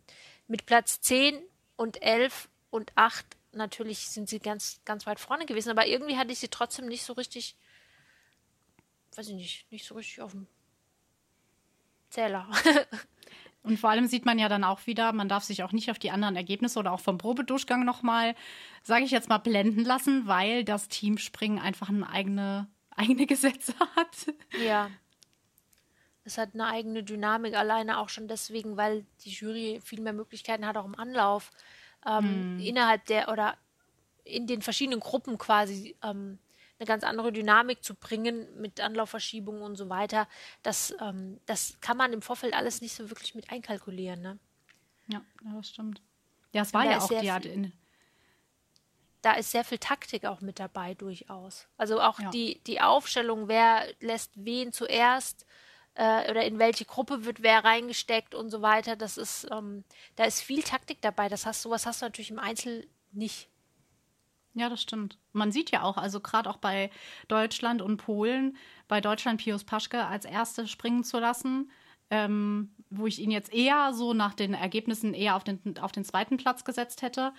mit 0.48 0.66
Platz 0.66 1.00
10 1.00 1.40
und 1.76 2.02
11 2.02 2.48
und 2.70 2.90
8 2.96 3.24
natürlich 3.52 4.08
sind 4.08 4.28
sie 4.28 4.38
ganz, 4.38 4.80
ganz 4.84 5.06
weit 5.06 5.20
vorne 5.20 5.46
gewesen. 5.46 5.70
Aber 5.70 5.86
irgendwie 5.86 6.16
hatte 6.16 6.32
ich 6.32 6.38
sie 6.38 6.48
trotzdem 6.48 6.86
nicht 6.86 7.04
so 7.04 7.12
richtig, 7.12 7.56
weiß 9.14 9.28
ich 9.28 9.34
nicht, 9.34 9.72
nicht 9.72 9.86
so 9.86 9.94
richtig 9.94 10.20
auf 10.20 10.32
dem 10.32 10.46
Zähler. 12.10 12.48
Und 13.66 13.80
vor 13.80 13.90
allem 13.90 14.06
sieht 14.06 14.24
man 14.24 14.38
ja 14.38 14.48
dann 14.48 14.62
auch 14.62 14.86
wieder, 14.86 15.12
man 15.12 15.28
darf 15.28 15.42
sich 15.42 15.64
auch 15.64 15.72
nicht 15.72 15.90
auf 15.90 15.98
die 15.98 16.12
anderen 16.12 16.36
Ergebnisse 16.36 16.78
oder 16.78 16.92
auch 16.92 17.00
vom 17.00 17.18
Probedurchgang 17.18 17.84
nochmal, 17.84 18.36
sage 18.84 19.04
ich 19.04 19.10
jetzt 19.10 19.28
mal, 19.28 19.38
blenden 19.38 19.84
lassen, 19.84 20.28
weil 20.28 20.62
das 20.62 20.88
Teamspringen 20.88 21.58
einfach 21.58 21.88
eine 21.88 22.08
eigene, 22.08 22.68
eigene 22.90 23.26
Gesetze 23.26 23.74
hat. 23.96 24.34
Ja. 24.64 24.88
Es 26.22 26.38
hat 26.38 26.50
eine 26.54 26.66
eigene 26.68 27.02
Dynamik, 27.02 27.56
alleine 27.56 27.98
auch 27.98 28.08
schon 28.08 28.28
deswegen, 28.28 28.76
weil 28.76 29.04
die 29.24 29.30
Jury 29.30 29.80
viel 29.84 30.00
mehr 30.00 30.12
Möglichkeiten 30.12 30.64
hat, 30.64 30.76
auch 30.76 30.84
im 30.84 30.98
Anlauf 30.98 31.50
ähm, 32.06 32.58
mm. 32.58 32.60
innerhalb 32.60 33.04
der 33.06 33.28
oder 33.28 33.56
in 34.22 34.46
den 34.46 34.62
verschiedenen 34.62 35.00
Gruppen 35.00 35.38
quasi 35.38 35.96
ähm, 36.04 36.38
eine 36.78 36.86
ganz 36.86 37.04
andere 37.04 37.32
Dynamik 37.32 37.82
zu 37.82 37.94
bringen 37.94 38.48
mit 38.60 38.80
Anlaufverschiebungen 38.80 39.62
und 39.62 39.76
so 39.76 39.88
weiter. 39.88 40.28
Das, 40.62 40.94
ähm, 41.00 41.40
das 41.46 41.78
kann 41.80 41.96
man 41.96 42.12
im 42.12 42.22
Vorfeld 42.22 42.54
alles 42.54 42.80
nicht 42.80 42.94
so 42.94 43.10
wirklich 43.10 43.34
mit 43.34 43.50
einkalkulieren. 43.50 44.20
Ne? 44.20 44.38
Ja, 45.08 45.22
das 45.56 45.70
stimmt. 45.70 46.02
Ja, 46.52 46.62
es 46.62 46.74
war 46.74 46.84
ja 46.84 47.00
auch 47.00 47.08
die 47.08 47.30
Art 47.30 47.46
in. 47.46 47.72
Da 49.22 49.32
ist 49.32 49.50
sehr 49.50 49.64
viel 49.64 49.78
Taktik 49.78 50.24
auch 50.24 50.40
mit 50.40 50.60
dabei, 50.60 50.94
durchaus. 50.94 51.66
Also 51.76 52.00
auch 52.00 52.20
ja. 52.20 52.30
die, 52.30 52.60
die 52.64 52.80
Aufstellung, 52.80 53.48
wer 53.48 53.86
lässt 54.00 54.32
wen 54.36 54.72
zuerst 54.72 55.46
äh, 55.94 56.30
oder 56.30 56.44
in 56.44 56.58
welche 56.58 56.84
Gruppe 56.84 57.24
wird 57.24 57.42
wer 57.42 57.64
reingesteckt 57.64 58.34
und 58.34 58.50
so 58.50 58.62
weiter. 58.62 58.94
Das 58.94 59.16
ist, 59.16 59.48
ähm, 59.50 59.84
da 60.14 60.24
ist 60.24 60.42
viel 60.42 60.62
Taktik 60.62 61.00
dabei. 61.00 61.28
Das 61.28 61.46
hast 61.46 61.62
sowas 61.62 61.86
hast 61.86 62.02
du 62.02 62.06
natürlich 62.06 62.30
im 62.30 62.38
Einzel 62.38 62.86
nicht. 63.12 63.48
Ja, 64.56 64.70
das 64.70 64.80
stimmt. 64.80 65.18
Man 65.34 65.52
sieht 65.52 65.70
ja 65.70 65.82
auch, 65.82 65.98
also 65.98 66.18
gerade 66.18 66.48
auch 66.48 66.56
bei 66.56 66.90
Deutschland 67.28 67.82
und 67.82 67.98
Polen, 67.98 68.56
bei 68.88 69.02
Deutschland 69.02 69.38
Pius 69.42 69.64
Paschke 69.64 70.06
als 70.06 70.24
Erste 70.24 70.66
springen 70.66 71.04
zu 71.04 71.18
lassen, 71.18 71.70
ähm, 72.08 72.70
wo 72.88 73.06
ich 73.06 73.18
ihn 73.18 73.30
jetzt 73.30 73.52
eher 73.52 73.92
so 73.92 74.14
nach 74.14 74.32
den 74.32 74.54
Ergebnissen 74.54 75.12
eher 75.12 75.36
auf 75.36 75.44
den, 75.44 75.78
auf 75.78 75.92
den 75.92 76.06
zweiten 76.06 76.38
Platz 76.38 76.64
gesetzt 76.64 77.02
hätte, 77.02 77.34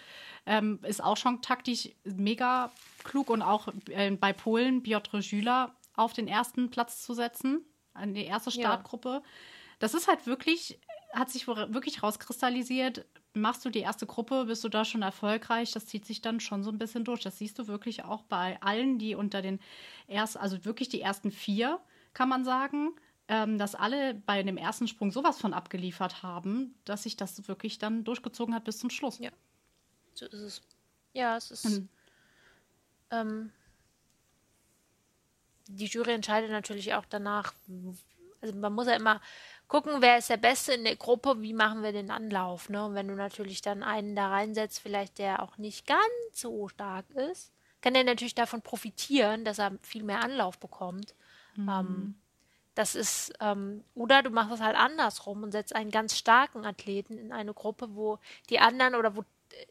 ähm, 0.46 0.78
ist 0.84 1.04
auch 1.04 1.18
schon 1.18 1.42
taktisch 1.42 1.90
mega 2.04 2.70
klug 3.04 3.32
und 3.32 3.42
auch 3.42 3.70
äh, 3.90 4.12
bei 4.12 4.32
Polen 4.32 4.84
Piotr 4.84 5.24
Schüler 5.24 5.76
auf 5.96 6.14
den 6.14 6.28
ersten 6.28 6.70
Platz 6.70 7.02
zu 7.02 7.16
setzen, 7.16 7.66
an 7.96 8.14
die 8.14 8.26
erste 8.26 8.52
Startgruppe. 8.52 9.10
Ja. 9.10 9.22
Das 9.80 9.96
ist 9.96 10.08
halt 10.08 10.28
wirklich, 10.28 10.80
hat 11.14 11.32
sich 11.32 11.48
wirklich 11.48 12.04
rauskristallisiert, 12.04 13.08
machst 13.34 13.64
du 13.66 13.70
die 13.70 13.80
erste 13.80 14.06
Gruppe, 14.06 14.46
bist 14.46 14.64
du 14.64 14.70
da 14.70 14.86
schon 14.86 15.02
erfolgreich. 15.02 15.72
Das 15.72 15.86
zieht 15.86 16.06
sich 16.06 16.22
dann 16.22 16.40
schon 16.40 16.64
so 16.64 16.72
ein 16.72 16.78
bisschen 16.78 17.04
durch. 17.04 17.22
Das 17.22 17.38
siehst 17.38 17.60
du 17.60 17.68
wirklich 17.68 18.04
auch 18.04 18.24
bei 18.24 18.62
allen, 18.62 19.00
die 19.00 19.16
unter 19.16 19.42
den 19.42 19.60
ersten, 20.08 20.40
also 20.40 20.66
wirklich 20.66 20.90
die 20.90 21.02
ersten 21.02 21.32
vier, 21.32 21.80
kann 22.14 22.30
man 22.30 22.44
sagen, 22.44 22.92
ähm, 23.28 23.58
dass 23.58 23.76
alle 23.76 24.14
bei 24.14 24.42
dem 24.44 24.58
ersten 24.58 24.88
Sprung 24.88 25.12
sowas 25.12 25.40
von 25.40 25.54
abgeliefert 25.54 26.24
haben, 26.24 26.76
dass 26.86 27.04
sich 27.04 27.18
das 27.18 27.48
wirklich 27.48 27.78
dann 27.78 28.04
durchgezogen 28.04 28.56
hat 28.56 28.64
bis 28.64 28.80
zum 28.80 28.90
Schluss. 28.90 29.20
Ja, 29.20 29.32
so 30.14 30.26
ist 30.26 30.34
es. 30.34 30.62
Ja, 31.14 31.36
es 31.38 31.52
ist. 31.52 31.66
Mhm. 31.66 31.90
Ähm, 33.12 33.52
die 35.68 35.86
Jury 35.86 36.14
entscheidet 36.14 36.52
natürlich 36.52 36.94
auch 36.94 37.06
danach. 37.06 37.54
Also 38.42 38.56
man 38.56 38.74
muss 38.74 38.88
ja 38.88 38.94
immer 38.94 39.22
gucken, 39.68 40.02
wer 40.02 40.18
ist 40.18 40.30
der 40.30 40.38
Beste 40.38 40.74
in 40.74 40.84
der 40.84 40.96
Gruppe, 40.96 41.42
wie 41.42 41.54
machen 41.54 41.84
wir 41.84 41.92
den 41.92 42.12
Anlauf. 42.12 42.70
Ne? 42.70 42.86
Und 42.86 42.96
wenn 42.96 43.08
du 43.08 43.16
natürlich 43.16 43.62
dann 43.62 43.84
einen 43.84 44.16
da 44.16 44.30
reinsetzt, 44.30 44.80
vielleicht 44.80 45.18
der 45.18 45.42
auch 45.44 45.58
nicht 45.58 45.86
ganz 45.86 46.02
so 46.34 46.68
stark 46.68 47.10
ist, 47.12 47.52
kann 47.82 47.94
der 47.94 48.04
natürlich 48.04 48.36
davon 48.36 48.62
profitieren, 48.62 49.46
dass 49.46 49.60
er 49.60 49.78
viel 49.82 50.04
mehr 50.04 50.24
Anlauf 50.24 50.58
bekommt. 50.58 51.16
Mhm. 51.56 51.70
Ähm, 51.70 52.16
das 52.76 52.96
ist, 52.96 53.34
ähm, 53.40 53.84
oder 53.96 54.22
du 54.24 54.30
machst 54.30 54.54
es 54.54 54.62
halt 54.62 54.76
andersrum 54.76 55.44
und 55.44 55.52
setzt 55.52 55.76
einen 55.76 55.92
ganz 55.92 56.16
starken 56.16 56.66
Athleten 56.66 57.18
in 57.18 57.32
eine 57.32 57.54
Gruppe, 57.54 57.96
wo 57.96 58.20
die 58.50 58.60
anderen 58.60 58.96
oder 58.96 59.16
wo 59.16 59.22
äh, 59.22 59.66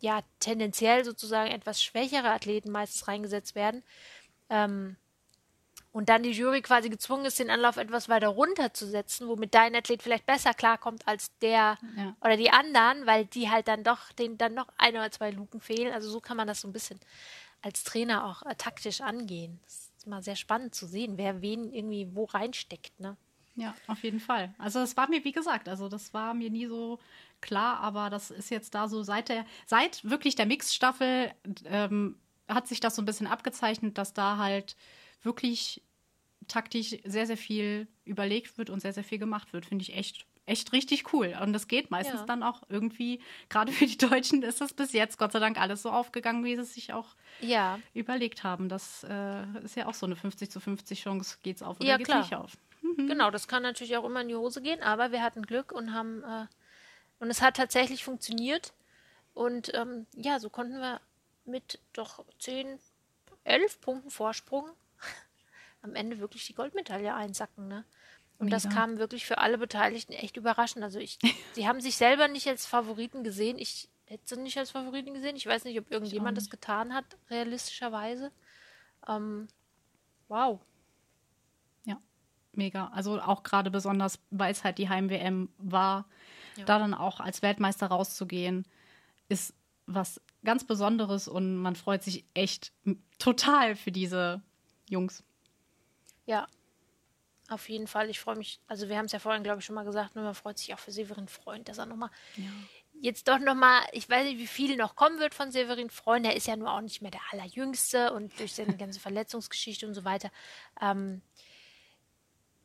ja 0.00 0.20
tendenziell 0.40 1.04
sozusagen 1.04 1.50
etwas 1.50 1.82
schwächere 1.82 2.30
Athleten 2.30 2.70
meistens 2.70 3.08
reingesetzt 3.08 3.54
werden. 3.54 3.82
Ähm, 4.50 4.96
und 5.92 6.08
dann 6.08 6.22
die 6.22 6.30
Jury 6.30 6.62
quasi 6.62 6.88
gezwungen 6.88 7.24
ist, 7.24 7.38
den 7.38 7.50
Anlauf 7.50 7.76
etwas 7.76 8.08
weiter 8.08 8.28
runterzusetzen, 8.28 9.28
womit 9.28 9.54
dein 9.54 9.74
Athlet 9.74 10.02
vielleicht 10.02 10.26
besser 10.26 10.54
klarkommt 10.54 11.06
als 11.08 11.36
der 11.38 11.78
ja. 11.96 12.16
oder 12.20 12.36
die 12.36 12.50
anderen, 12.50 13.06
weil 13.06 13.26
die 13.26 13.50
halt 13.50 13.68
dann 13.68 13.82
doch, 13.82 14.12
denen 14.12 14.38
dann 14.38 14.54
noch 14.54 14.68
ein 14.78 14.94
oder 14.94 15.10
zwei 15.10 15.30
Luken 15.30 15.60
fehlen. 15.60 15.92
Also 15.92 16.10
so 16.10 16.20
kann 16.20 16.36
man 16.36 16.46
das 16.46 16.60
so 16.60 16.68
ein 16.68 16.72
bisschen 16.72 17.00
als 17.62 17.82
Trainer 17.82 18.24
auch 18.24 18.42
äh, 18.42 18.54
taktisch 18.54 19.00
angehen. 19.00 19.58
Das 19.64 19.90
ist 19.96 20.06
mal 20.06 20.22
sehr 20.22 20.36
spannend 20.36 20.74
zu 20.74 20.86
sehen, 20.86 21.18
wer 21.18 21.42
wen 21.42 21.72
irgendwie 21.72 22.08
wo 22.14 22.24
reinsteckt, 22.24 22.98
ne? 23.00 23.16
Ja, 23.56 23.74
auf 23.88 24.02
jeden 24.04 24.20
Fall. 24.20 24.54
Also 24.58 24.78
das 24.78 24.96
war 24.96 25.10
mir, 25.10 25.24
wie 25.24 25.32
gesagt, 25.32 25.68
also 25.68 25.88
das 25.88 26.14
war 26.14 26.34
mir 26.34 26.50
nie 26.50 26.66
so 26.66 26.98
klar, 27.40 27.80
aber 27.80 28.08
das 28.08 28.30
ist 28.30 28.48
jetzt 28.50 28.74
da 28.74 28.88
so 28.88 29.02
seit 29.02 29.28
der, 29.28 29.44
seit 29.66 30.08
wirklich 30.08 30.36
der 30.36 30.46
Mixstaffel 30.46 31.32
ähm, 31.64 32.16
hat 32.48 32.68
sich 32.68 32.80
das 32.80 32.94
so 32.94 33.02
ein 33.02 33.06
bisschen 33.06 33.26
abgezeichnet, 33.26 33.98
dass 33.98 34.14
da 34.14 34.38
halt 34.38 34.76
wirklich 35.22 35.82
taktisch 36.48 36.96
sehr, 37.04 37.26
sehr 37.26 37.36
viel 37.36 37.86
überlegt 38.04 38.58
wird 38.58 38.70
und 38.70 38.80
sehr, 38.80 38.92
sehr 38.92 39.04
viel 39.04 39.18
gemacht 39.18 39.52
wird. 39.52 39.66
Finde 39.66 39.82
ich 39.82 39.94
echt, 39.96 40.26
echt 40.46 40.72
richtig 40.72 41.12
cool. 41.12 41.36
Und 41.40 41.52
das 41.52 41.68
geht 41.68 41.90
meistens 41.90 42.20
ja. 42.20 42.26
dann 42.26 42.42
auch 42.42 42.62
irgendwie, 42.68 43.20
gerade 43.48 43.72
für 43.72 43.86
die 43.86 43.98
Deutschen 43.98 44.42
ist 44.42 44.60
das 44.60 44.74
bis 44.74 44.92
jetzt 44.92 45.18
Gott 45.18 45.32
sei 45.32 45.38
Dank 45.38 45.60
alles 45.60 45.82
so 45.82 45.90
aufgegangen, 45.90 46.44
wie 46.44 46.56
sie 46.56 46.62
es 46.62 46.74
sich 46.74 46.92
auch 46.92 47.14
ja. 47.40 47.78
überlegt 47.94 48.42
haben. 48.42 48.68
Das 48.68 49.04
äh, 49.08 49.44
ist 49.62 49.76
ja 49.76 49.86
auch 49.86 49.94
so 49.94 50.06
eine 50.06 50.16
50 50.16 50.50
zu 50.50 50.60
50 50.60 51.00
Chance, 51.00 51.38
geht 51.42 51.56
es 51.56 51.62
auf 51.62 51.78
oder 51.78 51.88
ja, 51.88 51.96
geht 51.96 52.08
es 52.08 52.14
nicht 52.14 52.34
auf. 52.34 52.56
Mhm. 52.82 53.06
Genau, 53.06 53.30
das 53.30 53.46
kann 53.46 53.62
natürlich 53.62 53.96
auch 53.96 54.04
immer 54.04 54.22
in 54.22 54.28
die 54.28 54.36
Hose 54.36 54.60
gehen, 54.60 54.82
aber 54.82 55.12
wir 55.12 55.22
hatten 55.22 55.42
Glück 55.42 55.72
und 55.72 55.94
haben, 55.94 56.22
äh, 56.24 56.46
und 57.20 57.30
es 57.30 57.42
hat 57.42 57.56
tatsächlich 57.56 58.04
funktioniert. 58.04 58.72
Und 59.34 59.72
ähm, 59.74 60.06
ja, 60.16 60.40
so 60.40 60.50
konnten 60.50 60.78
wir 60.80 61.00
mit 61.44 61.78
doch 61.92 62.24
10, 62.40 62.78
11 63.44 63.80
Punkten 63.80 64.10
Vorsprung 64.10 64.70
am 65.82 65.94
Ende 65.94 66.18
wirklich 66.18 66.46
die 66.46 66.54
Goldmedaille 66.54 67.14
einsacken, 67.14 67.68
ne? 67.68 67.84
Und 68.38 68.46
Mega. 68.46 68.56
das 68.56 68.70
kam 68.70 68.96
wirklich 68.98 69.26
für 69.26 69.36
alle 69.36 69.58
Beteiligten 69.58 70.14
echt 70.14 70.38
überraschend. 70.38 70.82
Also 70.82 70.98
ich, 70.98 71.18
sie 71.52 71.68
haben 71.68 71.80
sich 71.80 71.96
selber 71.96 72.26
nicht 72.26 72.48
als 72.48 72.64
Favoriten 72.64 73.22
gesehen. 73.22 73.58
Ich 73.58 73.90
hätte 74.06 74.34
sie 74.34 74.40
nicht 74.40 74.56
als 74.56 74.70
Favoriten 74.70 75.12
gesehen. 75.12 75.36
Ich 75.36 75.46
weiß 75.46 75.64
nicht, 75.64 75.78
ob 75.78 75.90
irgendjemand 75.90 76.38
das 76.38 76.48
getan 76.48 76.94
hat, 76.94 77.04
realistischerweise. 77.28 78.32
Ähm, 79.06 79.48
wow. 80.28 80.58
Ja, 81.84 82.00
mega. 82.52 82.88
Also 82.94 83.20
auch 83.20 83.42
gerade 83.42 83.70
besonders, 83.70 84.18
weil 84.30 84.52
es 84.52 84.64
halt 84.64 84.78
die 84.78 84.88
Heim-WM 84.88 85.50
war, 85.58 86.08
ja. 86.56 86.64
da 86.64 86.78
dann 86.78 86.94
auch 86.94 87.20
als 87.20 87.42
Weltmeister 87.42 87.88
rauszugehen, 87.88 88.66
ist 89.28 89.54
was 89.86 90.20
ganz 90.44 90.64
Besonderes 90.64 91.28
und 91.28 91.56
man 91.56 91.76
freut 91.76 92.02
sich 92.02 92.24
echt 92.32 92.72
total 93.18 93.76
für 93.76 93.92
diese 93.92 94.42
Jungs. 94.88 95.24
Ja, 96.30 96.46
auf 97.48 97.68
jeden 97.68 97.88
Fall. 97.88 98.08
Ich 98.08 98.20
freue 98.20 98.36
mich, 98.36 98.60
also 98.68 98.88
wir 98.88 98.96
haben 98.96 99.06
es 99.06 99.12
ja 99.12 99.18
vorhin, 99.18 99.42
glaube 99.42 99.58
ich, 99.58 99.64
schon 99.64 99.74
mal 99.74 99.84
gesagt, 99.84 100.14
nur 100.14 100.22
man 100.22 100.36
freut 100.36 100.58
sich 100.58 100.72
auch 100.72 100.78
für 100.78 100.92
Severin 100.92 101.26
Freund, 101.26 101.68
dass 101.68 101.78
er 101.78 101.86
nochmal 101.86 102.10
ja. 102.36 102.44
jetzt 103.00 103.26
doch 103.26 103.40
nochmal, 103.40 103.82
ich 103.90 104.08
weiß 104.08 104.24
nicht, 104.26 104.38
wie 104.38 104.46
viel 104.46 104.76
noch 104.76 104.94
kommen 104.94 105.18
wird 105.18 105.34
von 105.34 105.50
Severin 105.50 105.90
Freund, 105.90 106.24
er 106.24 106.36
ist 106.36 106.46
ja 106.46 106.54
nur 106.54 106.72
auch 106.72 106.82
nicht 106.82 107.02
mehr 107.02 107.10
der 107.10 107.20
Allerjüngste 107.32 108.12
und 108.12 108.38
durch 108.38 108.54
seine 108.54 108.76
ganze 108.78 109.00
Verletzungsgeschichte 109.00 109.88
und 109.88 109.94
so 109.94 110.04
weiter, 110.04 110.30
ähm, 110.80 111.20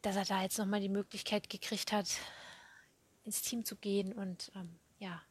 dass 0.03 0.15
er 0.15 0.25
da 0.25 0.43
jetzt 0.43 0.59
nochmal 0.59 0.81
die 0.81 0.89
Möglichkeit 0.89 1.49
gekriegt 1.49 1.91
hat, 1.91 2.07
ins 3.23 3.41
Team 3.41 3.65
zu 3.65 3.77
gehen 3.77 4.13
und 4.13 4.51
ähm, 4.53 4.75
ja, 4.99 5.23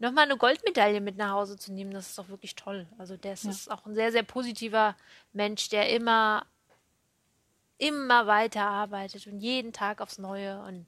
nochmal 0.00 0.24
eine 0.24 0.36
Goldmedaille 0.36 1.00
mit 1.00 1.16
nach 1.16 1.30
Hause 1.30 1.56
zu 1.56 1.72
nehmen, 1.72 1.92
das 1.92 2.08
ist 2.08 2.18
doch 2.18 2.28
wirklich 2.28 2.56
toll. 2.56 2.88
Also 2.98 3.16
der 3.16 3.34
ist, 3.34 3.44
ja. 3.44 3.50
ist 3.52 3.70
auch 3.70 3.86
ein 3.86 3.94
sehr, 3.94 4.10
sehr 4.10 4.24
positiver 4.24 4.96
Mensch, 5.32 5.68
der 5.68 5.90
immer 5.90 6.44
immer 7.78 8.26
weiter 8.26 8.62
arbeitet 8.62 9.26
und 9.26 9.40
jeden 9.40 9.72
Tag 9.72 10.00
aufs 10.00 10.18
Neue 10.18 10.62
und 10.62 10.86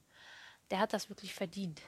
der 0.70 0.78
hat 0.78 0.92
das 0.92 1.08
wirklich 1.08 1.34
verdient. 1.34 1.82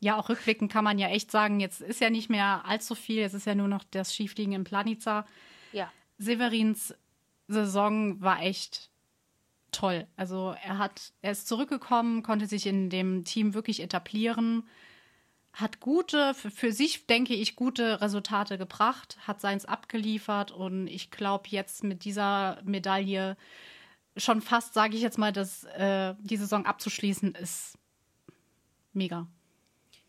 Ja, 0.00 0.16
auch 0.16 0.28
rückblickend 0.28 0.70
kann 0.70 0.84
man 0.84 0.98
ja 0.98 1.08
echt 1.08 1.30
sagen, 1.30 1.60
jetzt 1.60 1.80
ist 1.80 2.00
ja 2.00 2.10
nicht 2.10 2.30
mehr 2.30 2.62
allzu 2.64 2.94
viel, 2.94 3.22
es 3.22 3.34
ist 3.34 3.46
ja 3.46 3.54
nur 3.54 3.68
noch 3.68 3.84
das 3.84 4.14
Schiefliegen 4.14 4.52
in 4.52 4.64
Planica. 4.64 5.26
Ja. 5.72 5.90
Severins 6.18 6.94
Saison 7.48 8.20
war 8.20 8.42
echt 8.42 8.90
toll. 9.72 10.06
Also 10.16 10.54
er 10.62 10.78
hat, 10.78 11.12
er 11.22 11.32
ist 11.32 11.48
zurückgekommen, 11.48 12.22
konnte 12.22 12.46
sich 12.46 12.66
in 12.66 12.90
dem 12.90 13.24
Team 13.24 13.54
wirklich 13.54 13.80
etablieren, 13.82 14.68
hat 15.52 15.80
gute, 15.80 16.34
für, 16.34 16.50
für 16.50 16.72
sich 16.72 17.06
denke 17.06 17.34
ich, 17.34 17.56
gute 17.56 18.00
Resultate 18.00 18.58
gebracht, 18.58 19.18
hat 19.26 19.40
seins 19.40 19.64
abgeliefert 19.64 20.52
und 20.52 20.86
ich 20.86 21.10
glaube 21.10 21.48
jetzt 21.48 21.82
mit 21.82 22.04
dieser 22.04 22.60
Medaille 22.64 23.36
schon 24.18 24.42
fast, 24.42 24.74
sage 24.74 24.96
ich 24.96 25.02
jetzt 25.02 25.18
mal, 25.18 25.32
dass 25.32 25.64
äh, 25.64 26.14
die 26.20 26.36
Saison 26.36 26.66
abzuschließen 26.66 27.34
ist 27.34 27.78
mega. 28.92 29.26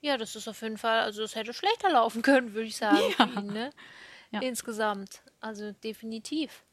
Ja, 0.01 0.17
das 0.17 0.35
ist 0.35 0.47
auf 0.47 0.61
jeden 0.61 0.77
Fall, 0.77 1.01
also 1.01 1.23
es 1.23 1.35
hätte 1.35 1.53
schlechter 1.53 1.91
laufen 1.91 2.21
können, 2.21 2.53
würde 2.53 2.67
ich 2.67 2.77
sagen, 2.77 2.97
ja. 3.17 3.25
ihn, 3.25 3.47
ne? 3.47 3.71
ja. 4.31 4.41
Insgesamt. 4.41 5.21
Also 5.41 5.71
definitiv. 5.71 6.63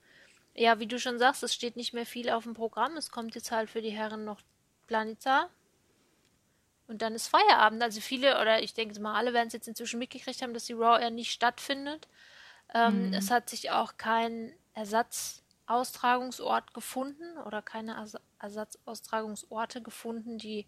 Ja, 0.55 0.78
wie 0.78 0.87
du 0.87 0.99
schon 0.99 1.18
sagst, 1.18 1.43
es 1.43 1.55
steht 1.55 1.76
nicht 1.76 1.93
mehr 1.93 2.07
viel 2.07 2.30
auf 2.30 2.45
dem 2.45 2.55
Programm. 2.55 2.97
Es 2.97 3.11
kommt 3.11 3.34
jetzt 3.34 3.51
halt 3.51 3.68
für 3.68 3.82
die 3.82 3.91
Herren 3.91 4.24
noch 4.24 4.41
Planitza. 4.87 5.51
Und 6.87 7.03
dann 7.03 7.14
ist 7.14 7.28
Feierabend. 7.28 7.82
Also 7.82 8.01
viele, 8.01 8.41
oder 8.41 8.62
ich 8.62 8.72
denke 8.72 8.99
mal, 9.01 9.14
alle 9.14 9.32
werden 9.32 9.49
es 9.49 9.53
jetzt 9.53 9.68
inzwischen 9.68 9.99
mitgekriegt 9.99 10.41
haben, 10.41 10.55
dass 10.55 10.64
die 10.64 10.72
Raw 10.72 11.01
Air 11.01 11.11
nicht 11.11 11.32
stattfindet. 11.32 12.09
Ähm, 12.72 13.09
mhm. 13.09 13.12
Es 13.12 13.30
hat 13.30 13.51
sich 13.51 13.70
auch 13.70 13.97
kein 13.97 14.53
Ersatz 14.72 15.43
Austragungsort 15.66 16.74
gefunden 16.74 17.38
oder 17.38 17.62
keine 17.62 18.06
Ersatzaustragungsorte 18.38 19.82
gefunden, 19.82 20.38
die 20.38 20.66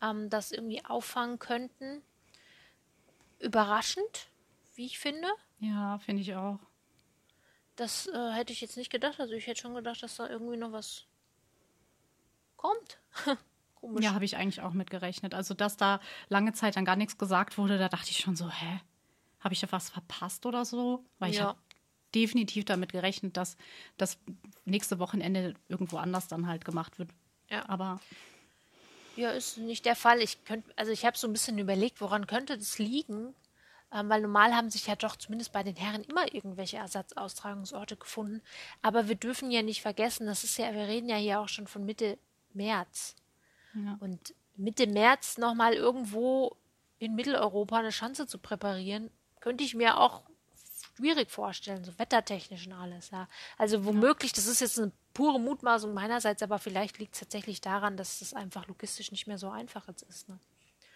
ähm, 0.00 0.30
das 0.30 0.52
irgendwie 0.52 0.84
auffangen 0.84 1.38
könnten. 1.38 2.02
Überraschend, 3.38 4.28
wie 4.74 4.86
ich 4.86 4.98
finde. 4.98 5.28
Ja, 5.58 5.98
finde 5.98 6.22
ich 6.22 6.34
auch. 6.34 6.58
Das 7.76 8.06
äh, 8.08 8.32
hätte 8.32 8.52
ich 8.52 8.60
jetzt 8.60 8.76
nicht 8.76 8.90
gedacht. 8.90 9.20
Also 9.20 9.32
ich 9.34 9.46
hätte 9.46 9.60
schon 9.60 9.74
gedacht, 9.74 10.02
dass 10.02 10.16
da 10.16 10.28
irgendwie 10.28 10.56
noch 10.56 10.72
was 10.72 11.06
kommt. 12.56 12.98
Komisch. 13.74 14.04
Ja, 14.04 14.14
habe 14.14 14.24
ich 14.24 14.36
eigentlich 14.36 14.60
auch 14.60 14.72
mitgerechnet. 14.72 15.34
Also, 15.34 15.54
dass 15.54 15.76
da 15.76 16.00
lange 16.28 16.52
Zeit 16.52 16.76
dann 16.76 16.84
gar 16.84 16.94
nichts 16.94 17.18
gesagt 17.18 17.58
wurde, 17.58 17.78
da 17.78 17.88
dachte 17.88 18.10
ich 18.10 18.18
schon 18.18 18.36
so, 18.36 18.48
hä? 18.48 18.80
Habe 19.40 19.54
ich 19.54 19.60
da 19.60 19.72
was 19.72 19.90
verpasst 19.90 20.46
oder 20.46 20.64
so? 20.64 21.04
Weil 21.18 21.32
ja. 21.32 21.34
ich 21.34 21.42
habe 21.42 21.58
definitiv 22.14 22.64
damit 22.64 22.92
gerechnet, 22.92 23.36
dass 23.36 23.56
das 23.96 24.18
nächste 24.64 24.98
Wochenende 24.98 25.54
irgendwo 25.68 25.96
anders 25.98 26.28
dann 26.28 26.46
halt 26.46 26.64
gemacht 26.64 26.98
wird. 26.98 27.10
Ja. 27.50 27.68
Aber. 27.68 28.00
Ja, 29.16 29.30
ist 29.30 29.58
nicht 29.58 29.84
der 29.84 29.96
Fall. 29.96 30.20
Ich 30.20 30.44
könnte, 30.44 30.72
also 30.76 30.90
ich 30.90 31.04
habe 31.04 31.18
so 31.18 31.26
ein 31.26 31.32
bisschen 31.32 31.58
überlegt, 31.58 32.00
woran 32.00 32.26
könnte 32.26 32.56
das 32.56 32.78
liegen? 32.78 33.34
Ähm, 33.92 34.08
weil 34.08 34.22
normal 34.22 34.54
haben 34.54 34.70
sich 34.70 34.86
ja 34.86 34.96
doch 34.96 35.16
zumindest 35.16 35.52
bei 35.52 35.62
den 35.62 35.76
Herren 35.76 36.02
immer 36.04 36.32
irgendwelche 36.32 36.78
Ersatzaustragungsorte 36.78 37.96
gefunden. 37.96 38.40
Aber 38.80 39.08
wir 39.08 39.16
dürfen 39.16 39.50
ja 39.50 39.62
nicht 39.62 39.82
vergessen, 39.82 40.26
das 40.26 40.44
ist 40.44 40.56
ja, 40.56 40.72
wir 40.72 40.88
reden 40.88 41.10
ja 41.10 41.16
hier 41.16 41.40
auch 41.40 41.48
schon 41.48 41.66
von 41.66 41.84
Mitte 41.84 42.18
März. 42.54 43.14
Ja. 43.74 43.98
Und 44.00 44.34
Mitte 44.56 44.86
März 44.86 45.36
nochmal 45.36 45.74
irgendwo 45.74 46.56
in 46.98 47.14
Mitteleuropa 47.14 47.78
eine 47.78 47.90
Chance 47.90 48.26
zu 48.26 48.38
präparieren, 48.38 49.10
könnte 49.40 49.64
ich 49.64 49.74
mir 49.74 49.98
auch 49.98 50.22
schwierig 50.96 51.30
vorstellen, 51.30 51.84
so 51.84 51.98
wettertechnisch 51.98 52.66
und 52.66 52.72
alles, 52.72 53.10
ja. 53.10 53.28
Also 53.58 53.84
womöglich, 53.84 54.32
das 54.32 54.46
ist 54.46 54.60
jetzt 54.60 54.78
eine 54.78 54.92
pure 55.14 55.40
Mutmaßung 55.40 55.94
meinerseits, 55.94 56.42
aber 56.42 56.58
vielleicht 56.58 56.98
liegt 56.98 57.14
es 57.14 57.20
tatsächlich 57.20 57.60
daran, 57.60 57.96
dass 57.96 58.20
es 58.20 58.34
einfach 58.34 58.66
logistisch 58.66 59.10
nicht 59.12 59.26
mehr 59.26 59.38
so 59.38 59.50
einfach 59.50 59.88
jetzt 59.88 60.02
ist, 60.02 60.28
ne? 60.28 60.38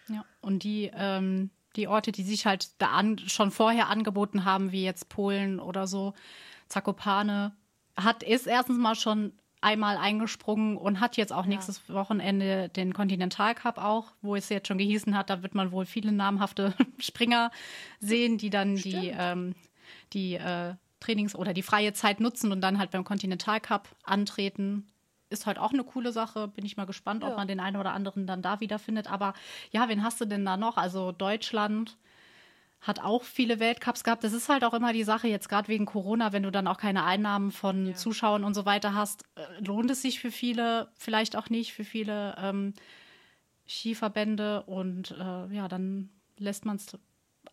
Ja, 0.09 0.25
und 0.39 0.63
die, 0.63 0.89
ähm, 0.93 1.49
die 1.75 1.87
Orte, 1.87 2.11
die 2.11 2.23
sich 2.23 2.45
halt 2.45 2.69
da 2.81 2.91
an, 2.91 3.19
schon 3.19 3.51
vorher 3.51 3.89
angeboten 3.89 4.45
haben, 4.45 4.71
wie 4.71 4.83
jetzt 4.83 5.09
Polen 5.09 5.59
oder 5.59 5.85
so, 5.85 6.13
Zakopane, 6.69 7.53
hat, 7.97 8.23
ist 8.23 8.47
erstens 8.47 8.77
mal 8.77 8.95
schon 8.95 9.33
einmal 9.59 9.97
eingesprungen 9.97 10.77
und 10.77 10.99
hat 10.99 11.17
jetzt 11.17 11.33
auch 11.33 11.43
ja. 11.43 11.49
nächstes 11.49 11.89
Wochenende 11.89 12.69
den 12.69 12.93
Continental 12.93 13.55
Cup 13.55 13.77
auch, 13.77 14.13
wo 14.21 14.35
es 14.35 14.49
jetzt 14.49 14.67
schon 14.67 14.77
gehießen 14.77 15.17
hat, 15.17 15.29
da 15.29 15.41
wird 15.41 15.55
man 15.55 15.71
wohl 15.71 15.85
viele 15.85 16.11
namhafte 16.11 16.73
Springer 16.99 17.51
sehen, 17.99 18.37
die 18.37 18.49
dann 18.49 18.77
Stimmt. 18.77 19.03
die, 19.03 19.13
ähm, 19.17 19.55
die 20.13 20.35
äh, 20.35 20.75
Trainings- 20.99 21.35
oder 21.35 21.53
die 21.53 21.63
freie 21.63 21.93
Zeit 21.93 22.19
nutzen 22.19 22.51
und 22.51 22.61
dann 22.61 22.79
halt 22.79 22.91
beim 22.91 23.03
Continental 23.03 23.59
Cup 23.59 23.87
antreten. 24.03 24.87
Ist 25.29 25.45
halt 25.45 25.59
auch 25.59 25.73
eine 25.73 25.83
coole 25.83 26.11
Sache. 26.11 26.47
Bin 26.47 26.65
ich 26.65 26.77
mal 26.77 26.85
gespannt, 26.85 27.23
ja. 27.23 27.29
ob 27.29 27.37
man 27.37 27.47
den 27.47 27.59
einen 27.59 27.77
oder 27.77 27.91
anderen 27.91 28.27
dann 28.27 28.41
da 28.41 28.59
wiederfindet. 28.59 29.11
Aber 29.11 29.33
ja, 29.71 29.89
wen 29.89 30.03
hast 30.03 30.21
du 30.21 30.25
denn 30.25 30.45
da 30.45 30.57
noch? 30.57 30.77
Also 30.77 31.11
Deutschland 31.11 31.97
hat 32.81 32.99
auch 32.99 33.23
viele 33.23 33.59
Weltcups 33.59 34.03
gehabt. 34.03 34.23
Das 34.23 34.33
ist 34.33 34.49
halt 34.49 34.63
auch 34.63 34.73
immer 34.73 34.93
die 34.93 35.03
Sache, 35.03 35.27
jetzt 35.27 35.49
gerade 35.49 35.67
wegen 35.67 35.85
Corona, 35.85 36.31
wenn 36.31 36.43
du 36.43 36.51
dann 36.51 36.67
auch 36.67 36.77
keine 36.77 37.03
Einnahmen 37.03 37.51
von 37.51 37.87
ja. 37.87 37.95
Zuschauern 37.95 38.43
und 38.43 38.53
so 38.53 38.65
weiter 38.65 38.93
hast, 38.93 39.23
äh, 39.35 39.63
lohnt 39.63 39.91
es 39.91 40.01
sich 40.01 40.19
für 40.19 40.31
viele, 40.31 40.89
vielleicht 40.95 41.35
auch 41.35 41.49
nicht, 41.49 41.73
für 41.73 41.83
viele 41.83 42.35
ähm, 42.37 42.73
Skiverbände. 43.67 44.63
Und 44.63 45.11
äh, 45.11 45.53
ja, 45.53 45.67
dann 45.67 46.09
lässt 46.37 46.65
man 46.65 46.77
es 46.77 46.97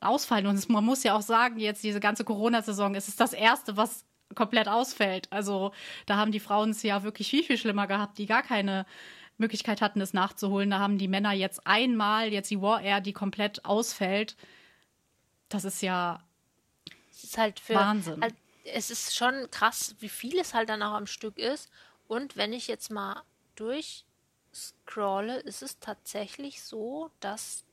ausfallen. 0.00 0.46
Und 0.46 0.68
man 0.68 0.84
muss 0.84 1.02
ja 1.02 1.16
auch 1.16 1.22
sagen, 1.22 1.58
jetzt 1.58 1.82
diese 1.84 2.00
ganze 2.00 2.24
Corona-Saison, 2.24 2.94
es 2.94 3.08
ist 3.08 3.20
das 3.20 3.32
Erste, 3.32 3.76
was 3.76 4.04
komplett 4.34 4.68
ausfällt. 4.68 5.28
Also 5.30 5.72
da 6.06 6.16
haben 6.16 6.32
die 6.32 6.40
Frauen 6.40 6.70
es 6.70 6.82
ja 6.82 7.02
wirklich 7.02 7.28
viel, 7.28 7.44
viel 7.44 7.58
schlimmer 7.58 7.86
gehabt, 7.86 8.18
die 8.18 8.26
gar 8.26 8.42
keine 8.42 8.86
Möglichkeit 9.38 9.80
hatten, 9.80 10.00
es 10.00 10.12
nachzuholen. 10.12 10.70
Da 10.70 10.78
haben 10.78 10.98
die 10.98 11.08
Männer 11.08 11.32
jetzt 11.32 11.66
einmal, 11.66 12.32
jetzt 12.32 12.50
die 12.50 12.60
War 12.60 12.80
Air, 12.80 13.00
die 13.00 13.12
komplett 13.12 13.64
ausfällt. 13.64 14.36
Das 15.48 15.64
ist 15.64 15.82
ja 15.82 16.22
es 17.10 17.24
ist 17.24 17.38
halt 17.38 17.60
für, 17.60 17.74
Wahnsinn. 17.74 18.20
Halt, 18.20 18.34
es 18.64 18.90
ist 18.90 19.14
schon 19.14 19.48
krass, 19.50 19.94
wie 20.00 20.08
viel 20.08 20.38
es 20.38 20.54
halt 20.54 20.68
dann 20.68 20.82
auch 20.82 20.94
am 20.94 21.06
Stück 21.06 21.38
ist. 21.38 21.70
Und 22.08 22.36
wenn 22.36 22.52
ich 22.52 22.66
jetzt 22.66 22.90
mal 22.90 23.22
durchscrolle, 23.56 25.38
ist 25.40 25.62
es 25.62 25.78
tatsächlich 25.78 26.62
so, 26.62 27.10
dass 27.20 27.64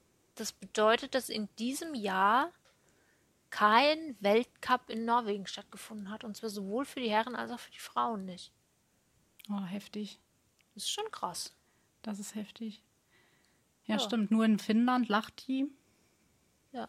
das 0.41 0.51
bedeutet, 0.51 1.15
dass 1.15 1.29
in 1.29 1.47
diesem 1.57 1.93
Jahr 1.93 2.51
kein 3.51 4.15
Weltcup 4.19 4.89
in 4.89 5.05
Norwegen 5.05 5.45
stattgefunden 5.45 6.09
hat. 6.09 6.23
Und 6.23 6.35
zwar 6.35 6.49
sowohl 6.49 6.85
für 6.85 6.99
die 6.99 7.11
Herren 7.11 7.35
als 7.35 7.51
auch 7.51 7.59
für 7.59 7.71
die 7.71 7.79
Frauen 7.79 8.25
nicht. 8.25 8.51
Oh, 9.49 9.63
heftig. 9.63 10.19
Das 10.73 10.83
ist 10.83 10.91
schon 10.91 11.09
krass. 11.11 11.53
Das 12.01 12.19
ist 12.19 12.33
heftig. 12.33 12.81
Ja, 13.85 13.95
ja. 13.95 13.99
stimmt. 13.99 14.31
Nur 14.31 14.45
in 14.45 14.57
Finnland 14.57 15.09
lacht 15.09 15.47
die. 15.47 15.67
Ja. 16.71 16.87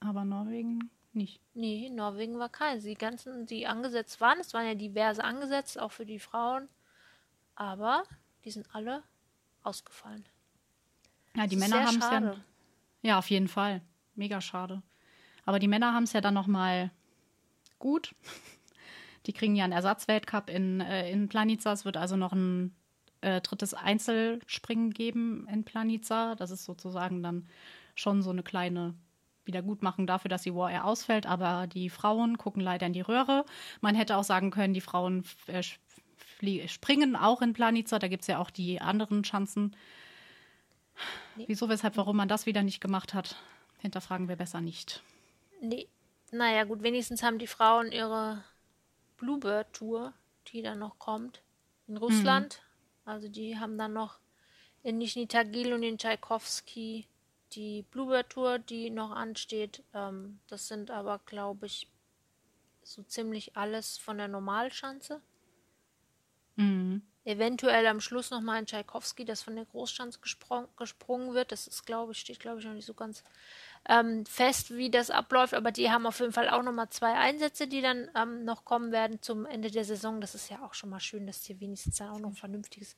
Aber 0.00 0.24
Norwegen 0.24 0.90
nicht. 1.12 1.40
Nee, 1.54 1.90
Norwegen 1.90 2.38
war 2.38 2.48
kein. 2.48 2.80
Die 2.80 2.94
ganzen, 2.94 3.46
die 3.46 3.66
angesetzt 3.66 4.20
waren, 4.20 4.40
es 4.40 4.54
waren 4.54 4.66
ja 4.66 4.74
diverse 4.74 5.22
angesetzt, 5.22 5.78
auch 5.78 5.92
für 5.92 6.06
die 6.06 6.18
Frauen. 6.18 6.68
Aber 7.54 8.04
die 8.44 8.50
sind 8.50 8.66
alle 8.74 9.02
ausgefallen. 9.62 10.24
Ja, 11.36 11.46
die 11.46 11.56
Männer 11.56 11.84
haben 11.84 11.98
es 11.98 12.10
ja. 12.10 12.36
Ja, 13.02 13.18
auf 13.18 13.30
jeden 13.30 13.48
Fall. 13.48 13.82
Mega 14.14 14.40
schade. 14.40 14.82
Aber 15.44 15.58
die 15.58 15.68
Männer 15.68 15.94
haben 15.94 16.04
es 16.04 16.12
ja 16.12 16.20
dann 16.20 16.34
noch 16.34 16.46
mal 16.46 16.90
gut. 17.78 18.14
Die 19.26 19.32
kriegen 19.34 19.54
ja 19.54 19.64
einen 19.64 19.74
Ersatzweltcup 19.74 20.48
in, 20.48 20.80
äh, 20.80 21.10
in 21.10 21.28
Planica. 21.28 21.72
Es 21.72 21.84
wird 21.84 21.98
also 21.98 22.16
noch 22.16 22.32
ein 22.32 22.74
äh, 23.20 23.40
drittes 23.42 23.74
Einzelspringen 23.74 24.92
geben 24.92 25.46
in 25.52 25.64
Planica. 25.64 26.34
Das 26.36 26.50
ist 26.50 26.64
sozusagen 26.64 27.22
dann 27.22 27.46
schon 27.94 28.22
so 28.22 28.30
eine 28.30 28.42
kleine 28.42 28.94
Wiedergutmachung 29.44 30.06
dafür, 30.06 30.28
dass 30.28 30.42
die 30.42 30.54
War 30.54 30.70
Air 30.70 30.86
ausfällt. 30.86 31.26
Aber 31.26 31.66
die 31.66 31.90
Frauen 31.90 32.38
gucken 32.38 32.62
leider 32.62 32.86
in 32.86 32.92
die 32.92 33.02
Röhre. 33.02 33.44
Man 33.80 33.94
hätte 33.94 34.16
auch 34.16 34.24
sagen 34.24 34.50
können, 34.50 34.74
die 34.74 34.80
Frauen 34.80 35.24
äh, 35.46 35.62
springen 36.66 37.16
auch 37.16 37.42
in 37.42 37.52
Planica. 37.52 37.98
Da 37.98 38.08
gibt 38.08 38.22
es 38.22 38.28
ja 38.28 38.38
auch 38.38 38.50
die 38.50 38.80
anderen 38.80 39.22
Chancen. 39.22 39.76
Nee. 41.36 41.44
Wieso, 41.48 41.68
weshalb, 41.68 41.96
warum 41.96 42.16
man 42.16 42.28
das 42.28 42.46
wieder 42.46 42.62
nicht 42.62 42.80
gemacht 42.80 43.14
hat, 43.14 43.36
hinterfragen 43.78 44.28
wir 44.28 44.36
besser 44.36 44.60
nicht. 44.60 45.02
Nee. 45.60 45.88
Naja, 46.32 46.64
gut, 46.64 46.82
wenigstens 46.82 47.22
haben 47.22 47.38
die 47.38 47.46
Frauen 47.46 47.90
ihre 47.90 48.44
Bluebird-Tour, 49.16 50.12
die 50.48 50.62
dann 50.62 50.78
noch 50.78 50.98
kommt, 50.98 51.42
in 51.88 51.96
Russland. 51.96 52.60
Mhm. 53.04 53.10
Also 53.10 53.28
die 53.28 53.58
haben 53.58 53.76
dann 53.76 53.92
noch 53.92 54.20
in 54.82 54.98
Nizhny 54.98 55.26
Tagil 55.26 55.72
und 55.72 55.82
in 55.82 55.98
Tchaikovsky 55.98 57.06
die 57.52 57.82
Bluebird-Tour, 57.90 58.58
die 58.60 58.90
noch 58.90 59.10
ansteht. 59.10 59.82
Ähm, 59.92 60.38
das 60.46 60.68
sind 60.68 60.90
aber, 60.90 61.20
glaube 61.26 61.66
ich, 61.66 61.88
so 62.82 63.02
ziemlich 63.02 63.56
alles 63.56 63.98
von 63.98 64.18
der 64.18 64.28
Normalschanze. 64.28 65.20
Mhm. 66.56 67.02
Eventuell 67.24 67.86
am 67.86 68.00
Schluss 68.00 68.30
nochmal 68.30 68.56
ein 68.56 68.66
Tchaikovsky, 68.66 69.26
das 69.26 69.42
von 69.42 69.54
der 69.54 69.66
Großschanze 69.66 70.20
gesprung, 70.20 70.68
gesprungen 70.76 71.34
wird. 71.34 71.52
Das 71.52 71.66
ist, 71.66 71.84
glaube 71.84 72.12
ich, 72.12 72.18
steht, 72.18 72.40
glaube 72.40 72.60
ich, 72.60 72.64
noch 72.64 72.72
nicht 72.72 72.86
so 72.86 72.94
ganz 72.94 73.22
ähm, 73.88 74.24
fest, 74.24 74.74
wie 74.74 74.90
das 74.90 75.10
abläuft. 75.10 75.52
Aber 75.52 75.70
die 75.70 75.90
haben 75.90 76.06
auf 76.06 76.20
jeden 76.20 76.32
Fall 76.32 76.48
auch 76.48 76.62
nochmal 76.62 76.88
zwei 76.88 77.12
Einsätze, 77.12 77.66
die 77.66 77.82
dann 77.82 78.08
ähm, 78.16 78.44
noch 78.44 78.64
kommen 78.64 78.90
werden 78.90 79.20
zum 79.20 79.44
Ende 79.44 79.70
der 79.70 79.84
Saison. 79.84 80.22
Das 80.22 80.34
ist 80.34 80.48
ja 80.50 80.62
auch 80.64 80.72
schon 80.72 80.88
mal 80.88 81.00
schön, 81.00 81.26
dass 81.26 81.42
die 81.42 81.60
wenigstens 81.60 81.96
dann 81.96 82.08
auch 82.08 82.18
noch 82.18 82.30
ein 82.30 82.36
vernünftiges 82.36 82.96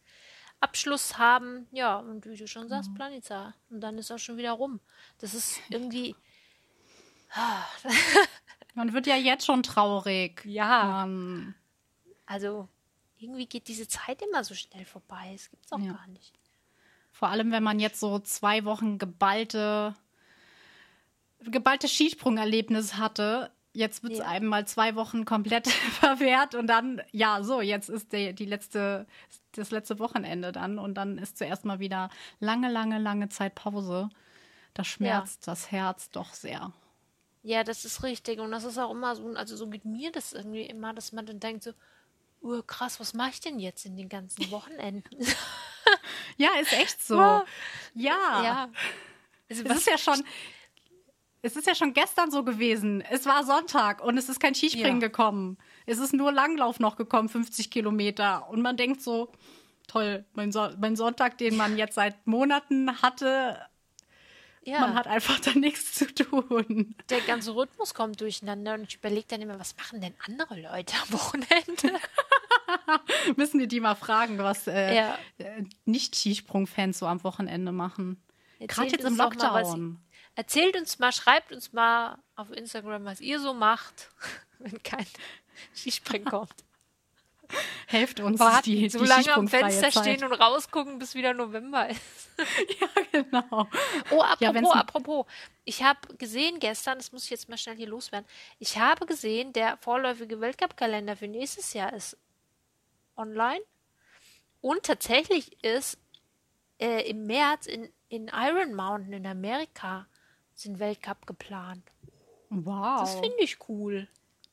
Abschluss 0.61 1.19
haben. 1.19 1.67
Ja, 1.73 1.97
und 1.97 2.25
wie 2.25 2.37
du 2.37 2.47
schon 2.47 2.69
sagst, 2.69 2.91
mhm. 2.91 2.95
Planica. 2.95 3.55
Und 3.71 3.81
dann 3.81 3.99
ist 3.99 4.13
auch 4.13 4.19
schon 4.19 4.37
wieder 4.37 4.53
rum. 4.53 4.79
Das 5.19 5.35
ist 5.35 5.59
irgendwie. 5.71 6.15
Man 8.75 8.93
wird 8.93 9.07
ja 9.09 9.17
jetzt 9.17 9.47
schon 9.47 9.65
traurig. 9.65 10.45
Ja. 10.45 11.03
Ähm. 11.05 11.55
Also, 12.25 12.69
irgendwie 13.23 13.47
geht 13.47 13.69
diese 13.69 13.89
Zeit 13.89 14.23
immer 14.23 14.45
so 14.45 14.55
schnell 14.55 14.85
vorbei. 14.85 15.31
Das 15.33 15.51
gibt 15.51 15.65
es 15.65 15.73
auch 15.73 15.79
ja. 15.79 15.93
gar 15.93 16.07
nicht. 16.09 16.33
Vor 17.13 17.29
allem, 17.29 17.53
wenn 17.53 17.63
man 17.63 17.79
jetzt 17.79 18.01
so 18.01 18.19
zwei 18.19 18.65
Wochen 18.65 18.99
geballte, 18.99 19.95
geballte 21.41 21.89
Skisprungerlebnis 21.89 22.97
hatte. 22.97 23.51
Jetzt 23.75 24.03
wird 24.03 24.15
es 24.15 24.19
ja. 24.19 24.27
einem 24.27 24.49
mal 24.49 24.67
zwei 24.67 24.97
Wochen 24.97 25.25
komplett 25.25 25.69
verwehrt 26.01 26.55
und 26.55 26.67
dann, 26.67 27.01
ja, 27.11 27.43
so, 27.43 27.61
jetzt 27.61 27.89
ist 27.89 28.13
die, 28.13 28.35
die 28.35 28.45
letzte, 28.45 29.07
das 29.53 29.71
letzte 29.71 29.99
Wochenende 29.99 30.53
dann 30.53 30.79
und 30.79 30.95
dann 30.95 31.17
ist 31.17 31.39
zuerst 31.39 31.65
mal 31.65 31.79
wieder 31.79 32.11
lange, 32.39 32.71
lange, 32.71 32.99
lange 32.99 33.29
Zeit 33.31 33.55
Pause. 33.55 34.11
Das 34.75 34.87
schmerzt 34.87 35.47
ja. 35.47 35.53
das 35.53 35.71
Herz 35.71 36.11
doch 36.11 36.35
sehr. 36.35 36.73
Ja, 37.43 37.65
das 37.65 37.85
ist 37.85 38.03
richtig. 38.03 38.41
Und 38.41 38.53
das 38.53 38.65
ist 38.65 38.79
auch 38.79 38.91
immer 38.91 39.17
so, 39.17 39.27
also 39.35 39.57
so 39.57 39.69
geht 39.69 39.85
mir 39.85 40.13
das 40.13 40.33
irgendwie 40.33 40.63
immer, 40.63 40.95
dass 40.95 41.13
man 41.13 41.27
dann 41.27 41.41
denkt 41.41 41.65
so, 41.65 41.73
oh, 42.43 42.63
krass, 42.63 43.01
was 43.01 43.15
mache 43.15 43.31
ich 43.31 43.41
denn 43.41 43.59
jetzt 43.59 43.87
in 43.87 43.97
den 43.97 44.09
ganzen 44.09 44.51
Wochenenden? 44.51 45.19
ja, 46.37 46.51
ist 46.61 46.73
echt 46.73 47.03
so. 47.05 47.17
Ja. 47.17 47.45
ja. 47.95 48.69
Also, 49.49 49.65
es 49.65 49.77
ist 49.79 49.87
ja 49.87 49.99
schon. 49.99 50.23
Es 51.45 51.57
ist 51.57 51.67
ja 51.67 51.75
schon 51.75 51.93
gestern 51.93 52.31
so 52.31 52.45
gewesen. 52.45 53.01
Es 53.11 53.27
war 53.27 53.45
Sonntag 53.45 54.01
und 54.01 54.17
es 54.17 54.29
ist 54.29 54.39
kein 54.39 54.55
Skispringen 54.55 55.01
ja. 55.01 55.09
gekommen. 55.09 55.59
Es 55.87 55.99
ist 55.99 56.13
nur 56.13 56.31
Langlauf 56.31 56.79
noch 56.79 56.95
gekommen, 56.95 57.29
50 57.29 57.69
Kilometer. 57.69 58.49
Und 58.49 58.63
man 58.63 58.77
denkt 58.77 59.03
so, 59.03 59.33
toll, 59.89 60.25
mein, 60.35 60.53
so 60.53 60.69
mein 60.79 60.95
Sonntag, 60.95 61.39
den 61.39 61.57
man 61.57 61.77
jetzt 61.77 61.97
seit 61.97 62.29
Monaten 62.29 63.03
hatte, 63.03 63.59
ja. 64.65 64.81
Man 64.81 64.95
hat 64.95 65.07
einfach 65.07 65.41
da 65.41 65.53
nichts 65.55 65.93
zu 65.93 66.07
tun. 66.13 66.95
Der 67.11 67.21
ganze 67.23 67.55
Rhythmus 67.55 67.95
kommt 67.95 68.21
durcheinander 68.21 68.75
und 68.75 68.85
ich 68.85 68.97
überlege 68.97 69.27
dann 69.29 69.43
immer, 69.43 69.59
was 69.59 69.77
machen 69.77 70.01
denn 70.01 70.15
andere 70.25 70.61
Leute 70.61 70.95
am 71.03 71.13
Wochenende? 71.13 72.01
Müssen 73.37 73.59
wir 73.59 73.67
die 73.67 73.81
mal 73.81 73.97
fragen, 73.97 74.39
was 74.39 74.67
äh, 74.67 74.95
ja. 74.95 75.19
Äh, 75.39 75.65
Nicht-Skisprung-Fans 75.85 76.99
so 76.99 77.07
am 77.07 77.25
Wochenende 77.25 77.73
machen. 77.73 78.23
Gerade 78.61 78.91
jetzt 78.91 79.05
im 79.05 79.17
Lockdown. 79.17 79.93
Mal, 79.93 79.97
erzählt 80.37 80.77
uns 80.77 80.99
mal, 80.99 81.13
schreibt 81.13 81.53
uns 81.53 81.73
mal 81.73 82.19
auf 82.37 82.51
Instagram, 82.53 83.05
was 83.05 83.21
ihr 83.21 83.41
so 83.41 83.55
macht, 83.55 84.11
wenn 84.59 84.83
kein 84.83 85.07
Skispringen 85.75 86.29
kommt. 86.29 86.55
Helft 87.87 88.21
uns, 88.21 88.41
Warten, 88.41 88.71
die, 88.71 88.89
so 88.89 89.01
die 89.01 89.07
lange 89.07 89.35
am 89.35 89.49
Fenster 89.49 89.91
Zeit. 89.91 90.03
stehen 90.03 90.25
und 90.25 90.33
rausgucken, 90.33 90.99
bis 90.99 91.15
wieder 91.15 91.35
November 91.35 91.89
ist. 91.89 92.01
ja, 92.81 92.89
genau. 93.11 93.69
Oh, 94.11 94.23
apropos, 94.23 94.41
ja, 94.41 94.73
apropos. 94.73 95.27
Ich 95.65 95.83
habe 95.83 96.17
gesehen 96.17 96.59
gestern, 96.59 96.99
das 96.99 97.13
muss 97.13 97.25
ich 97.25 97.31
jetzt 97.31 97.49
mal 97.49 97.59
schnell 97.59 97.77
hier 97.77 97.89
loswerden, 97.89 98.27
ich 98.59 98.79
habe 98.79 99.07
gesehen, 99.07 99.53
der 99.53 99.77
vorläufige 99.79 100.41
Weltcup-Kalender 100.41 101.17
für 101.17 101.29
nächstes 101.29 101.73
Jahr 101.75 101.93
ist 101.93 102.17
online. 103.17 103.63
Und 104.61 104.85
tatsächlich 104.85 105.63
ist 105.63 105.99
äh, 106.79 107.09
im 107.09 107.27
März 107.27 107.67
in, 107.67 107.91
in 108.09 108.29
Iron 108.29 108.75
Mountain 108.75 109.13
in 109.13 109.27
Amerika 109.27 110.07
sind 110.55 110.79
Weltcup 110.79 111.27
geplant. 111.27 111.83
Wow. 112.51 113.01
Das 113.01 113.15
finde 113.15 113.39
ich 113.41 113.59
cool. 113.69 114.09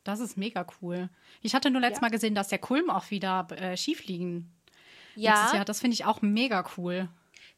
Das 0.10 0.20
ist 0.20 0.38
mega 0.38 0.66
cool. 0.82 1.10
Ich 1.42 1.54
hatte 1.54 1.70
nur 1.70 1.82
letztes 1.82 2.00
ja. 2.00 2.08
Mal 2.08 2.12
gesehen, 2.12 2.36
dass 2.36 2.48
der 2.48 2.60
Kulm 2.60 2.90
auch 2.90 3.12
wieder 3.12 3.48
äh, 3.52 3.78
Skifliegen. 3.78 4.52
Ja. 5.16 5.54
Jahr. 5.54 5.66
Das 5.66 5.80
finde 5.80 5.94
ich 5.96 6.06
auch 6.06 6.22
mega 6.22 6.66
cool. 6.78 7.10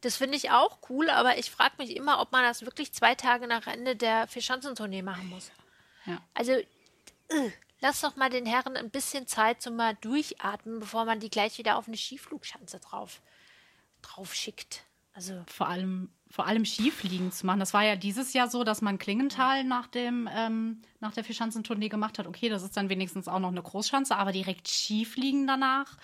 Das 0.02 0.16
finde 0.16 0.36
ich 0.36 0.49
auch 0.49 0.80
cool, 0.89 1.10
aber 1.10 1.38
ich 1.38 1.52
frage 1.52 1.76
mich 1.78 1.95
immer, 1.95 2.20
ob 2.20 2.32
man 2.32 2.43
das 2.43 2.64
wirklich 2.66 2.91
zwei 2.91 3.14
Tage 3.14 3.47
nach 3.47 3.68
Ende 3.68 3.95
der 3.95 4.28
Vierschanzentournee 4.28 5.04
machen 5.04 5.30
muss. 5.30 5.52
Ja. 6.06 6.20
Also, 6.34 6.54
äh, 6.54 6.66
lass 7.82 8.02
doch 8.02 8.16
mal 8.16 8.30
den 8.30 8.47
Herren 8.47 8.76
ein 8.76 8.89
bisschen 8.89 9.28
Zeit 9.28 9.62
zum 9.62 9.76
mal 9.76 9.95
durchatmen, 10.02 10.80
bevor 10.80 11.06
man 11.06 11.20
die 11.20 11.30
gleich 11.30 11.60
wieder 11.60 11.78
auf 11.78 11.88
eine 11.88 11.97
Skiflugschanze 11.97 12.80
drauf, 12.80 13.22
drauf 14.02 14.34
schickt. 14.34 14.84
Also 15.14 15.43
vor 15.45 15.68
allem, 15.68 16.10
vor 16.32 16.48
allem 16.48 16.66
Skifliegen 16.66 17.32
zu 17.32 17.46
machen. 17.46 17.60
Das 17.60 17.74
war 17.74 17.84
ja 17.84 17.96
dieses 17.96 18.34
Jahr 18.34 18.50
so, 18.50 18.64
dass 18.64 18.82
man 18.82 18.98
Klingenthal 18.98 19.64
nach 19.64 19.88
dem 19.88 20.30
ähm, 20.34 20.82
nach 21.00 21.14
der 21.14 21.24
Vierschanzentournee 21.24 21.90
gemacht 21.90 22.20
hat. 22.20 22.28
Okay, 22.28 22.50
das 22.50 22.64
ist 22.64 22.78
dann 22.78 22.90
wenigstens 22.90 23.28
auch 23.28 23.40
noch 23.40 23.50
eine 23.50 23.62
Großschanze, 23.62 24.16
aber 24.16 24.32
direkt 24.32 24.68
Skifliegen 24.68 25.48
danach. 25.48 25.98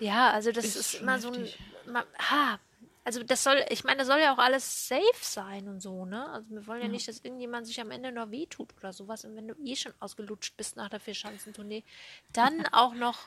Ja, 0.00 0.30
also 0.30 0.50
das 0.52 0.64
ist, 0.64 0.76
ist 0.76 0.94
immer 0.94 1.14
heftig. 1.14 1.58
so 1.84 1.88
ein. 1.88 1.92
Man, 1.92 2.04
ha, 2.18 2.58
also 3.04 3.22
das 3.22 3.44
soll, 3.44 3.62
ich 3.68 3.84
meine, 3.84 3.98
das 3.98 4.06
soll 4.06 4.18
ja 4.18 4.32
auch 4.32 4.38
alles 4.38 4.88
safe 4.88 5.02
sein 5.20 5.68
und 5.68 5.80
so, 5.80 6.06
ne? 6.06 6.26
Also 6.30 6.50
wir 6.50 6.66
wollen 6.66 6.80
ja, 6.80 6.86
ja. 6.86 6.92
nicht, 6.92 7.06
dass 7.06 7.20
irgendjemand 7.20 7.66
sich 7.66 7.80
am 7.80 7.90
Ende 7.90 8.10
noch 8.10 8.30
wehtut 8.30 8.74
oder 8.78 8.94
sowas. 8.94 9.26
Und 9.26 9.36
wenn 9.36 9.48
du 9.48 9.54
eh 9.62 9.76
schon 9.76 9.92
ausgelutscht 10.00 10.56
bist 10.56 10.76
nach 10.76 10.88
der 10.88 11.00
Vierschanzentournee, 11.00 11.84
dann 12.32 12.64
auch 12.72 12.94
noch, 12.94 13.18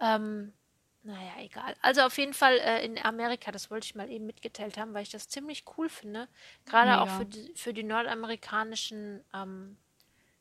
ähm, 0.00 0.52
naja, 1.04 1.32
egal. 1.38 1.76
Also 1.82 2.02
auf 2.02 2.18
jeden 2.18 2.34
Fall 2.34 2.58
äh, 2.58 2.84
in 2.84 2.98
Amerika, 2.98 3.52
das 3.52 3.70
wollte 3.70 3.84
ich 3.84 3.94
mal 3.94 4.10
eben 4.10 4.26
mitgeteilt 4.26 4.76
haben, 4.76 4.94
weil 4.94 5.02
ich 5.02 5.10
das 5.10 5.28
ziemlich 5.28 5.64
cool 5.76 5.88
finde. 5.88 6.28
Gerade 6.64 6.90
ja. 6.90 7.02
auch 7.02 7.18
für 7.18 7.26
die, 7.26 7.52
für 7.54 7.72
die 7.72 7.82
nordamerikanischen 7.82 9.22
ähm, 9.32 9.76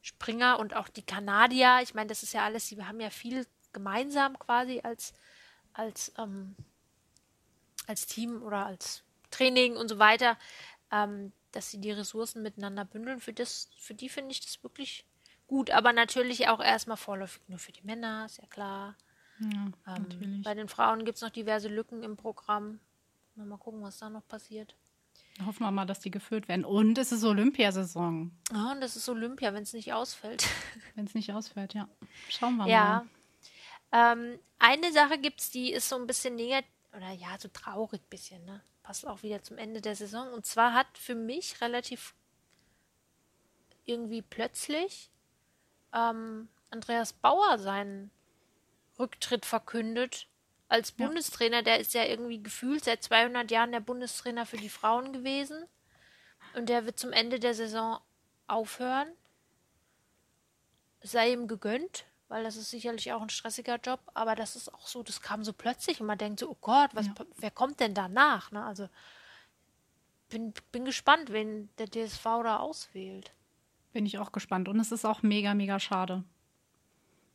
Springer 0.01 0.59
und 0.59 0.75
auch 0.75 0.87
die 0.89 1.05
Kanadier. 1.05 1.79
Ich 1.83 1.93
meine, 1.93 2.07
das 2.07 2.23
ist 2.23 2.33
ja 2.33 2.43
alles, 2.43 2.67
sie 2.67 2.83
haben 2.83 2.99
ja 2.99 3.09
viel 3.09 3.45
gemeinsam 3.73 4.39
quasi 4.39 4.81
als, 4.83 5.13
als 5.73 6.13
ähm, 6.17 6.55
als 7.87 8.05
Team 8.05 8.41
oder 8.43 8.65
als 8.65 9.03
Training 9.31 9.75
und 9.75 9.89
so 9.89 9.99
weiter, 9.99 10.37
ähm, 10.91 11.31
dass 11.51 11.71
sie 11.71 11.79
die 11.79 11.91
Ressourcen 11.91 12.41
miteinander 12.41 12.85
bündeln. 12.85 13.19
Für 13.19 13.33
das, 13.33 13.69
für 13.77 13.93
die 13.93 14.09
finde 14.09 14.31
ich 14.31 14.41
das 14.41 14.63
wirklich 14.63 15.05
gut. 15.47 15.71
Aber 15.71 15.93
natürlich 15.93 16.47
auch 16.47 16.61
erstmal 16.61 16.97
vorläufig 16.97 17.41
nur 17.47 17.59
für 17.59 17.71
die 17.71 17.83
Männer, 17.83 18.25
ist 18.25 18.37
ja 18.37 18.47
klar. 18.47 18.95
Ja, 19.39 19.95
ähm, 19.95 20.41
bei 20.43 20.53
den 20.53 20.69
Frauen 20.69 21.05
gibt 21.05 21.17
es 21.17 21.21
noch 21.21 21.29
diverse 21.29 21.67
Lücken 21.67 22.03
im 22.03 22.15
Programm. 22.17 22.79
Mal 23.35 23.57
gucken, 23.57 23.81
was 23.81 23.97
da 23.97 24.09
noch 24.09 24.27
passiert. 24.27 24.75
Hoffen 25.43 25.63
wir 25.63 25.71
mal, 25.71 25.85
dass 25.85 25.99
die 25.99 26.11
gefüllt 26.11 26.47
werden. 26.47 26.63
Und 26.63 26.97
es 26.97 27.11
ist 27.11 27.23
Olympiasaison. 27.23 28.31
Oh, 28.53 28.71
und 28.71 28.83
es 28.83 28.95
ist 28.95 29.09
Olympia, 29.09 29.53
wenn 29.53 29.63
es 29.63 29.73
nicht 29.73 29.91
ausfällt. 29.91 30.45
Wenn 30.95 31.05
es 31.05 31.15
nicht 31.15 31.33
ausfällt, 31.33 31.73
ja. 31.73 31.89
Schauen 32.29 32.57
wir 32.57 32.67
ja. 32.67 33.05
mal. 33.91 34.13
Ähm, 34.13 34.39
eine 34.59 34.91
Sache 34.91 35.17
gibt 35.17 35.41
es, 35.41 35.49
die 35.49 35.71
ist 35.71 35.89
so 35.89 35.95
ein 35.95 36.05
bisschen 36.05 36.35
negativ 36.35 36.69
oder 36.95 37.11
ja, 37.11 37.29
so 37.39 37.47
traurig 37.47 38.01
ein 38.01 38.09
bisschen, 38.09 38.45
ne? 38.45 38.61
Passt 38.83 39.07
auch 39.07 39.23
wieder 39.23 39.41
zum 39.41 39.57
Ende 39.57 39.81
der 39.81 39.95
Saison. 39.95 40.31
Und 40.31 40.45
zwar 40.45 40.73
hat 40.73 40.97
für 40.97 41.15
mich 41.15 41.61
relativ 41.61 42.13
irgendwie 43.85 44.21
plötzlich 44.21 45.09
ähm, 45.93 46.49
Andreas 46.69 47.13
Bauer 47.13 47.57
seinen 47.57 48.11
Rücktritt 49.03 49.45
verkündet 49.45 50.27
als 50.69 50.91
Bundestrainer. 50.91 51.61
Der 51.61 51.79
ist 51.79 51.93
ja 51.93 52.03
irgendwie 52.03 52.41
gefühlt 52.41 52.83
seit 52.83 53.03
200 53.03 53.51
Jahren 53.51 53.71
der 53.71 53.79
Bundestrainer 53.79 54.45
für 54.45 54.57
die 54.57 54.69
Frauen 54.69 55.13
gewesen. 55.13 55.63
Und 56.55 56.69
der 56.69 56.85
wird 56.85 56.99
zum 56.99 57.11
Ende 57.11 57.39
der 57.39 57.53
Saison 57.53 57.99
aufhören. 58.47 59.07
Sei 61.01 61.31
ihm 61.31 61.47
gegönnt 61.47 62.05
weil 62.33 62.43
das 62.43 62.55
ist 62.55 62.71
sicherlich 62.71 63.13
auch 63.13 63.21
ein 63.21 63.29
stressiger 63.29 63.77
Job, 63.77 63.99
aber 64.15 64.33
das 64.33 64.55
ist 64.55 64.73
auch 64.73 64.87
so, 64.87 65.03
das 65.03 65.21
kam 65.21 65.43
so 65.43 65.53
plötzlich 65.53 66.01
und 66.01 66.07
man 66.07 66.17
denkt 66.17 66.39
so, 66.39 66.49
oh 66.49 66.57
Gott, 66.61 66.89
was, 66.93 67.05
ja. 67.05 67.13
wer 67.37 67.51
kommt 67.51 67.79
denn 67.79 67.93
danach? 67.93 68.51
Ne? 68.51 68.65
Also 68.65 68.89
bin, 70.29 70.51
bin 70.71 70.83
gespannt, 70.83 71.31
wen 71.31 71.69
der 71.77 71.85
DSV 71.85 72.23
da 72.23 72.57
auswählt. 72.57 73.31
Bin 73.91 74.07
ich 74.07 74.17
auch 74.17 74.31
gespannt 74.31 74.67
und 74.67 74.79
es 74.79 74.91
ist 74.91 75.05
auch 75.05 75.21
mega, 75.21 75.53
mega 75.53 75.79
schade. 75.79 76.23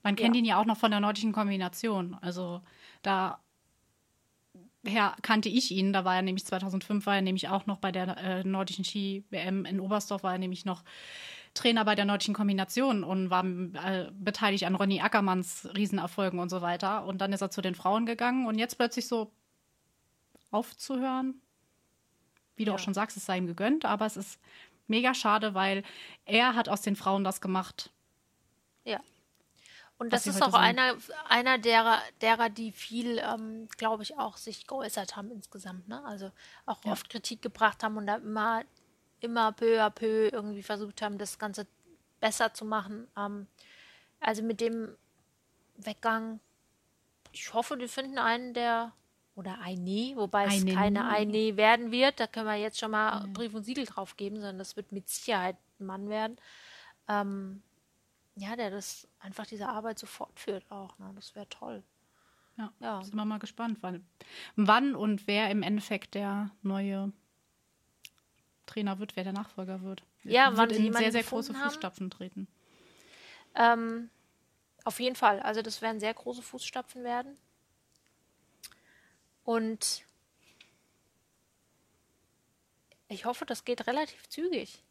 Man 0.02 0.16
kennt 0.16 0.34
ja. 0.34 0.40
ihn 0.40 0.44
ja 0.44 0.60
auch 0.60 0.64
noch 0.64 0.76
von 0.76 0.90
der 0.90 1.00
nordischen 1.00 1.32
Kombination. 1.32 2.16
Also 2.20 2.60
da 3.02 3.40
her 4.86 5.16
kannte 5.22 5.48
ich 5.48 5.70
ihn. 5.70 5.92
Da 5.92 6.04
war 6.04 6.16
er 6.16 6.22
nämlich 6.22 6.46
2005, 6.46 7.06
war 7.06 7.16
er 7.16 7.22
nämlich 7.22 7.48
auch 7.48 7.66
noch 7.66 7.78
bei 7.78 7.92
der 7.92 8.16
äh, 8.18 8.44
nordischen 8.44 8.84
Ski-WM 8.84 9.64
in 9.64 9.80
Oberstdorf, 9.80 10.22
war 10.22 10.32
er 10.32 10.38
nämlich 10.38 10.64
noch 10.64 10.82
Trainer 11.54 11.84
bei 11.84 11.94
der 11.94 12.04
Nordischen 12.04 12.34
Kombination 12.34 13.02
und 13.02 13.30
war 13.30 13.44
äh, 13.44 14.10
beteiligt 14.12 14.64
an 14.64 14.74
Ronny 14.74 15.00
Ackermanns 15.00 15.68
Riesenerfolgen 15.76 16.38
und 16.38 16.50
so 16.50 16.62
weiter. 16.62 17.04
Und 17.04 17.18
dann 17.18 17.32
ist 17.32 17.40
er 17.40 17.50
zu 17.50 17.60
den 17.60 17.74
Frauen 17.74 18.06
gegangen 18.06 18.46
und 18.46 18.58
jetzt 18.58 18.76
plötzlich 18.76 19.08
so 19.08 19.32
aufzuhören. 20.50 21.40
Wie 22.56 22.64
du 22.64 22.70
ja. 22.70 22.74
auch 22.76 22.80
schon 22.80 22.94
sagst, 22.94 23.16
es 23.16 23.26
sei 23.26 23.38
ihm 23.38 23.46
gegönnt, 23.46 23.84
aber 23.84 24.06
es 24.06 24.16
ist 24.16 24.40
mega 24.86 25.14
schade, 25.14 25.54
weil 25.54 25.84
er 26.24 26.54
hat 26.54 26.68
aus 26.68 26.82
den 26.82 26.96
Frauen 26.96 27.24
das 27.24 27.40
gemacht. 27.40 27.90
Ja. 28.84 29.00
Und 29.98 30.12
das 30.12 30.28
ist 30.28 30.42
auch 30.42 30.54
einer, 30.54 30.94
einer 31.28 31.58
derer, 31.58 32.00
derer, 32.20 32.50
die 32.50 32.70
viel, 32.70 33.18
ähm, 33.18 33.68
glaube 33.76 34.04
ich, 34.04 34.16
auch 34.16 34.36
sich 34.36 34.66
geäußert 34.66 35.16
haben 35.16 35.30
insgesamt. 35.32 35.88
Ne? 35.88 36.04
Also 36.04 36.30
auch 36.66 36.84
ja. 36.84 36.92
oft 36.92 37.10
Kritik 37.10 37.42
gebracht 37.42 37.82
haben 37.82 37.96
und 37.96 38.06
da 38.06 38.16
immer 38.16 38.62
immer 39.20 39.52
peu 39.52 39.80
à 39.82 39.90
peu 39.90 40.28
irgendwie 40.28 40.62
versucht 40.62 41.02
haben, 41.02 41.18
das 41.18 41.38
Ganze 41.38 41.66
besser 42.20 42.52
zu 42.54 42.64
machen. 42.64 43.08
Ähm, 43.16 43.46
also 44.20 44.42
mit 44.42 44.60
dem 44.60 44.96
Weggang, 45.76 46.40
ich 47.32 47.52
hoffe, 47.52 47.78
wir 47.78 47.88
finden 47.88 48.18
einen, 48.18 48.54
der 48.54 48.92
oder 49.34 49.58
eine, 49.60 50.14
wobei 50.16 50.46
es 50.46 50.62
eine 50.62 50.74
keine 50.74 51.08
eine 51.08 51.56
werden 51.56 51.92
wird. 51.92 52.18
Da 52.18 52.26
können 52.26 52.46
wir 52.46 52.56
jetzt 52.56 52.78
schon 52.78 52.90
mal. 52.90 53.26
Brief 53.28 53.54
und 53.54 53.62
Siegel 53.62 53.84
drauf 53.84 54.16
geben, 54.16 54.36
sondern 54.36 54.58
das 54.58 54.76
wird 54.76 54.90
mit 54.90 55.08
Sicherheit 55.08 55.56
ein 55.78 55.86
Mann 55.86 56.08
werden. 56.08 56.36
Ähm, 57.08 57.62
ja, 58.38 58.56
der 58.56 58.70
das 58.70 59.08
einfach 59.18 59.46
diese 59.46 59.68
Arbeit 59.68 59.98
so 59.98 60.06
fortführt 60.06 60.64
auch. 60.70 60.96
Ne? 60.98 61.10
Das 61.14 61.34
wäre 61.34 61.48
toll. 61.48 61.82
Ja, 62.56 62.72
ja, 62.80 63.02
sind 63.02 63.14
wir 63.14 63.24
mal 63.24 63.38
gespannt, 63.38 63.78
wann, 63.82 64.04
wann 64.56 64.94
und 64.94 65.26
wer 65.26 65.50
im 65.50 65.62
Endeffekt 65.62 66.14
der 66.14 66.50
neue 66.62 67.12
Trainer 68.66 68.98
wird, 68.98 69.16
wer 69.16 69.24
der 69.24 69.32
Nachfolger 69.32 69.82
wird. 69.82 70.02
Ja, 70.24 70.56
wird 70.56 70.72
in 70.72 70.92
sehr, 70.92 71.12
sehr 71.12 71.22
große 71.22 71.54
haben. 71.54 71.70
Fußstapfen 71.70 72.10
treten. 72.10 72.48
Ähm, 73.54 74.10
auf 74.84 74.98
jeden 75.00 75.16
Fall. 75.16 75.40
Also 75.40 75.62
das 75.62 75.82
werden 75.82 76.00
sehr 76.00 76.14
große 76.14 76.42
Fußstapfen 76.42 77.04
werden. 77.04 77.36
Und 79.44 80.04
ich 83.08 83.24
hoffe, 83.24 83.46
das 83.46 83.64
geht 83.64 83.86
relativ 83.86 84.28
zügig. 84.28 84.82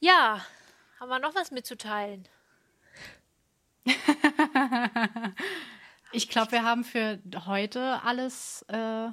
Ja, 0.00 0.44
haben 1.00 1.08
wir 1.08 1.18
noch 1.18 1.34
was 1.34 1.50
mitzuteilen? 1.50 2.28
ich 6.12 6.28
glaube, 6.28 6.52
wir 6.52 6.62
haben 6.64 6.84
für 6.84 7.18
heute 7.46 8.02
alles 8.02 8.64
äh, 8.68 9.08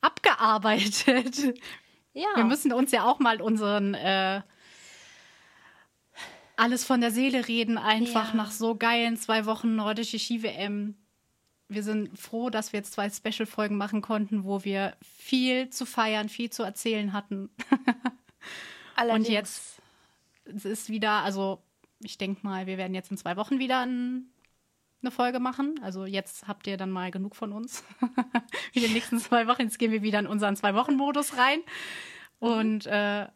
abgearbeitet. 0.00 1.60
Ja. 2.14 2.28
Wir 2.34 2.44
müssen 2.44 2.72
uns 2.72 2.92
ja 2.92 3.04
auch 3.04 3.18
mal 3.18 3.40
unseren 3.40 3.94
äh, 3.94 4.42
alles 6.56 6.84
von 6.84 7.00
der 7.00 7.10
Seele 7.12 7.46
reden, 7.46 7.78
einfach 7.78 8.30
ja. 8.30 8.34
nach 8.34 8.50
so 8.50 8.74
geilen 8.74 9.16
zwei 9.16 9.46
Wochen 9.46 9.76
nordische 9.76 10.18
Ski-WM. 10.18 10.96
Wir 11.68 11.82
sind 11.82 12.18
froh, 12.18 12.50
dass 12.50 12.72
wir 12.72 12.78
jetzt 12.78 12.94
zwei 12.94 13.10
Special-Folgen 13.10 13.76
machen 13.76 14.00
konnten, 14.02 14.44
wo 14.44 14.64
wir 14.64 14.96
viel 15.02 15.70
zu 15.70 15.86
feiern, 15.86 16.28
viel 16.28 16.50
zu 16.50 16.62
erzählen 16.62 17.12
hatten. 17.12 17.50
Und 19.28 19.28
jetzt 19.28 19.80
ist 20.44 20.88
wieder, 20.88 21.22
also 21.22 21.62
ich 22.00 22.18
denke 22.18 22.46
mal, 22.46 22.66
wir 22.66 22.78
werden 22.78 22.94
jetzt 22.94 23.10
in 23.10 23.16
zwei 23.16 23.36
Wochen 23.36 23.58
wieder 23.58 23.80
ein 23.80 24.30
eine 25.02 25.10
Folge 25.10 25.38
machen. 25.40 25.78
Also 25.82 26.04
jetzt 26.04 26.48
habt 26.48 26.66
ihr 26.66 26.76
dann 26.76 26.90
mal 26.90 27.10
genug 27.10 27.36
von 27.36 27.52
uns. 27.52 27.84
in 28.72 28.82
den 28.82 28.92
nächsten 28.92 29.18
zwei 29.18 29.46
Wochen. 29.46 29.62
Jetzt 29.62 29.78
gehen 29.78 29.92
wir 29.92 30.02
wieder 30.02 30.18
in 30.18 30.26
unseren 30.26 30.56
Zwei-Wochen-Modus 30.56 31.36
rein. 31.36 31.60
Und 32.40 32.86
äh, 32.86 33.26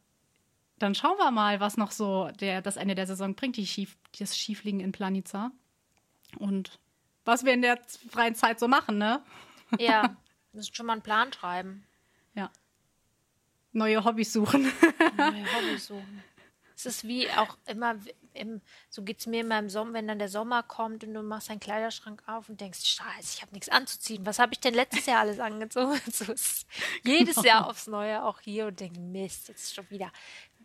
dann 0.79 0.95
schauen 0.95 1.19
wir 1.19 1.31
mal, 1.31 1.61
was 1.61 1.77
noch 1.77 1.93
so 1.93 2.31
der, 2.41 2.63
das 2.63 2.77
Ende 2.77 2.95
der 2.95 3.07
Saison 3.07 3.35
bringt, 3.35 3.57
die 3.57 3.67
Schief, 3.67 3.97
das 4.19 4.37
Schiefliegen 4.37 4.81
in 4.81 4.93
Planica. 4.93 5.53
Und 6.39 6.79
was 7.25 7.45
wir 7.45 7.53
in 7.53 7.63
der 7.63 7.79
freien 8.11 8.35
Zeit 8.35 8.59
so 8.59 8.67
machen, 8.67 8.99
ne? 8.99 9.23
Ja, 9.79 10.17
müssen 10.53 10.75
schon 10.75 10.87
mal 10.87 10.95
einen 10.95 11.03
Plan 11.03 11.33
schreiben. 11.33 11.85
Neue 13.73 14.05
Hobbys 14.05 14.33
suchen. 14.33 14.71
Neue 15.17 15.45
Hobbys 15.55 15.87
suchen. 15.87 16.23
Es 16.75 16.87
ist 16.87 17.05
wie 17.05 17.31
auch 17.31 17.57
immer, 17.67 17.95
im, 18.35 18.61
so 18.89 19.03
geht 19.03 19.21
es 19.21 19.27
mir 19.27 19.43
immer 19.43 19.59
im 19.59 19.69
Sommer, 19.69 19.95
wenn 19.95 20.09
dann 20.09 20.19
der 20.19 20.29
Sommer 20.29 20.63
kommt 20.63 21.05
und 21.05 21.15
du 21.15 21.23
machst 21.23 21.49
deinen 21.49 21.61
Kleiderschrank 21.61 22.23
auf 22.27 22.49
und 22.49 22.61
denkst, 22.61 22.85
scheiße, 22.85 23.37
ich 23.37 23.43
habe 23.43 23.53
nichts 23.53 23.69
anzuziehen. 23.69 24.27
Was 24.27 24.39
habe 24.39 24.53
ich 24.53 24.61
denn 24.61 24.75
letztes 24.75 25.07
Jahr 25.07 25.21
alles 25.21 25.39
angezogen? 25.39 26.01
so 26.11 26.25
jedes 27.05 27.37
genau. 27.37 27.47
Jahr 27.47 27.69
aufs 27.69 27.87
Neue 27.87 28.25
auch 28.25 28.41
hier 28.41 28.67
und 28.67 28.81
denke, 28.81 28.99
Mist, 28.99 29.49
jetzt 29.49 29.63
ist 29.63 29.75
schon 29.75 29.89
wieder 29.91 30.11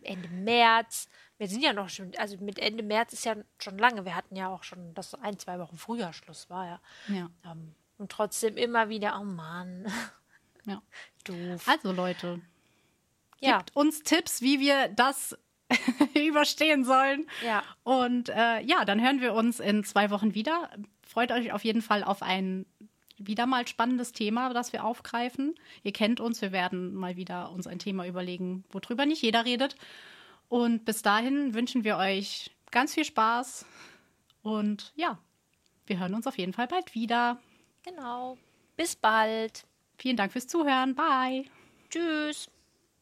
Ende 0.02 0.28
März. 0.28 1.08
Wir 1.36 1.46
sind 1.46 1.62
ja 1.62 1.72
noch 1.72 1.88
schon, 1.88 2.12
also 2.16 2.36
mit 2.38 2.58
Ende 2.58 2.82
März 2.82 3.12
ist 3.12 3.24
ja 3.24 3.36
schon 3.58 3.78
lange. 3.78 4.04
Wir 4.04 4.16
hatten 4.16 4.34
ja 4.34 4.48
auch 4.48 4.64
schon, 4.64 4.94
dass 4.94 5.14
ein, 5.14 5.38
zwei 5.38 5.58
Wochen 5.60 5.78
früher 5.78 6.12
Schluss 6.12 6.50
war, 6.50 6.66
ja. 6.66 6.80
ja. 7.08 7.30
Ähm, 7.44 7.74
Und 7.96 8.10
trotzdem 8.10 8.56
immer 8.56 8.88
wieder, 8.88 9.18
oh 9.20 9.24
Mann. 9.24 9.86
Ja. 10.64 10.82
Doof. 11.24 11.68
Also 11.68 11.92
Leute, 11.92 12.40
ja. 13.40 13.58
gibt 13.58 13.76
uns 13.76 14.02
Tipps, 14.02 14.42
wie 14.42 14.60
wir 14.60 14.88
das 14.88 15.36
überstehen 16.14 16.84
sollen. 16.84 17.28
Ja. 17.44 17.62
Und 17.84 18.28
äh, 18.28 18.60
ja, 18.62 18.84
dann 18.84 19.02
hören 19.02 19.20
wir 19.20 19.34
uns 19.34 19.60
in 19.60 19.84
zwei 19.84 20.10
Wochen 20.10 20.34
wieder. 20.34 20.70
Freut 21.06 21.32
euch 21.32 21.52
auf 21.52 21.64
jeden 21.64 21.82
Fall 21.82 22.04
auf 22.04 22.22
ein 22.22 22.66
wieder 23.18 23.46
mal 23.46 23.66
spannendes 23.66 24.12
Thema, 24.12 24.52
das 24.54 24.72
wir 24.72 24.84
aufgreifen. 24.84 25.54
Ihr 25.82 25.92
kennt 25.92 26.20
uns, 26.20 26.40
wir 26.40 26.52
werden 26.52 26.94
mal 26.94 27.16
wieder 27.16 27.50
uns 27.50 27.66
ein 27.66 27.78
Thema 27.78 28.06
überlegen, 28.06 28.64
worüber 28.70 29.06
nicht 29.06 29.22
jeder 29.22 29.44
redet. 29.44 29.74
Und 30.48 30.84
bis 30.84 31.02
dahin 31.02 31.52
wünschen 31.52 31.84
wir 31.84 31.96
euch 31.96 32.50
ganz 32.70 32.94
viel 32.94 33.04
Spaß 33.04 33.66
und 34.42 34.92
ja, 34.94 35.18
wir 35.86 35.98
hören 35.98 36.14
uns 36.14 36.26
auf 36.26 36.38
jeden 36.38 36.52
Fall 36.52 36.68
bald 36.68 36.94
wieder. 36.94 37.38
Genau. 37.82 38.38
Bis 38.76 38.96
bald. 38.96 39.64
Vielen 39.96 40.16
Dank 40.16 40.32
fürs 40.32 40.46
Zuhören. 40.46 40.94
Bye. 40.94 41.44
Tschüss. 41.90 42.48